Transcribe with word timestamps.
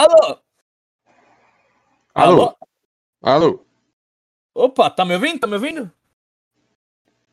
Alô? 0.00 0.38
Alô? 2.14 2.56
Alô? 3.20 3.66
Opa, 4.54 4.88
tá 4.88 5.04
me 5.04 5.12
ouvindo? 5.12 5.40
Tá 5.40 5.46
me 5.46 5.52
ouvindo? 5.54 5.92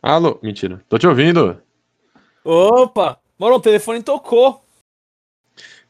Alô? 0.02 0.38
Mentira. 0.44 0.84
Tô 0.90 0.98
te 0.98 1.08
ouvindo. 1.08 1.64
Opa! 2.44 3.22
Mano, 3.40 3.56
o 3.56 3.62
telefone 3.62 4.04
tocou. 4.04 4.66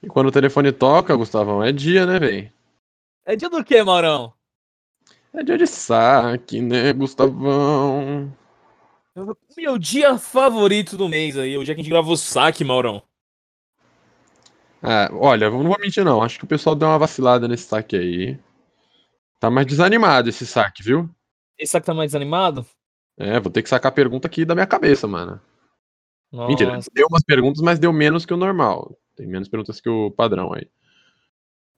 E 0.04 0.08
quando 0.08 0.28
o 0.28 0.32
telefone 0.32 0.72
toca, 0.72 1.16
Gustavão, 1.16 1.64
é 1.64 1.72
dia, 1.72 2.06
né, 2.06 2.20
véi? 2.20 2.52
É 3.26 3.36
dia 3.36 3.50
do 3.50 3.64
quê, 3.64 3.82
Maurão? 3.82 4.32
É 5.34 5.42
dia 5.42 5.58
de 5.58 5.66
saque, 5.66 6.62
né, 6.62 6.94
Gustavão? 6.94 8.32
Meu 9.58 9.80
dia 9.80 10.20
favorito 10.20 10.96
do 10.96 11.10
mês 11.10 11.36
aí, 11.40 11.58
o 11.58 11.64
dia 11.64 11.74
que 11.74 11.82
a 11.82 11.84
gente 11.84 11.92
grava 11.92 12.12
o 12.12 12.16
saque, 12.16 12.64
Maurão. 12.64 13.02
Ah, 14.82 15.10
olha, 15.14 15.46
eu 15.46 15.52
não 15.52 15.70
vou 15.70 15.80
mentir 15.80 16.04
não, 16.06 16.22
acho 16.22 16.38
que 16.38 16.46
o 16.46 16.48
pessoal 16.48 16.76
deu 16.76 16.88
uma 16.88 17.00
vacilada 17.00 17.48
nesse 17.48 17.64
saque 17.64 17.96
aí. 17.96 18.40
Tá 19.40 19.50
mais 19.50 19.68
desanimado 19.68 20.30
esse 20.30 20.46
saque, 20.46 20.84
viu? 20.84 21.10
Esse 21.58 21.72
saque 21.72 21.86
tá 21.86 21.94
mais 21.94 22.10
desanimado? 22.10 22.66
É, 23.18 23.40
vou 23.40 23.52
ter 23.52 23.64
que 23.64 23.70
sacar 23.70 23.92
a 23.92 23.96
pergunta 23.96 24.28
aqui 24.28 24.46
da 24.46 24.54
minha 24.54 24.68
cabeça, 24.68 25.08
mano. 25.08 25.42
Nossa. 26.32 26.50
Mentira, 26.50 26.80
deu 26.94 27.08
umas 27.10 27.24
perguntas, 27.24 27.62
mas 27.62 27.80
deu 27.80 27.92
menos 27.92 28.26
que 28.26 28.34
o 28.34 28.38
normal. 28.38 28.96
Tem 29.16 29.26
menos 29.26 29.48
perguntas 29.48 29.82
que 29.82 29.90
o 29.90 30.12
padrão 30.12 30.54
aí. 30.54 30.68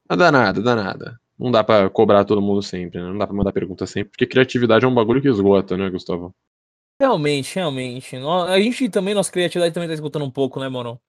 Mas 0.10 0.18
dá 0.18 0.32
nada, 0.32 0.62
dá 0.62 0.76
nada. 0.76 1.20
Não 1.38 1.52
dá 1.52 1.64
pra 1.64 1.90
cobrar 1.90 2.26
todo 2.26 2.42
mundo 2.42 2.62
sempre, 2.62 3.00
né? 3.00 3.08
Não 3.08 3.18
dá 3.18 3.26
pra 3.26 3.36
mandar 3.36 3.54
pergunta 3.54 3.86
sempre, 3.88 4.12
porque 4.12 4.26
criatividade 4.26 4.84
é 4.84 4.88
um 4.88 4.94
bagulho 4.94 5.22
que 5.22 5.30
esgota, 5.30 5.78
né, 5.78 5.90
Gustavo? 5.90 6.36
Realmente, 7.02 7.56
realmente. 7.56 8.18
A 8.18 8.60
gente 8.60 8.90
também, 8.90 9.14
nossa 9.14 9.32
criatividade 9.32 9.74
também 9.74 9.88
tá 9.88 9.94
escutando 9.94 10.26
um 10.26 10.32
pouco, 10.32 10.60
né, 10.60 10.68
Maurão? 10.68 11.00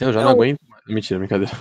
Eu 0.00 0.12
já 0.12 0.20
É 0.20 0.24
não 0.24 0.30
o- 0.30 0.34
aguento. 0.34 0.58
Mentira, 0.88 1.18
brincadeira. 1.18 1.52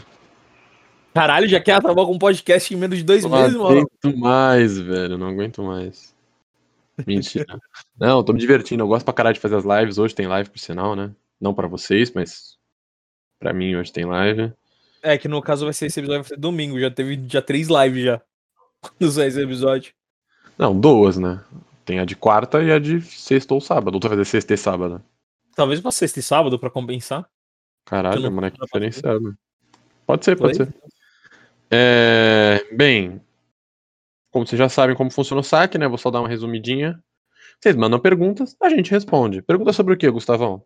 Caralho, 1.14 1.47
já 1.47 1.59
quer 1.61 1.73
acabar 1.73 2.05
com 2.05 2.14
um 2.14 2.19
podcast 2.19 2.73
em 2.73 2.77
menos 2.77 2.97
de 2.97 3.03
dois 3.03 3.23
Não 3.23 3.30
meses, 3.31 3.55
Maurão. 3.55 3.81
aguento 4.03 4.17
mais, 4.17 4.77
velho. 4.77 5.17
Não 5.17 5.27
aguento 5.27 5.64
mais. 5.64 6.14
Mentira. 7.08 7.45
não, 7.97 8.23
tô 8.23 8.33
me 8.33 8.39
divertindo. 8.39 8.83
Eu 8.83 8.88
gosto 8.88 9.05
pra 9.05 9.14
caralho 9.14 9.33
de 9.33 9.39
fazer 9.39 9.55
as 9.55 9.64
lives. 9.64 9.97
Hoje 9.97 10.14
tem 10.14 10.27
live, 10.27 10.50
por 10.50 10.59
sinal, 10.59 10.95
né? 10.95 11.11
Não 11.39 11.53
pra 11.53 11.67
vocês, 11.67 12.11
mas 12.14 12.58
pra 13.39 13.53
mim 13.53 13.75
hoje 13.75 13.92
tem 13.92 14.05
live. 14.05 14.52
É, 15.02 15.17
que 15.17 15.27
no 15.27 15.42
caso 15.42 15.66
vai 15.66 15.73
ser 15.73 15.86
esse 15.86 15.99
episódio 15.99 16.23
vai 16.23 16.30
ser 16.30 16.38
domingo, 16.38 16.80
já 16.80 16.89
teve 16.92 17.22
já 17.27 17.42
três 17.42 17.67
lives 17.70 18.03
já. 18.03 18.22
Nos 18.99 19.17
esse 19.17 19.42
episódio. 19.42 19.94
Não, 20.58 20.77
duas, 20.77 21.17
né? 21.17 21.42
Tem 21.86 21.99
a 21.99 22.05
de 22.05 22.16
quarta 22.16 22.61
e 22.61 22.72
a 22.72 22.80
de 22.80 22.99
sexta 23.02 23.53
ou 23.53 23.61
sábado. 23.61 23.94
Outra 23.95 24.09
vai 24.09 24.17
fazer 24.17 24.30
sexta 24.30 24.53
e 24.53 24.58
sábado. 24.58 25.02
Talvez 25.55 25.80
pra 25.80 25.92
sexta 25.92 26.20
e 26.20 26.23
sábado 26.23 26.58
pra 26.59 26.70
compensar. 26.70 27.25
Caralho, 27.86 28.25
é 28.25 28.30
moleque 28.30 28.59
não 28.59 28.67
posso 28.67 28.83
diferenciado. 28.83 29.38
Pode 30.05 30.25
ser, 30.25 30.36
pode 30.36 30.58
ser. 30.58 30.73
É, 31.72 32.66
bem, 32.72 33.22
como 34.31 34.45
vocês 34.45 34.59
já 34.59 34.67
sabem 34.67 34.95
como 34.95 35.11
funciona 35.11 35.42
o 35.42 35.44
saque, 35.44 35.77
né? 35.77 35.88
Vou 35.88 35.97
só 35.97 36.11
dar 36.11 36.19
uma 36.19 36.27
resumidinha. 36.27 37.02
Vocês 37.59 37.75
mandam 37.75 38.00
perguntas, 38.00 38.55
a 38.61 38.69
gente 38.69 38.92
responde. 38.92 39.42
Pergunta 39.42 39.72
sobre 39.72 39.94
o 39.94 39.97
que, 39.97 40.09
Gustavão? 40.09 40.64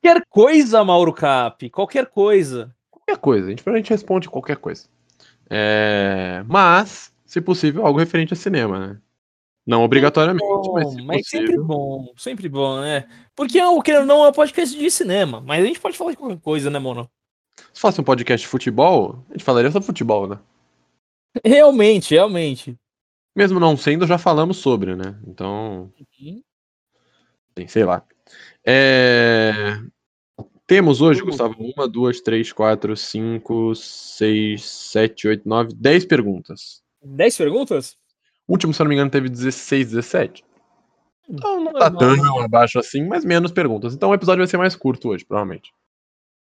Qualquer 0.00 0.22
coisa, 0.28 0.84
Mauro 0.84 1.12
Cap. 1.12 1.68
Qualquer 1.70 2.06
coisa. 2.06 2.74
Qualquer 2.90 3.18
coisa. 3.18 3.46
A 3.46 3.50
gente, 3.50 3.68
a 3.68 3.76
gente 3.76 3.90
responde 3.90 4.30
qualquer 4.30 4.56
coisa. 4.56 4.88
É, 5.50 6.44
mas, 6.46 7.12
se 7.26 7.40
possível, 7.40 7.84
algo 7.84 7.98
referente 7.98 8.32
a 8.32 8.36
cinema, 8.36 8.78
né? 8.78 9.00
Não 9.70 9.84
obrigatoriamente, 9.84 10.44
mas 10.72 10.84
Bom, 10.84 10.90
se 10.90 11.02
mas 11.02 11.28
sempre 11.28 11.56
bom, 11.56 12.12
sempre 12.16 12.48
bom, 12.48 12.80
né? 12.80 13.08
Porque 13.36 13.62
o 13.62 13.80
querendo 13.80 14.00
ou 14.00 14.06
não 14.06 14.24
é 14.24 14.30
um 14.30 14.32
podcast 14.32 14.76
de 14.76 14.90
cinema, 14.90 15.40
mas 15.40 15.62
a 15.62 15.66
gente 15.68 15.78
pode 15.78 15.96
falar 15.96 16.10
de 16.10 16.16
qualquer 16.16 16.40
coisa, 16.40 16.68
né, 16.68 16.80
mano? 16.80 17.08
Se 17.72 17.80
fosse 17.80 18.00
um 18.00 18.04
podcast 18.04 18.44
de 18.44 18.50
futebol, 18.50 19.24
a 19.28 19.32
gente 19.32 19.44
falaria 19.44 19.70
sobre 19.70 19.86
futebol, 19.86 20.26
né? 20.26 20.40
Realmente, 21.44 22.14
realmente. 22.14 22.76
Mesmo 23.36 23.60
não 23.60 23.76
sendo, 23.76 24.08
já 24.08 24.18
falamos 24.18 24.56
sobre, 24.56 24.96
né? 24.96 25.16
Então, 25.24 25.92
Tem, 27.54 27.68
sei 27.68 27.84
lá. 27.84 28.04
É, 28.66 29.52
Temos 30.66 31.00
hoje, 31.00 31.20
Uhum. 31.20 31.26
Gustavo, 31.26 31.54
uma, 31.60 31.86
duas, 31.86 32.20
três, 32.20 32.52
quatro, 32.52 32.96
cinco, 32.96 33.72
seis, 33.76 34.64
sete, 34.64 35.28
oito, 35.28 35.48
nove, 35.48 35.72
dez 35.76 36.04
perguntas. 36.04 36.82
10 37.02 37.36
perguntas? 37.36 37.99
O 38.50 38.52
último, 38.54 38.74
se 38.74 38.82
eu 38.82 38.84
não 38.84 38.88
me 38.88 38.96
engano, 38.96 39.08
teve 39.08 39.28
16, 39.28 39.92
17. 39.92 40.44
Então 41.28 41.60
não 41.62 41.72
tá 41.72 41.88
tão 41.88 42.40
abaixo 42.40 42.80
assim, 42.80 43.06
mas 43.06 43.24
menos 43.24 43.52
perguntas. 43.52 43.94
Então 43.94 44.10
o 44.10 44.14
episódio 44.14 44.40
vai 44.40 44.48
ser 44.48 44.56
mais 44.56 44.74
curto 44.74 45.10
hoje, 45.10 45.24
provavelmente. 45.24 45.72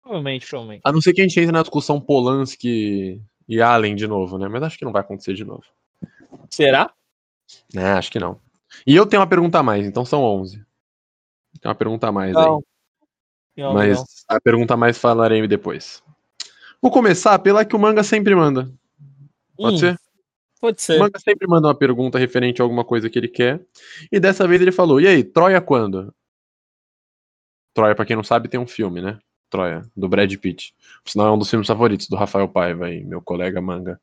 Provavelmente, 0.00 0.46
provavelmente. 0.48 0.82
A 0.84 0.92
não 0.92 1.00
ser 1.00 1.12
que 1.12 1.20
a 1.20 1.24
gente 1.24 1.40
entre 1.40 1.50
na 1.50 1.60
discussão 1.62 2.00
Polanski 2.00 3.20
e 3.48 3.60
Allen 3.60 3.96
de 3.96 4.06
novo, 4.06 4.38
né? 4.38 4.46
Mas 4.46 4.62
acho 4.62 4.78
que 4.78 4.84
não 4.84 4.92
vai 4.92 5.00
acontecer 5.00 5.34
de 5.34 5.44
novo. 5.44 5.64
Será? 6.48 6.92
É, 7.74 7.90
acho 7.90 8.12
que 8.12 8.20
não. 8.20 8.38
E 8.86 8.94
eu 8.94 9.04
tenho 9.04 9.20
uma 9.20 9.28
pergunta 9.28 9.58
a 9.58 9.62
mais, 9.64 9.84
então 9.84 10.04
são 10.04 10.22
11. 10.22 10.64
Tem 11.60 11.68
uma 11.68 11.74
pergunta 11.74 12.06
a 12.06 12.12
mais 12.12 12.36
aí. 12.36 12.44
Não. 12.44 12.62
Não, 13.56 13.74
Mas 13.74 13.98
não. 13.98 14.36
a 14.36 14.40
pergunta 14.40 14.74
a 14.74 14.76
mais 14.76 14.96
falarei 14.98 15.44
depois. 15.48 16.00
Vou 16.80 16.92
começar 16.92 17.36
pela 17.40 17.64
que 17.64 17.74
o 17.74 17.78
manga 17.78 18.04
sempre 18.04 18.36
manda. 18.36 18.70
Pode 19.56 19.74
Hum, 19.74 19.78
ser? 19.78 19.98
Pode 20.60 20.78
O 20.78 20.80
ser. 20.80 20.98
manga 20.98 21.18
sempre 21.18 21.46
manda 21.46 21.68
uma 21.68 21.74
pergunta 21.74 22.18
referente 22.18 22.60
a 22.60 22.64
alguma 22.64 22.84
coisa 22.84 23.08
que 23.08 23.18
ele 23.18 23.28
quer. 23.28 23.64
E 24.10 24.18
dessa 24.18 24.46
vez 24.46 24.60
ele 24.60 24.72
falou: 24.72 25.00
E 25.00 25.06
aí, 25.06 25.22
Troia 25.22 25.60
quando? 25.60 26.12
Troia, 27.74 27.94
pra 27.94 28.04
quem 28.04 28.16
não 28.16 28.24
sabe, 28.24 28.48
tem 28.48 28.58
um 28.58 28.66
filme, 28.66 29.00
né? 29.00 29.18
Troia, 29.48 29.82
do 29.96 30.08
Brad 30.08 30.34
Pitt. 30.36 30.74
Por 31.02 31.10
sinal, 31.10 31.28
é 31.28 31.32
um 31.32 31.38
dos 31.38 31.48
filmes 31.48 31.66
favoritos 31.66 32.08
do 32.08 32.16
Rafael 32.16 32.48
Paiva, 32.48 32.86
aí, 32.86 33.04
meu 33.04 33.22
colega 33.22 33.60
manga. 33.60 34.00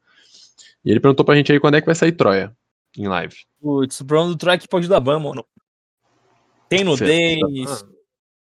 E 0.84 0.90
ele 0.92 1.00
perguntou 1.00 1.26
pra 1.26 1.36
gente 1.36 1.52
aí 1.52 1.60
quando 1.60 1.76
é 1.76 1.82
que 1.82 1.86
vai 1.86 1.96
sair 1.96 2.14
Troia 2.14 2.56
em 2.98 3.08
live. 3.08 3.36
Putz, 3.60 4.00
o 4.00 4.06
problema 4.06 4.32
do 4.32 4.38
track 4.38 4.68
pode 4.68 4.88
dar 4.88 5.00
ban, 5.00 5.20
mano. 5.20 5.46
Tem 6.70 6.84
nudez, 6.84 7.86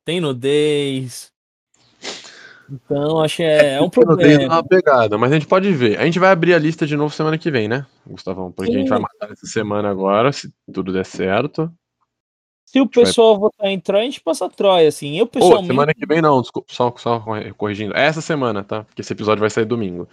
tem 0.04 0.20
nudez. 0.20 1.31
Então, 2.72 3.20
acho 3.20 3.36
que 3.36 3.42
é, 3.42 3.74
é 3.74 3.78
um 3.80 3.82
não 3.82 3.90
tenho 3.90 4.06
problema. 4.06 4.54
uma 4.54 4.64
pegada, 4.64 5.18
mas 5.18 5.30
a 5.30 5.34
gente 5.34 5.46
pode 5.46 5.70
ver. 5.72 5.98
A 6.00 6.04
gente 6.06 6.18
vai 6.18 6.30
abrir 6.30 6.54
a 6.54 6.58
lista 6.58 6.86
de 6.86 6.96
novo 6.96 7.14
semana 7.14 7.36
que 7.36 7.50
vem, 7.50 7.68
né, 7.68 7.84
Gustavão? 8.06 8.50
Porque 8.50 8.72
a 8.72 8.78
gente 8.78 8.88
vai 8.88 8.98
Sim. 8.98 9.02
matar 9.02 9.30
essa 9.32 9.46
semana 9.46 9.90
agora, 9.90 10.32
se 10.32 10.50
tudo 10.72 10.92
der 10.92 11.04
certo. 11.04 11.70
Se 12.64 12.80
o 12.80 12.84
vai- 12.84 13.04
pessoal 13.04 13.38
votar 13.38 13.68
em 13.68 13.78
Troia, 13.78 14.02
a 14.02 14.04
gente 14.06 14.22
passa 14.22 14.48
Troia, 14.48 14.88
assim. 14.88 15.18
Eu, 15.18 15.26
pessoalmente, 15.26 15.66
semana 15.66 15.92
que 15.92 16.06
vem 16.06 16.22
não, 16.22 16.40
desculpa, 16.40 16.72
só, 16.72 16.94
só 16.96 17.22
corrigindo. 17.58 17.94
Essa 17.94 18.22
semana, 18.22 18.64
tá? 18.64 18.84
Porque 18.84 19.02
esse 19.02 19.12
episódio 19.12 19.40
vai 19.40 19.50
sair 19.50 19.66
domingo. 19.66 20.08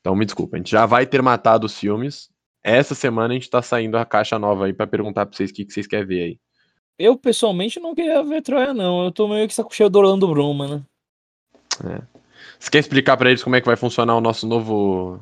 Então 0.00 0.14
me 0.14 0.26
desculpa, 0.26 0.56
a 0.56 0.58
gente 0.58 0.70
já 0.70 0.84
vai 0.84 1.06
ter 1.06 1.22
matado 1.22 1.64
os 1.64 1.78
filmes. 1.78 2.28
Essa 2.62 2.94
semana 2.94 3.32
a 3.32 3.36
gente 3.36 3.48
tá 3.48 3.62
saindo 3.62 3.96
a 3.96 4.04
caixa 4.04 4.38
nova 4.38 4.66
aí 4.66 4.74
pra 4.74 4.86
perguntar 4.86 5.24
pra 5.24 5.34
vocês 5.34 5.50
o 5.50 5.54
que, 5.54 5.64
que 5.64 5.72
vocês 5.72 5.86
querem 5.86 6.06
ver 6.06 6.22
aí. 6.22 6.38
eu 6.98 7.16
pessoalmente 7.16 7.80
não 7.80 7.94
queria 7.94 8.22
ver 8.22 8.42
Troia, 8.42 8.74
não. 8.74 9.04
Eu 9.04 9.10
tô 9.10 9.26
meio 9.26 9.48
que 9.48 9.54
saco 9.54 9.74
cheio 9.74 9.88
do 9.88 9.98
Orlando 9.98 10.28
Bruma, 10.28 10.68
né? 10.68 10.82
Você 12.58 12.70
quer 12.70 12.78
explicar 12.78 13.16
pra 13.16 13.28
eles 13.30 13.42
como 13.42 13.56
é 13.56 13.60
que 13.60 13.66
vai 13.66 13.76
funcionar 13.76 14.16
o 14.16 14.20
nosso 14.20 14.46
novo 14.46 15.20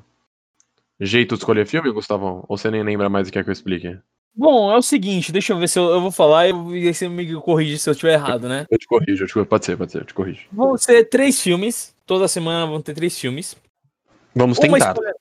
jeito 1.00 1.34
de 1.34 1.40
escolher 1.40 1.66
filme, 1.66 1.90
Gustavão? 1.90 2.44
Ou 2.48 2.56
você 2.56 2.70
nem 2.70 2.82
lembra 2.82 3.08
mais 3.08 3.28
o 3.28 3.32
que 3.32 3.38
é 3.38 3.44
que 3.44 3.50
eu 3.50 3.52
explique? 3.52 3.98
Bom, 4.36 4.72
é 4.72 4.76
o 4.76 4.82
seguinte, 4.82 5.30
deixa 5.30 5.52
eu 5.52 5.58
ver 5.58 5.68
se 5.68 5.78
eu, 5.78 5.84
eu 5.90 6.00
vou 6.00 6.10
falar 6.10 6.48
e 6.48 6.92
você 6.92 7.08
me 7.08 7.34
corrige 7.36 7.78
se 7.78 7.88
eu 7.88 7.92
estiver 7.92 8.14
errado, 8.14 8.48
né? 8.48 8.66
Eu 8.68 8.78
te 8.78 8.86
corrijo, 8.86 9.22
eu 9.22 9.28
te. 9.28 9.44
Pode 9.48 9.64
ser, 9.64 9.76
pode 9.76 9.92
ser, 9.92 10.00
eu 10.00 10.04
te 10.04 10.12
corrijo. 10.12 10.48
Vão 10.52 10.76
ser 10.76 11.04
três 11.04 11.40
filmes. 11.40 11.94
Toda 12.04 12.26
semana 12.26 12.66
vão 12.66 12.82
ter 12.82 12.94
três 12.94 13.16
filmes. 13.18 13.56
Vamos 14.34 14.58
Uma 14.58 14.78
tentar. 14.78 14.90
escolha... 14.90 15.14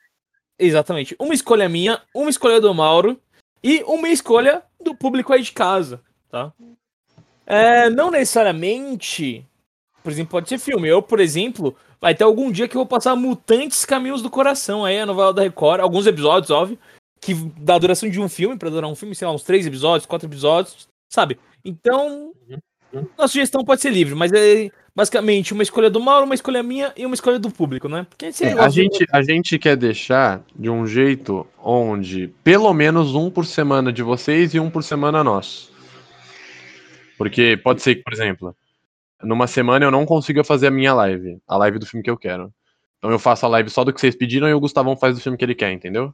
Exatamente. 0.58 1.16
Uma 1.20 1.34
escolha 1.34 1.70
minha, 1.70 2.02
uma 2.14 2.30
escolha 2.30 2.60
do 2.60 2.74
Mauro 2.74 3.20
e 3.64 3.84
uma 3.84 4.10
escolha 4.10 4.64
do 4.82 4.96
público 4.96 5.32
aí 5.32 5.44
de 5.44 5.52
casa, 5.52 6.02
tá? 6.30 6.52
É, 7.46 7.90
não 7.90 8.10
necessariamente, 8.10 9.46
por 10.04 10.12
exemplo, 10.12 10.32
pode 10.32 10.50
ser 10.50 10.60
filme. 10.60 10.88
Eu, 10.88 11.02
por 11.02 11.20
exemplo, 11.20 11.76
vai 12.02 12.14
ter 12.14 12.24
algum 12.24 12.52
dia 12.52 12.68
que 12.68 12.76
eu 12.76 12.80
vou 12.80 12.86
passar 12.88 13.16
Mutantes 13.16 13.86
Caminhos 13.86 14.22
do 14.22 14.30
Coração 14.30 14.84
aí, 14.86 15.00
a 15.00 15.06
novela 15.06 15.34
da 15.34 15.42
Record, 15.42 15.80
alguns 15.82 16.06
episódios, 16.06 16.52
óbvio, 16.52 16.78
que 17.22 17.34
dá 17.58 17.76
a 17.76 17.80
duração 17.80 18.10
de 18.10 18.20
um 18.20 18.28
filme, 18.28 18.58
pra 18.58 18.70
durar 18.70 18.90
um 18.90 18.96
filme, 18.96 19.16
sei 19.16 19.26
lá, 19.28 19.34
uns 19.34 19.44
três 19.44 19.66
episódios, 19.66 20.06
quatro 20.06 20.28
episódios, 20.28 20.88
sabe? 21.10 21.40
Então, 21.64 22.34
Uhum. 22.94 23.08
a 23.18 23.28
sugestão 23.28 23.64
pode 23.64 23.82
ser 23.82 23.90
livre, 23.92 24.14
mas 24.14 24.32
é 24.34 24.70
basicamente 24.96 25.52
uma 25.54 25.64
escolha 25.64 25.90
do 25.90 26.00
Mauro, 26.00 26.26
uma 26.26 26.36
escolha 26.36 26.62
minha 26.62 26.94
e 26.96 27.06
uma 27.06 27.16
escolha 27.16 27.40
do 27.40 27.50
público, 27.50 27.90
né? 27.90 28.06
Porque 28.08 28.26
É, 28.26 28.52
a, 28.60 28.68
de- 28.68 28.76
gente, 28.76 29.08
a 29.12 29.22
gente 29.24 29.58
quer 29.58 29.76
deixar 29.76 30.44
de 30.56 30.70
um 30.70 30.86
jeito 30.86 31.48
onde 31.58 32.28
pelo 32.44 32.72
menos 32.74 33.16
um 33.16 33.32
por 33.32 33.46
semana 33.48 33.92
de 33.92 34.04
vocês 34.04 34.54
e 34.54 34.60
um 34.60 34.70
por 34.70 34.84
semana 34.84 35.24
nosso. 35.24 35.72
Porque 37.18 37.58
pode 37.64 37.82
ser 37.82 37.96
que, 37.96 38.04
por 38.04 38.14
exemplo, 38.14 38.56
numa 39.24 39.48
semana 39.48 39.86
eu 39.86 39.92
não 39.92 40.06
consiga 40.06 40.44
fazer 40.44 40.68
a 40.68 40.72
minha 40.72 40.94
live, 40.94 41.40
a 41.48 41.58
live 41.58 41.80
do 41.80 41.86
filme 41.86 42.04
que 42.04 42.10
eu 42.10 42.18
quero. 42.18 42.54
Então 42.98 43.12
eu 43.12 43.20
faço 43.20 43.46
a 43.46 43.50
live 43.50 43.70
só 43.70 43.84
do 43.84 43.94
que 43.94 44.00
vocês 44.00 44.16
pediram 44.16 44.48
e 44.48 44.54
o 44.54 44.60
Gustavão 44.60 44.96
faz 44.96 45.16
do 45.16 45.22
filme 45.22 45.38
que 45.38 45.44
ele 45.44 45.56
quer, 45.56 45.72
entendeu? 45.72 46.14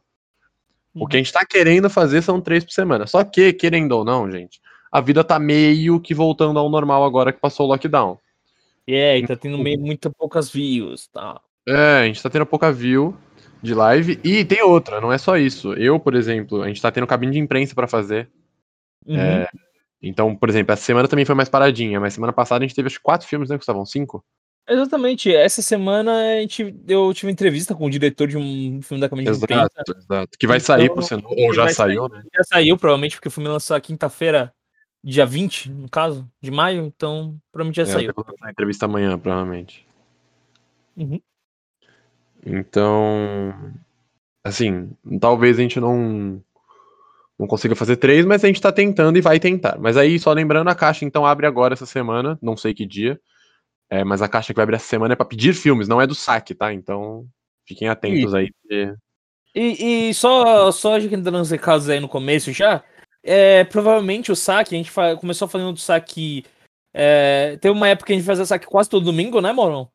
O 0.94 1.08
que 1.08 1.16
a 1.16 1.20
gente 1.20 1.32
tá 1.32 1.46
querendo 1.46 1.90
fazer 1.90 2.22
são 2.22 2.42
três 2.42 2.64
por 2.64 2.72
semana. 2.72 3.06
Só 3.06 3.24
que, 3.24 3.54
querendo 3.54 3.92
ou 3.92 4.04
não, 4.04 4.30
gente, 4.30 4.60
a 4.92 5.00
vida 5.00 5.24
tá 5.24 5.38
meio 5.38 6.00
que 6.00 6.14
voltando 6.14 6.58
ao 6.60 6.70
normal 6.70 7.04
agora 7.04 7.32
que 7.32 7.40
passou 7.40 7.68
o 7.68 7.70
lockdown. 7.70 8.18
É, 8.88 9.20
e 9.20 9.28
tá 9.28 9.36
tendo 9.36 9.58
meio, 9.60 9.80
muito 9.80 10.12
poucas 10.12 10.50
views, 10.50 11.08
tá? 11.08 11.40
É, 11.68 12.00
a 12.00 12.06
gente 12.06 12.24
tá 12.24 12.30
tendo 12.30 12.46
pouca 12.46 12.72
view. 12.72 13.16
de 13.62 13.74
live. 13.74 14.20
E 14.24 14.44
tem 14.44 14.64
outra, 14.64 15.00
não 15.00 15.12
é 15.12 15.18
só 15.18 15.38
isso. 15.38 15.74
Eu, 15.74 16.00
por 16.00 16.16
exemplo, 16.16 16.64
a 16.64 16.68
gente 16.68 16.82
tá 16.82 16.92
tendo 16.92 17.06
cabine 17.06 17.34
de 17.34 17.40
imprensa 17.40 17.76
para 17.76 17.88
fazer. 17.88 18.30
Uhum. 19.06 19.18
É, 19.18 19.48
então, 20.02 20.36
por 20.36 20.50
exemplo, 20.50 20.72
essa 20.74 20.84
semana 20.84 21.08
também 21.08 21.26
foi 21.26 21.36
mais 21.36 21.50
paradinha, 21.50 22.00
mas 22.00 22.14
semana 22.14 22.34
passada 22.34 22.64
a 22.64 22.68
gente 22.68 22.76
teve 22.76 22.88
acho 22.88 23.02
quatro 23.02 23.28
filmes, 23.28 23.50
né, 23.50 23.58
Gustavão? 23.58 23.86
Cinco? 23.86 24.24
Exatamente. 24.68 25.34
Essa 25.36 25.62
semana 25.62 26.12
a 26.12 26.42
gente, 26.42 26.76
eu 26.88 27.12
tive 27.14 27.32
entrevista 27.32 27.74
com 27.74 27.86
o 27.88 27.90
diretor 27.90 28.28
de 28.28 28.38
um 28.38 28.82
filme 28.84 29.02
da 29.02 29.08
Imprensa. 29.08 29.46
Exato, 29.46 29.98
exato. 29.98 30.38
Que 30.38 30.46
vai 30.46 30.60
sair 30.60 30.84
Então, 30.84 30.96
por 30.96 31.04
sinal, 31.04 31.28
que 31.28 31.44
ou 31.44 31.54
já 31.54 31.68
saiu, 31.70 32.08
né? 32.08 32.24
Já 32.36 32.44
saiu, 32.44 32.78
provavelmente, 32.78 33.16
porque 33.16 33.28
o 33.28 33.32
filme 33.32 33.50
lançou 33.50 33.80
quinta-feira, 33.82 34.54
dia 35.04 35.26
20, 35.26 35.72
no 35.72 35.90
caso, 35.90 36.30
de 36.40 36.52
maio, 36.52 36.86
então 36.86 37.36
provavelmente 37.52 37.78
já 37.78 37.84
É, 37.84 37.86
saiu. 37.88 38.10
eu 38.10 38.14
vou 38.16 38.24
fazer 38.24 38.38
a 38.44 38.52
entrevista 38.52 38.86
amanhã, 38.86 39.18
provavelmente. 39.18 39.88
Uhum. 40.96 41.20
Então, 42.46 43.74
assim, 44.44 44.92
talvez 45.20 45.58
a 45.58 45.62
gente 45.62 45.80
não 45.80 46.42
não 47.40 47.48
consiga 47.48 47.76
fazer 47.76 47.96
três, 47.96 48.26
mas 48.26 48.44
a 48.44 48.48
gente 48.48 48.62
tá 48.62 48.72
tentando 48.72 49.18
e 49.18 49.22
vai 49.22 49.40
tentar. 49.40 49.78
Mas 49.80 49.96
aí, 49.96 50.20
só 50.20 50.32
lembrando, 50.34 50.68
a 50.70 50.76
caixa 50.76 51.06
então 51.06 51.26
abre 51.26 51.48
agora 51.48 51.74
essa 51.74 51.86
semana, 51.86 52.38
não 52.42 52.58
sei 52.58 52.74
que 52.74 52.86
dia. 52.86 53.20
É, 53.90 54.04
mas 54.04 54.22
a 54.22 54.28
caixa 54.28 54.54
que 54.54 54.58
vai 54.58 54.64
abrir 54.64 54.76
essa 54.76 54.86
semana 54.88 55.14
é 55.14 55.16
pra 55.16 55.26
pedir 55.26 55.54
filmes, 55.56 55.88
não 55.88 56.00
é 56.02 56.06
do 56.06 56.14
saque, 56.14 56.54
tá? 56.54 56.72
Então, 56.74 57.26
fiquem 57.68 57.88
atentos 57.88 58.34
aí. 58.36 58.52
porque- 58.62 58.94
E, 59.56 60.10
e 60.10 60.14
só, 60.14 60.72
só 60.72 60.94
a 60.96 61.00
gente 61.00 61.16
dando 61.18 61.40
uns 61.40 61.50
recados 61.50 61.90
aí 61.90 62.00
no 62.00 62.08
começo 62.08 62.52
já, 62.54 62.84
é, 63.24 63.64
provavelmente 63.64 64.32
o 64.32 64.36
saque, 64.36 64.76
a 64.76 64.78
gente 64.78 64.92
fa- 64.92 65.16
começou 65.16 65.48
fazendo 65.48 65.74
do 65.74 65.80
saque. 65.80 66.44
É, 66.94 67.58
teve 67.58 67.74
uma 67.74 67.88
época 67.88 68.08
que 68.08 68.14
a 68.14 68.16
gente 68.16 68.26
fazia 68.26 68.46
saque 68.46 68.68
quase 68.68 68.90
todo 68.90 69.06
domingo, 69.06 69.42
né, 69.42 69.52
Morão? 69.52 69.90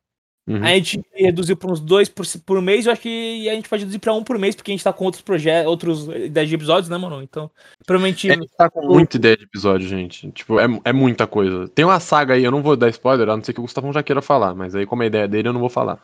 Uhum. 0.47 0.63
A 0.63 0.67
gente 0.67 1.01
reduziu 1.11 1.57
para 1.57 1.71
uns 1.71 1.79
dois 1.79 2.07
por, 2.07 2.23
por 2.45 2.61
mês, 2.61 2.85
eu 2.85 2.91
acho 2.91 3.01
que 3.01 3.49
a 3.49 3.53
gente 3.53 3.67
pode 3.67 3.81
reduzir 3.81 3.97
para 3.97 4.13
um 4.13 4.23
por 4.23 4.37
mês, 4.37 4.55
porque 4.55 4.71
a 4.71 4.73
gente 4.73 4.83
tá 4.83 4.93
com 4.93 5.05
outros 5.05 5.23
projetos, 5.23 5.67
outros 5.67 6.07
ideias 6.07 6.47
de 6.47 6.55
episódios, 6.55 6.87
né, 6.87 6.97
Morão? 6.97 7.23
Então, 7.23 7.49
provavelmente. 7.83 8.29
É, 8.29 8.33
a 8.33 8.35
gente 8.35 8.51
tá 8.55 8.69
com 8.69 8.85
muita 8.85 9.17
ideia 9.17 9.35
de 9.35 9.43
episódio, 9.43 9.87
gente. 9.87 10.29
Tipo, 10.31 10.59
é, 10.59 10.65
é 10.83 10.93
muita 10.93 11.25
coisa. 11.25 11.67
Tem 11.69 11.83
uma 11.83 11.99
saga 11.99 12.35
aí, 12.35 12.43
eu 12.43 12.51
não 12.51 12.61
vou 12.61 12.75
dar 12.75 12.89
spoiler, 12.89 13.27
a 13.27 13.35
não 13.35 13.43
ser 13.43 13.53
que 13.53 13.59
o 13.59 13.63
Gustavão 13.63 13.91
já 13.91 14.03
queira 14.03 14.21
falar, 14.21 14.53
mas 14.53 14.75
aí, 14.75 14.85
como 14.85 15.01
é 15.01 15.05
a 15.05 15.07
ideia 15.07 15.27
dele, 15.27 15.47
eu 15.47 15.53
não 15.53 15.59
vou 15.59 15.69
falar. 15.69 15.99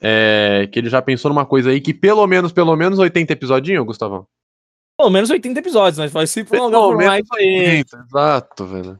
É, 0.00 0.66
que 0.72 0.78
ele 0.78 0.88
já 0.88 1.02
pensou 1.02 1.28
numa 1.28 1.46
coisa 1.46 1.70
aí 1.70 1.80
que 1.80 1.94
pelo 1.94 2.26
menos, 2.26 2.52
pelo 2.52 2.74
menos 2.76 2.98
80 2.98 3.32
episodinhos, 3.34 3.84
Gustavão? 3.84 4.26
Pelo 4.96 5.10
menos 5.10 5.28
80 5.28 5.60
episódios, 5.60 5.98
mas 5.98 6.12
vai 6.12 6.26
se 6.26 6.42
prolongar 6.42 6.80
por 6.80 6.96
mais. 6.96 7.26
aí. 7.34 7.84
80, 7.84 8.04
exato, 8.08 8.66
velho. 8.66 8.98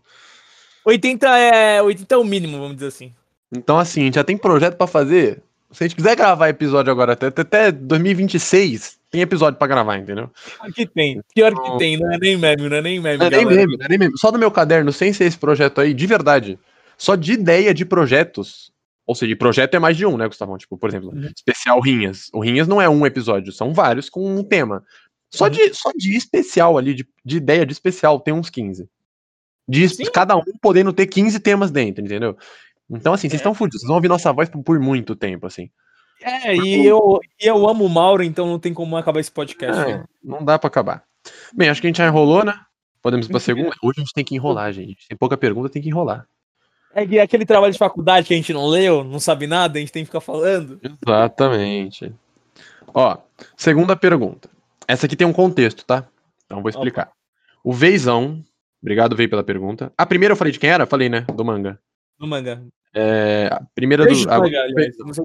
80 0.84 1.38
é, 1.38 1.82
80 1.82 2.14
é 2.14 2.18
o 2.18 2.24
mínimo, 2.24 2.58
vamos 2.58 2.74
dizer 2.74 2.88
assim. 2.88 3.14
Então, 3.56 3.78
assim, 3.78 4.02
a 4.02 4.04
gente 4.04 4.14
já 4.14 4.24
tem 4.24 4.36
projeto 4.36 4.76
pra 4.76 4.86
fazer. 4.86 5.42
Se 5.70 5.82
a 5.82 5.86
gente 5.86 5.96
quiser 5.96 6.14
gravar 6.16 6.48
episódio 6.48 6.90
agora 6.92 7.14
até, 7.14 7.26
até 7.26 7.72
2026, 7.72 8.98
tem 9.10 9.20
episódio 9.22 9.58
pra 9.58 9.66
gravar, 9.66 9.96
entendeu? 9.98 10.30
Pior 10.60 10.72
que 10.72 10.86
tem. 10.86 11.20
Pior 11.34 11.54
que 11.54 11.78
tem, 11.78 11.96
não 11.96 12.12
é 12.12 12.18
nem 12.18 12.36
meme, 12.36 12.68
não 12.68 12.76
é 12.76 12.80
nem 12.82 13.00
meme. 13.00 13.18
Não 13.18 13.26
é 13.26 13.30
nem 13.30 13.44
meme, 13.46 13.76
não 13.76 13.84
é 13.84 13.88
nem 13.88 13.98
meme. 13.98 14.18
Só 14.18 14.30
no 14.30 14.38
meu 14.38 14.50
caderno, 14.50 14.92
sem 14.92 15.12
ser 15.12 15.24
esse 15.24 15.38
projeto 15.38 15.80
aí, 15.80 15.92
de 15.92 16.06
verdade. 16.06 16.58
Só 16.96 17.16
de 17.16 17.32
ideia 17.32 17.74
de 17.74 17.84
projetos. 17.84 18.72
Ou 19.06 19.14
seja, 19.14 19.28
de 19.28 19.36
projeto 19.36 19.74
é 19.74 19.78
mais 19.78 19.96
de 19.96 20.06
um, 20.06 20.16
né, 20.16 20.26
Gustavão? 20.26 20.56
Tipo, 20.56 20.78
por 20.78 20.88
exemplo, 20.88 21.10
Uhum. 21.10 21.28
especial 21.36 21.78
Rinhas. 21.80 22.30
O 22.32 22.40
Rinhas 22.40 22.66
não 22.68 22.80
é 22.80 22.88
um 22.88 23.04
episódio, 23.04 23.52
são 23.52 23.74
vários 23.74 24.08
com 24.08 24.24
um 24.36 24.42
tema. 24.42 24.82
Só, 25.30 25.44
Uhum. 25.44 25.50
de, 25.50 25.74
só 25.74 25.90
de 25.94 26.16
especial 26.16 26.78
ali, 26.78 26.94
de, 26.94 27.06
de 27.24 27.36
ideia 27.36 27.66
de 27.66 27.72
especial, 27.72 28.20
tem 28.20 28.32
uns 28.32 28.48
15. 28.48 28.88
De, 29.68 29.88
Sim. 29.88 30.04
cada 30.12 30.36
um 30.36 30.42
podendo 30.62 30.92
ter 30.92 31.06
15 31.06 31.38
temas 31.40 31.70
dentro, 31.70 32.02
entendeu? 32.04 32.36
Então, 32.90 33.12
assim, 33.14 33.22
vocês 33.28 33.34
É. 33.34 33.36
estão 33.42 33.54
fudidos. 33.54 33.80
Vocês 33.80 33.88
vão 33.88 33.96
ouvir 33.96 34.08
nossa 34.08 34.32
voz 34.32 34.48
por, 34.48 34.78
muito 34.78 35.16
tempo, 35.16 35.46
assim. 35.46 35.70
É, 36.22 36.54
e 36.56 36.86
eu, 36.86 37.18
e 37.42 37.46
eu 37.46 37.68
amo 37.68 37.84
o 37.84 37.88
Mauro, 37.88 38.22
então 38.22 38.46
não 38.46 38.58
tem 38.58 38.72
como 38.72 38.96
acabar 38.96 39.20
esse 39.20 39.30
podcast. 39.32 39.82
É, 39.82 39.98
né? 39.98 40.04
não 40.22 40.44
dá 40.44 40.58
pra 40.58 40.68
acabar. 40.68 41.02
Bem, 41.54 41.68
acho 41.68 41.80
que 41.80 41.86
a 41.86 41.90
gente 41.90 41.98
já 41.98 42.06
enrolou, 42.06 42.44
né? 42.44 42.58
Podemos 43.02 43.26
ir 43.26 43.28
pra 43.28 43.36
Uhum. 43.36 43.40
segunda. 43.40 43.76
Hoje 43.82 43.96
a 43.98 44.00
gente 44.00 44.12
tem 44.14 44.24
que 44.24 44.34
enrolar, 44.34 44.72
gente. 44.72 45.06
Tem 45.08 45.16
pouca 45.18 45.36
pergunta, 45.36 45.68
tem 45.68 45.82
que 45.82 45.88
enrolar. 45.88 46.26
É 46.94 47.04
que 47.06 47.18
aquele 47.18 47.44
trabalho 47.44 47.72
de 47.72 47.78
faculdade 47.78 48.26
que 48.28 48.32
a 48.34 48.36
gente 48.36 48.52
não 48.52 48.66
leu, 48.66 49.02
não 49.02 49.18
sabe 49.18 49.46
nada, 49.46 49.76
a 49.78 49.80
gente 49.80 49.90
tem 49.92 50.02
que 50.04 50.06
ficar 50.06 50.20
falando. 50.20 50.80
Exatamente. 50.82 52.14
Ó, 52.94 53.16
segunda 53.56 53.96
pergunta. 53.96 54.48
Essa 54.86 55.06
aqui 55.06 55.16
tem 55.16 55.26
um 55.26 55.32
contexto, 55.32 55.84
tá? 55.84 56.06
Então 56.46 56.60
vou 56.62 56.70
explicar. 56.70 57.10
O 57.64 57.72
Veizão, 57.72 58.44
obrigado, 58.80 59.16
Vei, 59.16 59.26
pela 59.26 59.42
pergunta. 59.42 59.92
A 59.98 60.06
primeira 60.06 60.32
eu 60.32 60.36
falei 60.36 60.52
de 60.52 60.58
quem 60.58 60.70
era? 60.70 60.86
Falei, 60.86 61.08
né? 61.08 61.22
Do 61.22 61.44
manga. 61.44 61.78
No 62.24 62.30
manga. 62.30 62.64
É, 62.96 63.48
a 63.52 63.60
primeira 63.74 64.04
Beijos, 64.04 64.24
do. 64.24 64.30
a- 64.32 64.40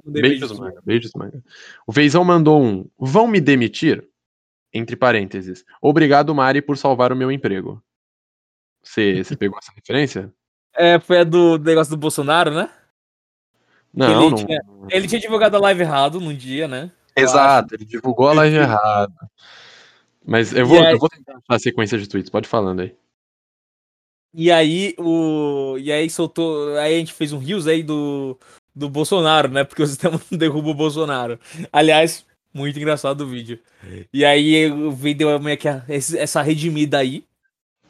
Beijos, 0.05 0.59
manga. 0.59 0.81
Beijos, 0.83 1.11
manga. 1.15 1.43
O 1.85 1.91
Veizão 1.91 2.23
mandou 2.23 2.61
um. 2.61 2.85
Vão 2.97 3.27
me 3.27 3.39
demitir? 3.39 4.07
Entre 4.73 4.95
parênteses. 4.95 5.63
Obrigado, 5.81 6.33
Mari, 6.35 6.61
por 6.61 6.77
salvar 6.77 7.11
o 7.11 7.15
meu 7.15 7.31
emprego. 7.31 7.81
Você, 8.83 9.23
você 9.23 9.35
pegou 9.35 9.57
essa 9.59 9.71
referência? 9.75 10.31
É, 10.75 10.99
foi 10.99 11.17
a 11.19 11.23
do 11.23 11.57
negócio 11.57 11.89
do 11.89 11.97
Bolsonaro, 11.99 12.51
né? 12.53 12.69
Não, 13.91 14.21
Ele 14.21 14.29
não. 14.29 14.45
tinha- 14.45 14.61
Ele 14.91 15.07
tinha 15.07 15.19
divulgado 15.19 15.57
a 15.57 15.59
live 15.59 15.81
errado 15.81 16.21
num 16.21 16.33
dia, 16.33 16.67
né? 16.67 16.91
Exato, 17.15 17.73
ele 17.73 17.83
divulgou 17.85 18.29
a 18.29 18.33
live 18.33 18.55
errada. 18.79 19.13
Mas 20.23 20.53
eu 20.53 20.65
vou, 20.67 20.79
aí- 20.79 20.93
eu 20.93 20.99
vou 20.99 21.09
tentar 21.09 21.39
a 21.49 21.59
sequência 21.59 21.97
de 21.97 22.07
tweets, 22.07 22.29
pode 22.29 22.45
ir 22.45 22.49
falando 22.49 22.81
aí. 22.81 22.95
E 24.33 24.51
aí 24.51 24.93
o. 24.97 25.77
E 25.79 25.91
aí 25.91 26.09
soltou. 26.09 26.77
Aí 26.77 26.95
a 26.95 26.99
gente 26.99 27.13
fez 27.13 27.33
um 27.33 27.39
rios 27.39 27.67
aí 27.67 27.81
do, 27.81 28.37
do 28.75 28.89
Bolsonaro, 28.89 29.49
né? 29.49 29.63
Porque 29.63 29.83
o 29.83 29.87
sistema 29.87 30.21
derruba 30.31 30.69
o 30.69 30.73
Bolsonaro. 30.73 31.39
Aliás, 31.71 32.25
muito 32.53 32.77
engraçado 32.77 33.21
o 33.21 33.27
vídeo. 33.27 33.59
E 34.13 34.23
aí 34.23 34.71
o 34.71 34.91
vídeo 34.91 35.27
deu 35.27 35.39
meio 35.39 35.57
que 35.57 35.67
essa 35.67 36.41
redimida 36.41 36.97
aí. 36.99 37.23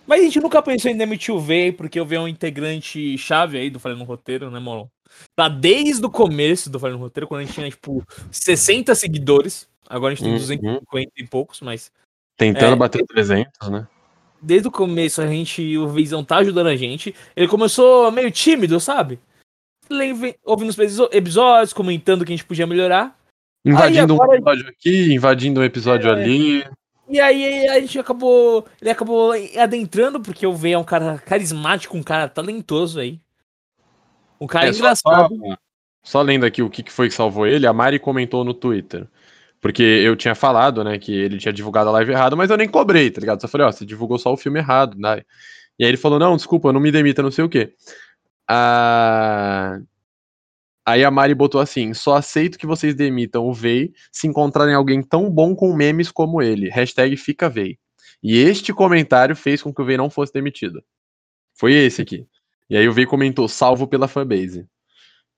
Mas 0.07 0.21
a 0.21 0.23
gente 0.23 0.39
nunca 0.39 0.61
pensou 0.61 0.89
em 0.89 0.97
demitir 0.97 1.33
o 1.33 1.39
V, 1.39 1.73
porque 1.77 2.01
o 2.01 2.05
V 2.05 2.15
é 2.15 2.19
um 2.19 2.27
integrante 2.27 3.15
chave 3.15 3.59
aí 3.59 3.69
do 3.69 3.79
Falando 3.79 3.99
no 3.99 4.05
Roteiro, 4.05 4.49
né, 4.49 4.59
Molon? 4.59 4.87
Tá 5.35 5.47
desde 5.47 6.03
o 6.03 6.09
começo 6.09 6.67
do 6.67 6.79
Falando 6.79 6.97
no 6.97 7.03
Roteiro, 7.03 7.27
quando 7.27 7.41
a 7.41 7.43
gente 7.43 7.53
tinha, 7.53 7.69
tipo, 7.69 8.03
60 8.31 8.95
seguidores. 8.95 9.67
Agora 9.87 10.11
a 10.11 10.15
gente 10.15 10.23
tem 10.23 10.33
Uhum. 10.33 10.39
250 10.39 11.11
e 11.15 11.27
poucos, 11.27 11.61
mas 11.61 11.91
Tentando 12.39 12.73
É, 12.73 12.75
bater 12.77 13.05
300, 13.05 13.69
né? 13.69 13.85
Desde 14.41 14.67
o 14.67 14.71
começo 14.71 15.21
a 15.21 15.27
gente, 15.27 15.77
o 15.77 15.87
Visão 15.89 16.23
tá 16.23 16.37
ajudando 16.37 16.67
a 16.67 16.75
gente. 16.75 17.13
Ele 17.35 17.47
começou 17.47 18.11
meio 18.11 18.31
tímido, 18.31 18.79
sabe? 18.79 19.19
Ouvindo 20.45 20.69
os 20.69 20.77
episódios, 21.11 21.73
comentando 21.73 22.23
que 22.23 22.31
a 22.31 22.35
gente 22.35 22.45
podia 22.45 22.67
melhorar. 22.67 23.17
Invadindo 23.65 24.13
um 24.13 24.21
agora- 24.21 24.37
episódio 24.37 24.69
aqui, 24.69 25.13
invadindo 25.13 25.59
um 25.59 25.63
episódio 25.63 26.09
É. 26.09 26.13
ali. 26.13 26.63
E 27.09 27.19
aí 27.19 27.67
a 27.67 27.79
gente 27.79 27.97
acabou. 27.97 28.65
Ele 28.79 28.89
acabou 28.91 29.33
adentrando, 29.57 30.19
porque 30.21 30.45
o 30.45 30.53
V 30.53 30.71
é 30.71 30.77
um 30.77 30.83
cara 30.83 31.17
carismático, 31.17 31.97
um 31.97 32.03
cara 32.03 32.29
talentoso 32.29 32.99
aí. 32.99 33.19
Um 34.39 34.45
cara 34.47 34.67
É, 34.67 34.69
engraçado. 34.69 35.35
Só, 35.35 35.57
só 36.03 36.21
lendo 36.21 36.45
aqui 36.45 36.61
o 36.61 36.69
que 36.69 36.89
foi 36.91 37.07
que 37.09 37.13
salvou 37.15 37.47
ele, 37.47 37.65
a 37.67 37.73
Mari 37.73 37.97
comentou 37.99 38.43
no 38.45 38.53
Twitter. 38.53 39.07
Porque 39.61 39.83
eu 39.83 40.15
tinha 40.15 40.35
falado, 40.35 40.83
né, 40.83 40.97
que 40.97 41.11
ele 41.13 41.37
tinha 41.37 41.53
divulgado 41.53 41.89
a 41.89 41.93
live 41.93 42.11
errada, 42.11 42.35
mas 42.35 42.49
eu 42.49 42.57
nem 42.57 42.69
cobrei, 42.69 43.11
tá 43.11 43.19
ligado? 43.19 43.41
Só 43.41 43.47
falei, 43.47 43.67
ó, 43.67 43.71
você 43.71 43.85
divulgou 43.85 44.17
só 44.17 44.31
o 44.31 44.37
filme 44.37 44.59
errado, 44.59 44.97
né? 44.97 45.21
E 45.77 45.83
aí 45.83 45.89
ele 45.89 45.97
falou, 45.97 46.19
não, 46.19 46.35
desculpa, 46.35 46.71
não 46.71 46.79
me 46.79 46.91
demita, 46.91 47.21
não 47.21 47.31
sei 47.31 47.43
o 47.43 47.49
quê. 47.49 47.73
Ah... 48.47 49.79
Aí 50.85 51.03
a 51.03 51.11
Mari 51.11 51.35
botou 51.35 51.61
assim, 51.61 51.93
só 51.93 52.15
aceito 52.15 52.57
que 52.57 52.65
vocês 52.65 52.95
demitam 52.95 53.45
o 53.45 53.53
Vei 53.53 53.93
se 54.11 54.27
encontrarem 54.27 54.73
alguém 54.73 55.03
tão 55.03 55.29
bom 55.29 55.55
com 55.55 55.71
memes 55.75 56.09
como 56.09 56.41
ele. 56.41 56.67
Hashtag 56.67 57.15
fica 57.15 57.47
Vei. 57.47 57.77
E 58.23 58.37
este 58.39 58.73
comentário 58.73 59.35
fez 59.35 59.61
com 59.61 59.71
que 59.71 59.81
o 59.81 59.85
Vei 59.85 59.97
não 59.97 60.09
fosse 60.09 60.33
demitido. 60.33 60.83
Foi 61.53 61.73
esse 61.73 62.01
aqui. 62.01 62.25
E 62.67 62.75
aí 62.75 62.87
o 62.87 62.93
Vei 62.93 63.05
comentou, 63.05 63.47
salvo 63.47 63.87
pela 63.87 64.07
fanbase. 64.07 64.65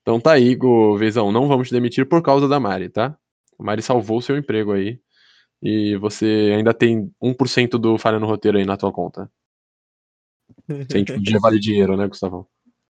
Então 0.02 0.22
tá 0.22 0.32
aí, 0.32 0.56
Go 0.56 0.98
Veizão, 0.98 1.34
não 1.34 1.50
vamos 1.50 1.68
te 1.68 1.74
demitir 1.74 2.08
por 2.08 2.22
causa 2.22 2.48
da 2.48 2.58
Mari, 2.58 2.88
tá? 2.88 3.18
A 3.62 3.64
Mari 3.64 3.82
salvou 3.82 4.18
o 4.18 4.22
seu 4.22 4.36
emprego 4.38 4.74
aí. 4.74 5.00
E 5.62 5.96
você 5.98 6.52
ainda 6.58 6.74
tem 6.74 7.12
1% 7.22 7.78
do 7.78 7.98
falha 7.98 8.20
no 8.20 8.26
roteiro 8.26 8.58
aí 8.58 8.66
na 8.66 8.76
tua 8.76 8.92
conta. 8.92 9.32
Se 10.68 10.96
a 10.96 10.98
gente 10.98 11.14
podia 11.14 11.40
vale 11.40 11.60
dinheiro, 11.60 11.96
né, 11.96 12.08
Gustavão? 12.08 12.48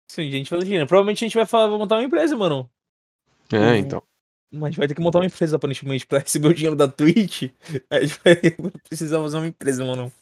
Sim, 0.06 0.30
gente, 0.30 0.48
fala 0.50 0.64
dinheiro. 0.64 0.86
Provavelmente 0.86 1.24
a 1.24 1.26
gente 1.28 1.36
vai, 1.36 1.46
falar, 1.46 1.68
montar 1.76 1.96
uma 1.96 2.04
empresa, 2.04 2.36
mano. 2.36 2.70
É, 3.52 3.56
Uhum. 3.56 3.74
então. 3.76 4.02
Mas 4.52 4.62
a 4.62 4.66
gente 4.68 4.78
vai 4.78 4.88
ter 4.88 4.94
que 4.94 5.00
montar 5.00 5.18
uma 5.18 5.26
empresa, 5.26 5.56
aparentemente, 5.56 6.06
pra 6.06 6.18
receber 6.20 6.48
o 6.48 6.54
dinheiro 6.54 6.76
da 6.76 6.86
Twitch. 6.88 7.50
A 7.90 8.00
gente 8.00 8.20
vai 8.24 8.34
precisar 8.88 9.18
fazer 9.22 9.36
uma 9.38 9.46
empresa, 9.48 9.84
mano. 9.84 10.12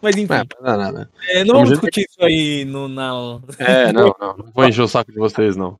Mas 0.00 0.16
enfim, 0.16 0.32
É, 0.34 0.38
não 0.38 0.62
dá 0.62 0.76
nada. 0.76 1.10
é, 1.28 1.44
não 1.44 1.54
vamos 1.56 1.70
discutir 1.70 2.06
isso 2.08 2.24
aí 2.24 2.64
no, 2.64 2.88
na. 2.88 3.40
É, 3.58 3.92
não, 3.92 4.14
não. 4.20 4.36
Não 4.36 4.50
vou 4.52 4.64
encher 4.66 4.82
o 4.82 4.88
saco 4.88 5.12
de 5.12 5.18
vocês, 5.18 5.56
não. 5.56 5.78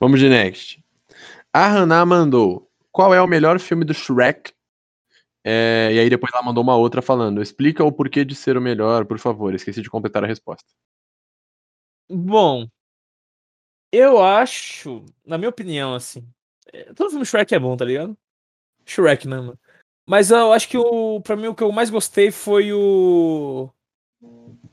Vamos 0.00 0.18
de 0.20 0.28
next. 0.28 0.82
A 1.52 1.66
Haná 1.66 2.04
mandou. 2.06 2.65
Qual 2.96 3.12
é 3.12 3.20
o 3.20 3.26
melhor 3.26 3.60
filme 3.60 3.84
do 3.84 3.92
Shrek? 3.92 4.54
É, 5.44 5.90
e 5.92 6.00
aí 6.00 6.08
depois 6.08 6.32
ela 6.32 6.42
mandou 6.42 6.62
uma 6.62 6.76
outra 6.76 7.02
falando. 7.02 7.42
Explica 7.42 7.84
o 7.84 7.92
porquê 7.92 8.24
de 8.24 8.34
ser 8.34 8.56
o 8.56 8.60
melhor, 8.60 9.04
por 9.04 9.18
favor. 9.18 9.54
Esqueci 9.54 9.82
de 9.82 9.90
completar 9.90 10.24
a 10.24 10.26
resposta. 10.26 10.64
Bom, 12.08 12.66
eu 13.92 14.24
acho, 14.24 15.04
na 15.26 15.36
minha 15.36 15.50
opinião, 15.50 15.94
assim, 15.94 16.26
é, 16.72 16.90
todo 16.94 17.10
filme 17.10 17.26
Shrek 17.26 17.54
é 17.54 17.58
bom, 17.58 17.76
tá 17.76 17.84
ligado? 17.84 18.16
Shrek, 18.86 19.28
né, 19.28 19.36
mano? 19.36 19.60
Mas 20.06 20.30
eu 20.30 20.50
acho 20.54 20.66
que 20.66 20.78
o, 20.78 21.20
pra 21.20 21.36
mim 21.36 21.48
o 21.48 21.54
que 21.54 21.62
eu 21.62 21.72
mais 21.72 21.90
gostei 21.90 22.30
foi 22.30 22.72
o. 22.72 23.68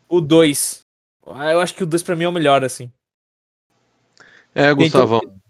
O 0.08 0.22
2. 0.22 0.86
Eu 1.26 1.60
acho 1.60 1.76
que 1.76 1.84
o 1.84 1.86
2 1.86 2.02
pra 2.02 2.16
mim 2.16 2.24
é 2.24 2.30
o 2.30 2.32
melhor, 2.32 2.64
assim. 2.64 2.90
É, 4.56 4.74
Gustavão. 4.74 5.43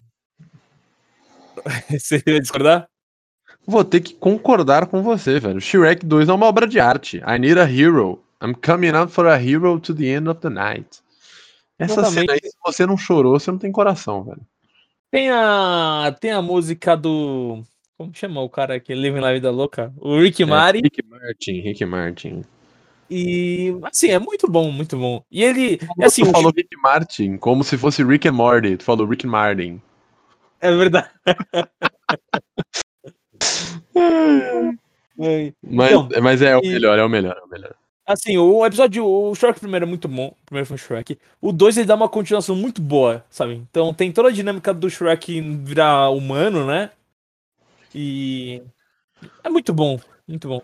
Você 1.90 2.22
ia 2.26 2.40
discordar? 2.40 2.88
Vou 3.66 3.84
ter 3.84 4.02
que 4.02 4.14
concordar 4.14 4.88
com 4.88 5.02
você, 5.02 5.40
velho. 5.40 5.62
Shrek 5.62 6.06
2 6.06 6.28
é 6.28 6.34
uma 6.34 6.48
obra 6.48 6.68
de 6.68 6.80
arte. 6.80 7.18
I 7.26 7.40
need 7.40 7.58
a 7.58 7.64
hero. 7.64 8.22
I'm 8.42 8.54
coming 8.54 8.90
out 8.90 9.12
for 9.12 9.26
a 9.28 9.38
hero 9.42 9.80
to 9.80 9.94
the 9.94 10.06
end 10.08 10.28
of 10.30 10.42
the 10.42 10.50
night. 10.50 11.00
Essa 11.80 12.02
Exatamente. 12.02 12.20
cena 12.20 12.34
aí, 12.34 12.40
se 12.44 12.58
você 12.66 12.86
não 12.86 12.98
chorou, 12.98 13.40
você 13.40 13.50
não 13.52 13.58
tem 13.58 13.72
coração, 13.72 14.24
velho. 14.24 14.42
Tem 15.10 15.30
a, 15.30 16.14
tem 16.20 16.32
a 16.32 16.42
música 16.42 16.98
do. 16.98 17.64
Como 17.98 18.12
que 18.12 18.20
chama 18.20 18.42
o 18.42 18.50
cara 18.50 18.80
que 18.80 18.94
Living 18.94 19.20
La 19.22 19.32
Vida 19.32 19.50
Louca? 19.50 19.94
O 19.98 20.20
Rick 20.20 20.44
Mari. 20.44 20.80
É, 20.80 20.82
Rick 20.84 21.04
Martin, 21.08 21.62
Rick 21.62 21.86
Martin. 21.86 22.42
E 23.10 23.78
assim, 23.84 24.10
é 24.10 24.20
muito 24.20 24.48
bom, 24.50 24.72
muito 24.72 24.98
bom. 24.98 25.24
E 25.32 25.44
ele. 25.44 25.80
é 26.02 26.06
assim, 26.06 26.24
tu 26.24 26.30
o- 26.30 26.32
falou 26.34 26.52
Rick 26.56 26.76
Martin, 26.82 27.38
como 27.38 27.64
se 27.64 27.78
fosse 27.78 28.04
Rick 28.04 28.28
and 28.28 28.34
Morty. 28.34 28.76
Tu 28.78 28.84
falou 28.84 29.08
Rick 29.08 29.26
Martin. 29.26 29.80
É 30.64 30.72
verdade. 30.72 31.10
É. 35.20 35.54
Mas, 35.62 35.92
Então, 35.92 36.10
mas 36.24 36.42
é 36.42 36.58
o 36.58 36.62
e- 36.64 36.70
melhor, 36.70 36.98
é 36.98 37.04
o 37.04 37.10
melhor, 37.10 37.38
é 37.38 37.44
o 37.46 37.48
melhor. 37.48 37.76
Assim, 38.06 38.36
o 38.36 38.66
episódio. 38.66 39.06
O 39.06 39.36
Shrek 39.36 39.60
primeiro 39.60 39.86
é 39.86 39.88
muito 39.88 40.08
bom. 40.08 40.30
O 40.30 40.46
primeiro 40.46 40.66
foi 40.66 40.76
o 40.76 40.80
Shrek. 40.80 41.20
O 41.40 41.52
2 41.54 41.78
ele 41.78 41.86
dá 41.86 41.94
uma 41.94 42.10
continuação 42.10 42.56
muito 42.56 42.82
boa, 42.82 43.24
sabe? 43.30 43.54
Então 43.54 43.94
tem 43.94 44.12
toda 44.12 44.30
a 44.30 44.32
dinâmica 44.32 44.74
do 44.74 44.90
Shrek 44.90 45.40
virar 45.64 46.10
humano, 46.10 46.66
né? 46.66 46.90
E. 47.94 48.64
É 49.44 49.50
muito 49.50 49.72
bom, 49.72 50.00
muito 50.28 50.48
bom. 50.48 50.62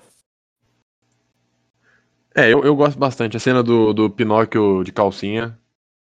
É, 2.36 2.52
eu, 2.52 2.64
eu 2.64 2.76
gosto 2.76 2.98
bastante. 2.98 3.38
A 3.38 3.40
cena 3.40 3.62
do, 3.62 3.94
do 3.94 4.10
Pinóquio 4.10 4.84
de 4.84 4.92
calcinha 4.92 5.58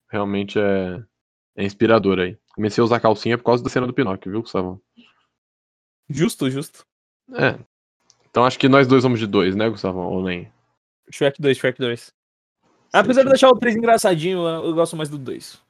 realmente 0.10 0.58
é, 0.60 1.04
é 1.56 1.64
inspiradora 1.64 2.24
aí. 2.24 2.38
Comecei 2.54 2.82
a 2.82 2.86
usar 2.86 3.00
calcinha 3.00 3.38
por 3.38 3.44
causa 3.44 3.64
da 3.64 3.70
cena 3.70 3.88
do 3.88 3.94
Pinóquio, 3.94 4.32
viu, 4.32 4.42
Gustavo? 4.42 4.82
Justo, 6.10 6.50
justo. 6.50 6.86
É. 7.34 7.58
Então 8.30 8.46
acho 8.46 8.60
que 8.60 8.70
nós 8.70 8.88
dois 8.88 9.04
vamos 9.04 9.20
de 9.20 9.28
dois, 9.28 9.56
né, 9.56 9.70
Gustavo? 9.70 10.00
Ou 10.00 10.24
nem? 10.24 10.52
Shrek 11.12 11.42
2, 11.42 11.58
Shrek 11.58 11.80
2. 11.80 12.14
Apesar 12.94 13.24
de 13.24 13.30
deixar 13.30 13.50
o 13.50 13.58
3 13.58 13.76
engraçadinho, 13.76 14.48
eu 14.48 14.74
gosto 14.74 14.96
mais 14.96 15.10
do 15.10 15.18
2. 15.18 15.62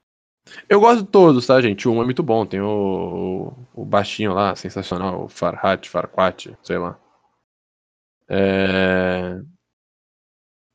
Eu 0.67 0.81
gosto 0.81 1.03
de 1.03 1.09
todos, 1.09 1.47
tá, 1.47 1.61
gente? 1.61 1.87
O 1.87 1.93
um 1.93 2.01
é 2.01 2.05
muito 2.05 2.21
bom. 2.21 2.45
Tem 2.45 2.59
o, 2.59 3.53
o, 3.73 3.85
baixinho 3.85 4.33
lá, 4.33 4.55
sensacional. 4.55 5.23
O 5.23 5.29
Farhat, 5.29 5.89
Farquat, 5.89 6.53
sei 6.61 6.77
lá. 6.77 6.99
É... 8.27 9.39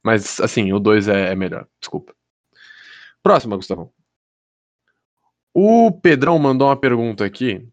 Mas, 0.03 0.41
assim, 0.41 0.73
o 0.73 0.79
2 0.79 1.09
é, 1.09 1.33
é 1.33 1.35
melhor. 1.35 1.67
Desculpa. 1.81 2.15
Próxima, 3.23 3.57
Gustavão. 3.57 3.93
O 5.61 5.91
Pedrão 5.91 6.39
mandou 6.39 6.69
uma 6.69 6.79
pergunta 6.79 7.25
aqui 7.25 7.69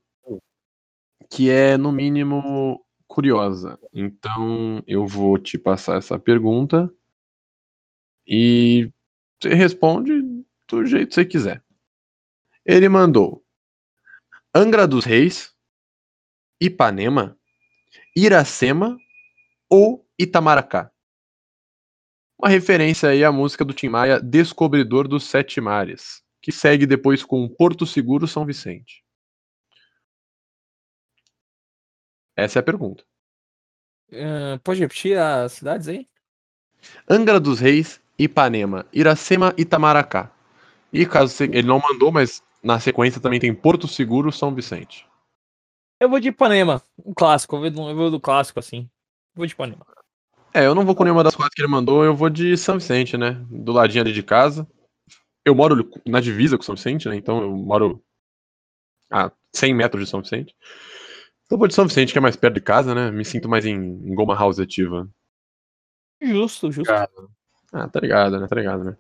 que 1.30 1.52
é, 1.52 1.78
no 1.78 1.92
mínimo, 1.92 2.84
curiosa. 3.06 3.80
Então, 3.94 4.82
eu 4.88 5.06
vou 5.06 5.38
te 5.38 5.56
passar 5.56 6.00
essa 6.00 6.18
pergunta 6.18 6.92
e 8.26 8.92
você 9.40 9.54
responde 9.54 10.20
do 10.68 10.84
jeito 10.84 11.10
que 11.10 11.14
você 11.14 11.26
quiser. 11.26 11.64
Ele 12.66 12.90
mandou 12.90 13.46
Angra 14.52 14.88
dos 14.88 15.06
Reis, 15.06 15.56
Ipanema, 16.60 17.38
Iracema 18.16 18.98
ou 19.70 20.04
Itamaracá. 20.18 20.92
Uma 22.36 22.50
referência 22.50 23.10
aí 23.10 23.24
à 23.24 23.32
música 23.32 23.64
do 23.64 23.76
Tim 23.76 23.90
Maia, 23.90 24.20
Descobridor 24.20 25.08
dos 25.08 25.26
Sete 25.26 25.62
Mares, 25.62 26.25
que 26.46 26.52
segue 26.52 26.86
depois 26.86 27.24
com 27.24 27.50
Porto 27.50 27.88
Seguro 27.88 28.28
São 28.28 28.46
Vicente. 28.46 29.04
Essa 32.36 32.60
é 32.60 32.62
a 32.62 32.64
pergunta. 32.64 33.04
Ah, 34.14 34.60
pode 34.64 34.80
repetir 34.80 35.18
as 35.18 35.54
cidades 35.54 35.88
aí? 35.88 36.08
Angra 37.10 37.40
dos 37.40 37.60
Reis, 37.60 38.00
Ipanema, 38.20 38.86
Iracema 38.94 39.56
e 39.58 39.64
Itamaracá. 39.64 40.32
E 40.94 41.04
caso 41.08 41.46
ele 41.46 41.64
não 41.64 41.80
mandou, 41.80 42.12
mas 42.12 42.44
na 42.62 42.80
sequência 42.80 43.20
também 43.20 43.40
tem 43.40 43.52
Porto 43.52 43.88
Seguro 43.88 44.32
São 44.32 44.54
Vicente. 44.54 45.08
Eu 46.00 46.08
vou 46.08 46.20
de 46.20 46.28
Ipanema, 46.28 46.80
um 47.04 47.12
clássico. 47.16 47.56
Eu 47.56 47.62
vou 47.62 47.72
do, 47.72 47.90
eu 47.90 47.96
vou 47.96 48.12
do 48.12 48.20
clássico, 48.20 48.60
assim. 48.60 48.88
Vou 49.34 49.48
de 49.48 49.54
Ipanema. 49.54 49.84
É, 50.54 50.64
eu 50.68 50.76
não 50.76 50.86
vou 50.86 50.94
com 50.94 51.06
nenhuma 51.06 51.24
das 51.24 51.36
quatro 51.36 51.56
que 51.56 51.62
ele 51.64 51.72
mandou, 51.72 52.06
eu 52.06 52.16
vou 52.16 52.30
de 52.30 52.56
São 52.56 52.78
Vicente, 52.78 53.18
né? 53.18 53.32
Do 53.50 53.72
ladinho 53.72 54.04
ali 54.04 54.14
de 54.14 54.22
casa. 54.22 54.68
Eu 55.46 55.54
moro 55.54 55.90
na 56.06 56.20
divisa 56.20 56.58
com 56.58 56.64
São 56.64 56.76
Vicente, 56.76 57.08
né? 57.08 57.16
Então 57.16 57.42
eu 57.42 57.52
moro 57.52 58.04
a 59.12 59.32
100 59.54 59.74
metros 59.76 60.04
de 60.04 60.10
São 60.10 60.22
Vicente. 60.22 60.56
Então 61.46 61.58
vou 61.58 61.68
de 61.68 61.76
São 61.76 61.88
Vicente, 61.88 62.12
que 62.12 62.18
é 62.18 62.22
mais 62.22 62.36
perto 62.36 62.56
de 62.56 62.62
casa, 62.62 62.96
né? 62.96 63.12
Me 63.12 63.24
sinto 63.24 63.48
mais 63.48 63.66
em, 63.66 63.76
em 63.76 64.16
Goma 64.16 64.36
House 64.36 64.60
ativa. 64.60 65.08
Justo, 66.20 66.72
justo. 66.72 66.92
Ah, 66.92 67.88
tá 67.88 68.00
ligado, 68.00 68.40
né? 68.40 68.48
Tá 68.48 68.56
ligado, 68.56 68.84
né? 68.84 68.98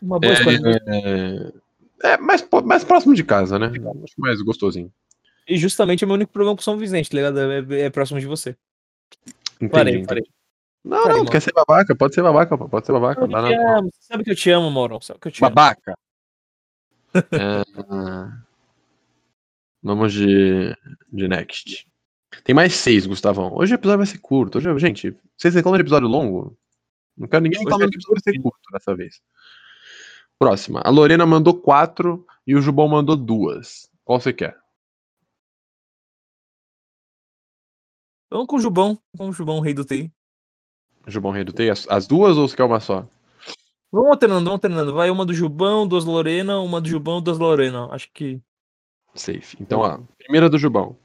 Uma 0.00 0.20
boa 0.20 0.32
escolha. 0.32 0.60
É, 0.86 1.52
é 2.12 2.16
mais, 2.18 2.46
mais 2.64 2.84
próximo 2.84 3.14
de 3.14 3.24
casa, 3.24 3.58
né? 3.58 3.66
Acho 3.66 4.14
mais 4.20 4.40
gostosinho. 4.42 4.92
E 5.48 5.56
justamente 5.58 6.04
é 6.04 6.06
o 6.06 6.08
meu 6.08 6.14
único 6.14 6.32
problema 6.32 6.56
com 6.56 6.62
São 6.62 6.78
Vicente, 6.78 7.10
tá 7.10 7.16
ligado? 7.16 7.38
É, 7.40 7.80
é 7.80 7.90
próximo 7.90 8.20
de 8.20 8.26
você. 8.26 8.56
Entendi. 9.56 9.72
Parei, 9.72 9.96
entendi. 9.96 10.28
Não, 10.84 11.08
não, 11.08 11.24
quer 11.24 11.40
ser 11.40 11.52
babaca? 11.52 11.96
Pode 11.96 12.14
ser 12.14 12.22
babaca, 12.22 12.58
pode 12.58 12.84
ser 12.84 12.92
babaca. 12.92 13.22
Eu 13.22 13.28
dá 13.28 13.48
te 13.48 13.56
na- 13.56 13.78
amo, 13.78 13.90
você 13.90 14.02
sabe 14.02 14.22
que 14.22 14.30
eu 14.30 14.36
te 14.36 14.50
amo, 14.50 14.70
Maurão. 14.70 15.00
Sabe 15.00 15.18
que 15.18 15.28
eu 15.28 15.32
te 15.32 15.42
amo. 15.42 15.54
Babaca. 15.54 15.98
Ah, 17.88 18.42
vamos 19.82 20.12
de, 20.12 20.76
de 21.10 21.28
next. 21.28 21.88
Tem 22.42 22.54
mais 22.54 22.74
seis, 22.74 23.06
Gustavão. 23.06 23.54
Hoje 23.56 23.72
o 23.72 23.76
episódio 23.76 23.98
vai 23.98 24.06
ser 24.06 24.18
curto. 24.18 24.58
Hoje, 24.58 24.78
gente, 24.78 25.16
vocês 25.36 25.54
reclamam 25.54 25.78
de 25.78 25.82
episódio 25.82 26.08
longo? 26.08 26.56
Não 27.16 27.28
quero 27.28 27.44
ninguém 27.44 27.60
reclamando 27.60 27.84
é 27.84 27.90
que 27.90 27.96
o 27.96 27.98
episódio 28.00 28.22
vai 28.22 28.34
ser 28.34 28.42
curto 28.42 28.70
dessa 28.72 28.94
vez. 28.94 29.22
Próxima. 30.38 30.80
A 30.84 30.90
Lorena 30.90 31.24
mandou 31.24 31.58
quatro 31.58 32.26
e 32.46 32.54
o 32.54 32.60
Jubão 32.60 32.88
mandou 32.88 33.16
duas. 33.16 33.88
Qual 34.04 34.20
você 34.20 34.32
quer? 34.32 34.58
Vamos 38.28 38.48
com 38.48 38.56
o 38.56 38.60
Jubão. 38.60 38.98
Com 39.16 39.28
o 39.28 39.32
Jubão, 39.32 39.60
rei 39.60 39.72
do 39.72 39.84
TI. 39.84 40.12
Jubão 41.06 41.32
redutei 41.32 41.70
as, 41.70 41.86
as 41.88 42.06
duas 42.06 42.36
ou 42.36 42.48
você 42.48 42.56
quer 42.56 42.64
uma 42.64 42.80
só? 42.80 43.06
Vamos 43.92 44.10
alternando, 44.10 44.40
vamos 44.44 44.52
alternando. 44.54 44.94
Vai 44.94 45.10
uma 45.10 45.24
do 45.24 45.32
Jubão, 45.34 45.86
duas 45.86 46.04
Lorena, 46.04 46.58
uma 46.60 46.80
do 46.80 46.88
Jubão, 46.88 47.22
duas 47.22 47.38
Lorena. 47.38 47.86
Acho 47.92 48.10
que. 48.12 48.40
Safe. 49.14 49.56
Então, 49.60 49.80
ó, 49.80 50.00
primeira 50.18 50.50
do 50.50 50.58
Jubão. 50.58 50.96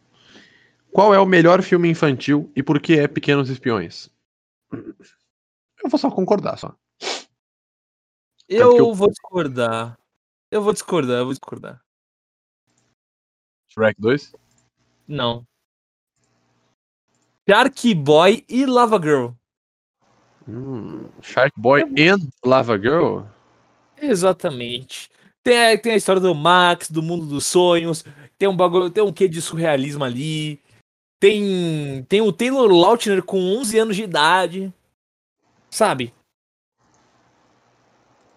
Qual 0.92 1.14
é 1.14 1.20
o 1.20 1.26
melhor 1.26 1.62
filme 1.62 1.88
infantil 1.88 2.52
e 2.56 2.64
por 2.64 2.82
que 2.82 2.94
é 2.98 3.08
Pequenos 3.08 3.50
Espiões? 3.50 4.10
Eu 4.72 5.90
vou 5.90 6.00
só 6.00 6.10
concordar, 6.10 6.58
só. 6.58 6.76
Eu, 8.48 8.76
eu- 8.76 8.94
vou 8.94 9.10
discordar. 9.10 9.98
Eu 10.50 10.64
vou 10.64 10.74
discordar, 10.74 11.18
eu 11.18 11.26
vou 11.26 11.34
discordar. 11.34 11.80
Shrek 13.68 14.02
2? 14.02 14.34
Não. 15.08 15.46
Shark 17.48 17.94
Boy 17.94 18.44
e 18.50 18.66
Lava 18.66 19.00
Girl. 19.00 19.30
Hum, 20.50 21.06
Shark 21.22 21.54
Boy 21.56 21.84
and 21.84 22.28
Lava 22.44 22.78
Girl? 22.78 23.22
Exatamente. 24.02 25.10
Tem 25.44 25.74
a, 25.74 25.78
tem 25.78 25.94
a 25.94 25.96
história 25.96 26.22
do 26.22 26.34
Max, 26.34 26.90
do 26.90 27.04
mundo 27.04 27.26
dos 27.26 27.46
sonhos. 27.46 28.04
Tem 28.38 28.50
um 28.50 28.56
bagulho, 28.56 28.90
tem 28.90 29.04
um 29.04 29.14
quê 29.14 29.28
de 29.28 29.42
surrealismo 29.42 30.04
ali. 30.04 30.60
Tem 31.20 32.04
tem 32.08 32.22
o 32.22 32.32
Taylor 32.32 32.72
Lautner 32.72 33.22
com 33.22 33.40
11 33.58 33.78
anos 33.78 33.96
de 33.96 34.04
idade. 34.04 34.74
Sabe? 35.70 36.14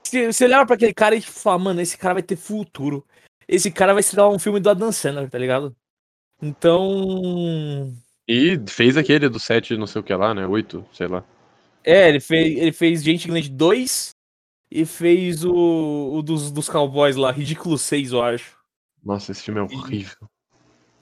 Se 0.05 0.27
você 0.31 0.45
olhar 0.45 0.67
pra 0.67 0.75
aquele 0.75 0.93
cara 0.93 1.15
e 1.15 1.23
fala, 1.23 1.59
mano, 1.59 1.81
esse 1.81 1.97
cara 1.97 2.15
vai 2.15 2.23
ter 2.23 2.37
futuro. 2.37 3.07
Esse 3.49 3.71
cara 3.71 3.95
vai 3.95 4.03
ser 4.03 4.21
um 4.21 4.39
filme 4.39 4.61
do 4.61 4.69
Adam 4.69 4.93
Sandler, 4.93 5.31
tá 5.31 5.39
ligado? 5.39 5.75
Então. 6.41 7.95
E 8.29 8.61
fez 8.69 8.97
aquele 8.97 9.29
do 9.29 9.41
7, 9.41 9.77
não 9.77 9.87
sei 9.87 10.01
o 10.01 10.05
que 10.05 10.15
lá, 10.15 10.35
né? 10.35 10.47
8, 10.47 10.85
sei 10.93 11.07
lá. 11.07 11.25
É, 11.85 12.09
ele 12.09 12.21
fez, 12.21 12.59
ele 12.59 12.73
fez 12.73 13.03
Gente 13.03 13.29
Grande 13.29 13.49
2 13.49 14.15
e 14.71 14.87
fez 14.87 15.45
o, 15.45 16.13
o 16.15 16.23
dos, 16.23 16.51
dos 16.51 16.69
Cowboys 16.69 17.17
lá, 17.17 17.31
Ridículo 17.31 17.77
6, 17.77 18.13
eu 18.13 18.23
acho. 18.23 18.57
Nossa, 19.05 19.33
esse 19.33 19.43
filme 19.43 19.61
é 19.61 19.63
horrível. 19.63 20.17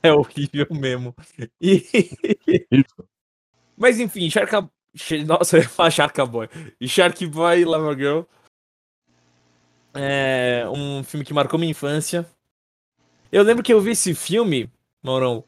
É 0.02 0.10
horrível 0.14 0.66
mesmo. 0.70 1.14
E... 1.60 1.84
Mas 3.76 4.00
enfim, 4.00 4.30
Shark... 4.30 4.50
Nossa, 5.26 5.58
eu 5.58 5.62
ia 5.62 5.68
falar 5.68 5.90
Shark 5.90 6.18
Boy. 6.26 6.48
Shark 6.86 7.26
Boy 7.26 7.60
e 7.60 7.64
Lava 7.66 7.94
Girl. 7.94 8.22
É 9.92 10.64
um 10.70 11.04
filme 11.04 11.22
que 11.24 11.34
marcou 11.34 11.58
minha 11.58 11.70
infância. 11.70 12.26
Eu 13.30 13.42
lembro 13.42 13.62
que 13.62 13.72
eu 13.72 13.80
vi 13.80 13.90
esse 13.90 14.14
filme, 14.14 14.70
Maurão, 15.02 15.44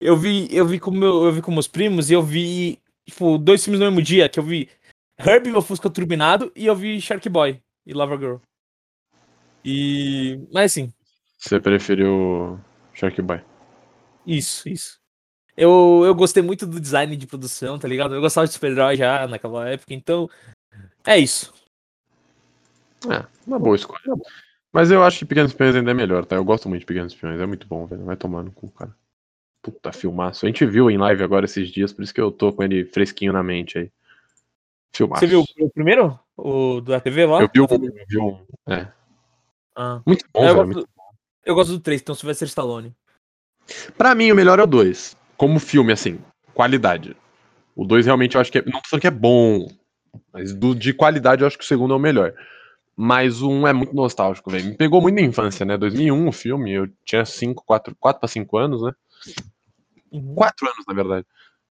Eu 0.00 0.16
vi, 0.16 0.48
eu 0.54 0.66
vi 0.66 0.78
com 0.78 0.90
meu, 0.90 1.24
eu 1.24 1.32
vi 1.32 1.42
com 1.42 1.50
meus 1.50 1.68
primos 1.68 2.10
e 2.10 2.14
eu 2.14 2.22
vi, 2.22 2.78
tipo, 3.06 3.38
dois 3.38 3.64
filmes 3.64 3.80
no 3.80 3.86
mesmo 3.86 4.02
dia, 4.02 4.28
que 4.28 4.38
eu 4.38 4.44
vi 4.44 4.68
Herbie, 5.18 5.50
meu 5.50 5.62
Fusca 5.62 5.88
Turbinado, 5.88 6.52
e 6.54 6.66
eu 6.66 6.74
vi 6.74 7.00
Shark 7.00 7.28
Boy 7.28 7.62
e 7.86 7.94
Lover 7.94 8.18
Girl. 8.18 8.36
E. 9.64 10.38
Mas 10.52 10.72
assim. 10.72 10.92
Você 11.38 11.60
preferiu 11.60 12.58
Shark 12.92 13.20
Boy? 13.22 13.40
Isso, 14.26 14.68
isso. 14.68 14.98
Eu, 15.56 16.02
eu 16.04 16.14
gostei 16.14 16.42
muito 16.42 16.66
do 16.66 16.80
design 16.80 17.16
de 17.16 17.26
produção, 17.26 17.78
tá 17.78 17.88
ligado? 17.88 18.14
Eu 18.14 18.20
gostava 18.20 18.46
de 18.46 18.52
super-herói 18.52 18.96
já 18.96 19.26
naquela 19.26 19.68
época, 19.68 19.94
então. 19.94 20.28
É 21.06 21.18
isso. 21.18 21.54
É, 23.10 23.24
uma 23.46 23.58
boa 23.58 23.76
escolha. 23.76 24.00
Mas 24.72 24.90
eu 24.90 25.02
acho 25.02 25.20
que 25.20 25.24
Pequenos 25.24 25.52
Espiões 25.52 25.74
ainda 25.74 25.90
é 25.90 25.94
melhor, 25.94 26.26
tá? 26.26 26.36
Eu 26.36 26.44
gosto 26.44 26.68
muito 26.68 26.80
de 26.80 26.86
Pequenos 26.86 27.12
Espiões, 27.12 27.40
é 27.40 27.46
muito 27.46 27.66
bom, 27.66 27.86
velho. 27.86 28.04
Vai 28.04 28.16
tomar 28.16 28.42
no 28.42 28.52
cu, 28.52 28.68
cara. 28.70 28.94
Puta 29.66 29.90
filmaço. 29.90 30.46
A 30.46 30.48
gente 30.48 30.64
viu 30.64 30.88
em 30.88 30.96
live 30.96 31.24
agora 31.24 31.44
esses 31.44 31.68
dias, 31.72 31.92
por 31.92 32.04
isso 32.04 32.14
que 32.14 32.20
eu 32.20 32.30
tô 32.30 32.52
com 32.52 32.62
ele 32.62 32.84
fresquinho 32.84 33.32
na 33.32 33.42
mente 33.42 33.76
aí. 33.78 33.90
Filmaço. 34.94 35.18
Você 35.18 35.26
viu 35.26 35.44
o 35.58 35.70
primeiro? 35.70 36.16
O 36.36 36.80
da 36.80 37.00
TV 37.00 37.26
lá? 37.26 37.42
Eu 37.42 37.50
vi 37.52 37.60
o 38.16 38.24
um, 38.24 38.46
é. 38.72 38.86
Ah. 39.74 40.00
Muito 40.06 40.24
bom, 40.32 40.40
eu, 40.40 40.54
velho. 40.54 40.54
gosto, 40.54 40.66
muito 40.66 40.86
do- 40.86 40.88
eu 41.44 41.54
gosto 41.56 41.72
do 41.72 41.80
3, 41.80 42.00
então 42.00 42.14
se 42.14 42.24
vai 42.24 42.32
ser 42.32 42.44
Stallone. 42.44 42.94
Pra 43.98 44.14
mim, 44.14 44.30
o 44.30 44.36
melhor 44.36 44.60
é 44.60 44.62
o 44.62 44.68
2. 44.68 45.16
Como 45.36 45.58
filme, 45.58 45.92
assim, 45.92 46.20
qualidade. 46.54 47.16
O 47.74 47.84
2 47.84 48.06
realmente 48.06 48.36
eu 48.36 48.40
acho 48.40 48.52
que 48.52 48.58
é. 48.58 48.62
Não 48.64 48.80
tô 48.80 48.88
falando 48.88 49.00
que 49.00 49.08
é 49.08 49.10
bom, 49.10 49.66
mas 50.32 50.54
do, 50.54 50.76
de 50.76 50.94
qualidade 50.94 51.42
eu 51.42 51.48
acho 51.48 51.58
que 51.58 51.64
o 51.64 51.66
segundo 51.66 51.92
é 51.92 51.96
o 51.96 52.00
melhor. 52.00 52.32
Mas 52.94 53.42
o 53.42 53.50
1 53.50 53.66
é 53.66 53.72
muito 53.72 53.96
nostálgico, 53.96 54.48
velho. 54.48 54.66
Me 54.66 54.76
pegou 54.76 55.02
muito 55.02 55.16
na 55.16 55.22
infância, 55.22 55.66
né? 55.66 55.76
2001 55.76 56.28
o 56.28 56.32
filme, 56.32 56.70
eu 56.72 56.88
tinha 57.04 57.24
5, 57.24 57.64
4, 57.66 57.96
4 57.98 58.20
pra 58.20 58.28
5 58.28 58.56
anos, 58.56 58.80
né? 58.80 58.92
Uhum. 60.16 60.34
4 60.34 60.66
anos, 60.66 60.84
na 60.86 60.94
verdade. 60.94 61.26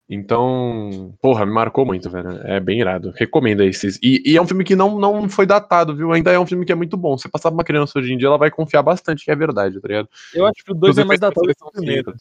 Então, 0.08 1.16
porra, 1.20 1.44
me 1.44 1.52
marcou 1.52 1.84
muito, 1.84 2.08
velho. 2.08 2.30
É 2.44 2.60
bem 2.60 2.78
irado. 2.80 3.12
Recomendo 3.16 3.62
esses- 3.62 3.98
E, 4.02 4.22
e 4.24 4.36
é 4.36 4.40
um 4.42 4.46
filme 4.46 4.62
que 4.62 4.76
não, 4.76 4.98
não 4.98 5.28
foi 5.28 5.46
datado, 5.46 5.96
viu? 5.96 6.12
Ainda 6.12 6.30
é 6.30 6.38
um 6.38 6.46
filme 6.46 6.64
que 6.64 6.70
é 6.70 6.76
muito 6.76 6.96
bom. 6.96 7.18
Se 7.18 7.28
passar 7.28 7.50
pra 7.50 7.56
uma 7.56 7.64
criança 7.64 7.98
hoje 7.98 8.12
em 8.12 8.16
dia, 8.16 8.28
ela 8.28 8.38
vai 8.38 8.50
confiar 8.50 8.82
bastante 8.82 9.24
que 9.24 9.30
é 9.32 9.36
verdade, 9.36 9.80
tá 9.80 9.88
ligado? 9.88 10.08
Eu 10.32 10.46
acho 10.46 10.64
que 10.64 10.70
o 10.70 10.74
2 10.74 10.92
Os 10.96 10.98
é 10.98 11.04
mais 11.04 11.18
datado 11.18 11.46
que 11.48 11.58
são 11.58 11.68
o 11.68 11.72
primeiro. 11.72 12.14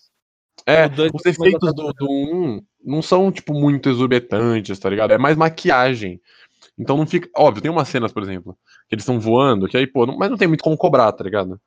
É, 0.66 0.88
os 1.14 1.26
é 1.26 1.30
efeitos 1.30 1.76
do, 1.76 1.94
do 1.94 2.10
1 2.10 2.62
não 2.84 3.02
são, 3.02 3.32
tipo, 3.32 3.54
muito 3.54 3.88
exorbitantes, 3.90 4.80
tá 4.80 4.90
ligado? 4.90 5.12
É 5.12 5.18
mais 5.18 5.38
maquiagem. 5.38 6.20
Então 6.78 6.98
não 6.98 7.06
fica. 7.06 7.30
Óbvio, 7.38 7.62
tem 7.62 7.70
umas 7.70 7.88
cenas, 7.88 8.12
por 8.12 8.24
exemplo, 8.24 8.58
que 8.90 8.96
eles 8.96 9.04
estão 9.04 9.20
voando, 9.20 9.68
que 9.68 9.78
aí, 9.78 9.86
pô, 9.86 10.08
não- 10.08 10.18
mas 10.18 10.30
não 10.32 10.38
tem 10.38 10.48
muito 10.48 10.64
como 10.64 10.76
cobrar, 10.78 11.12
tá 11.12 11.24
ligado? 11.24 11.60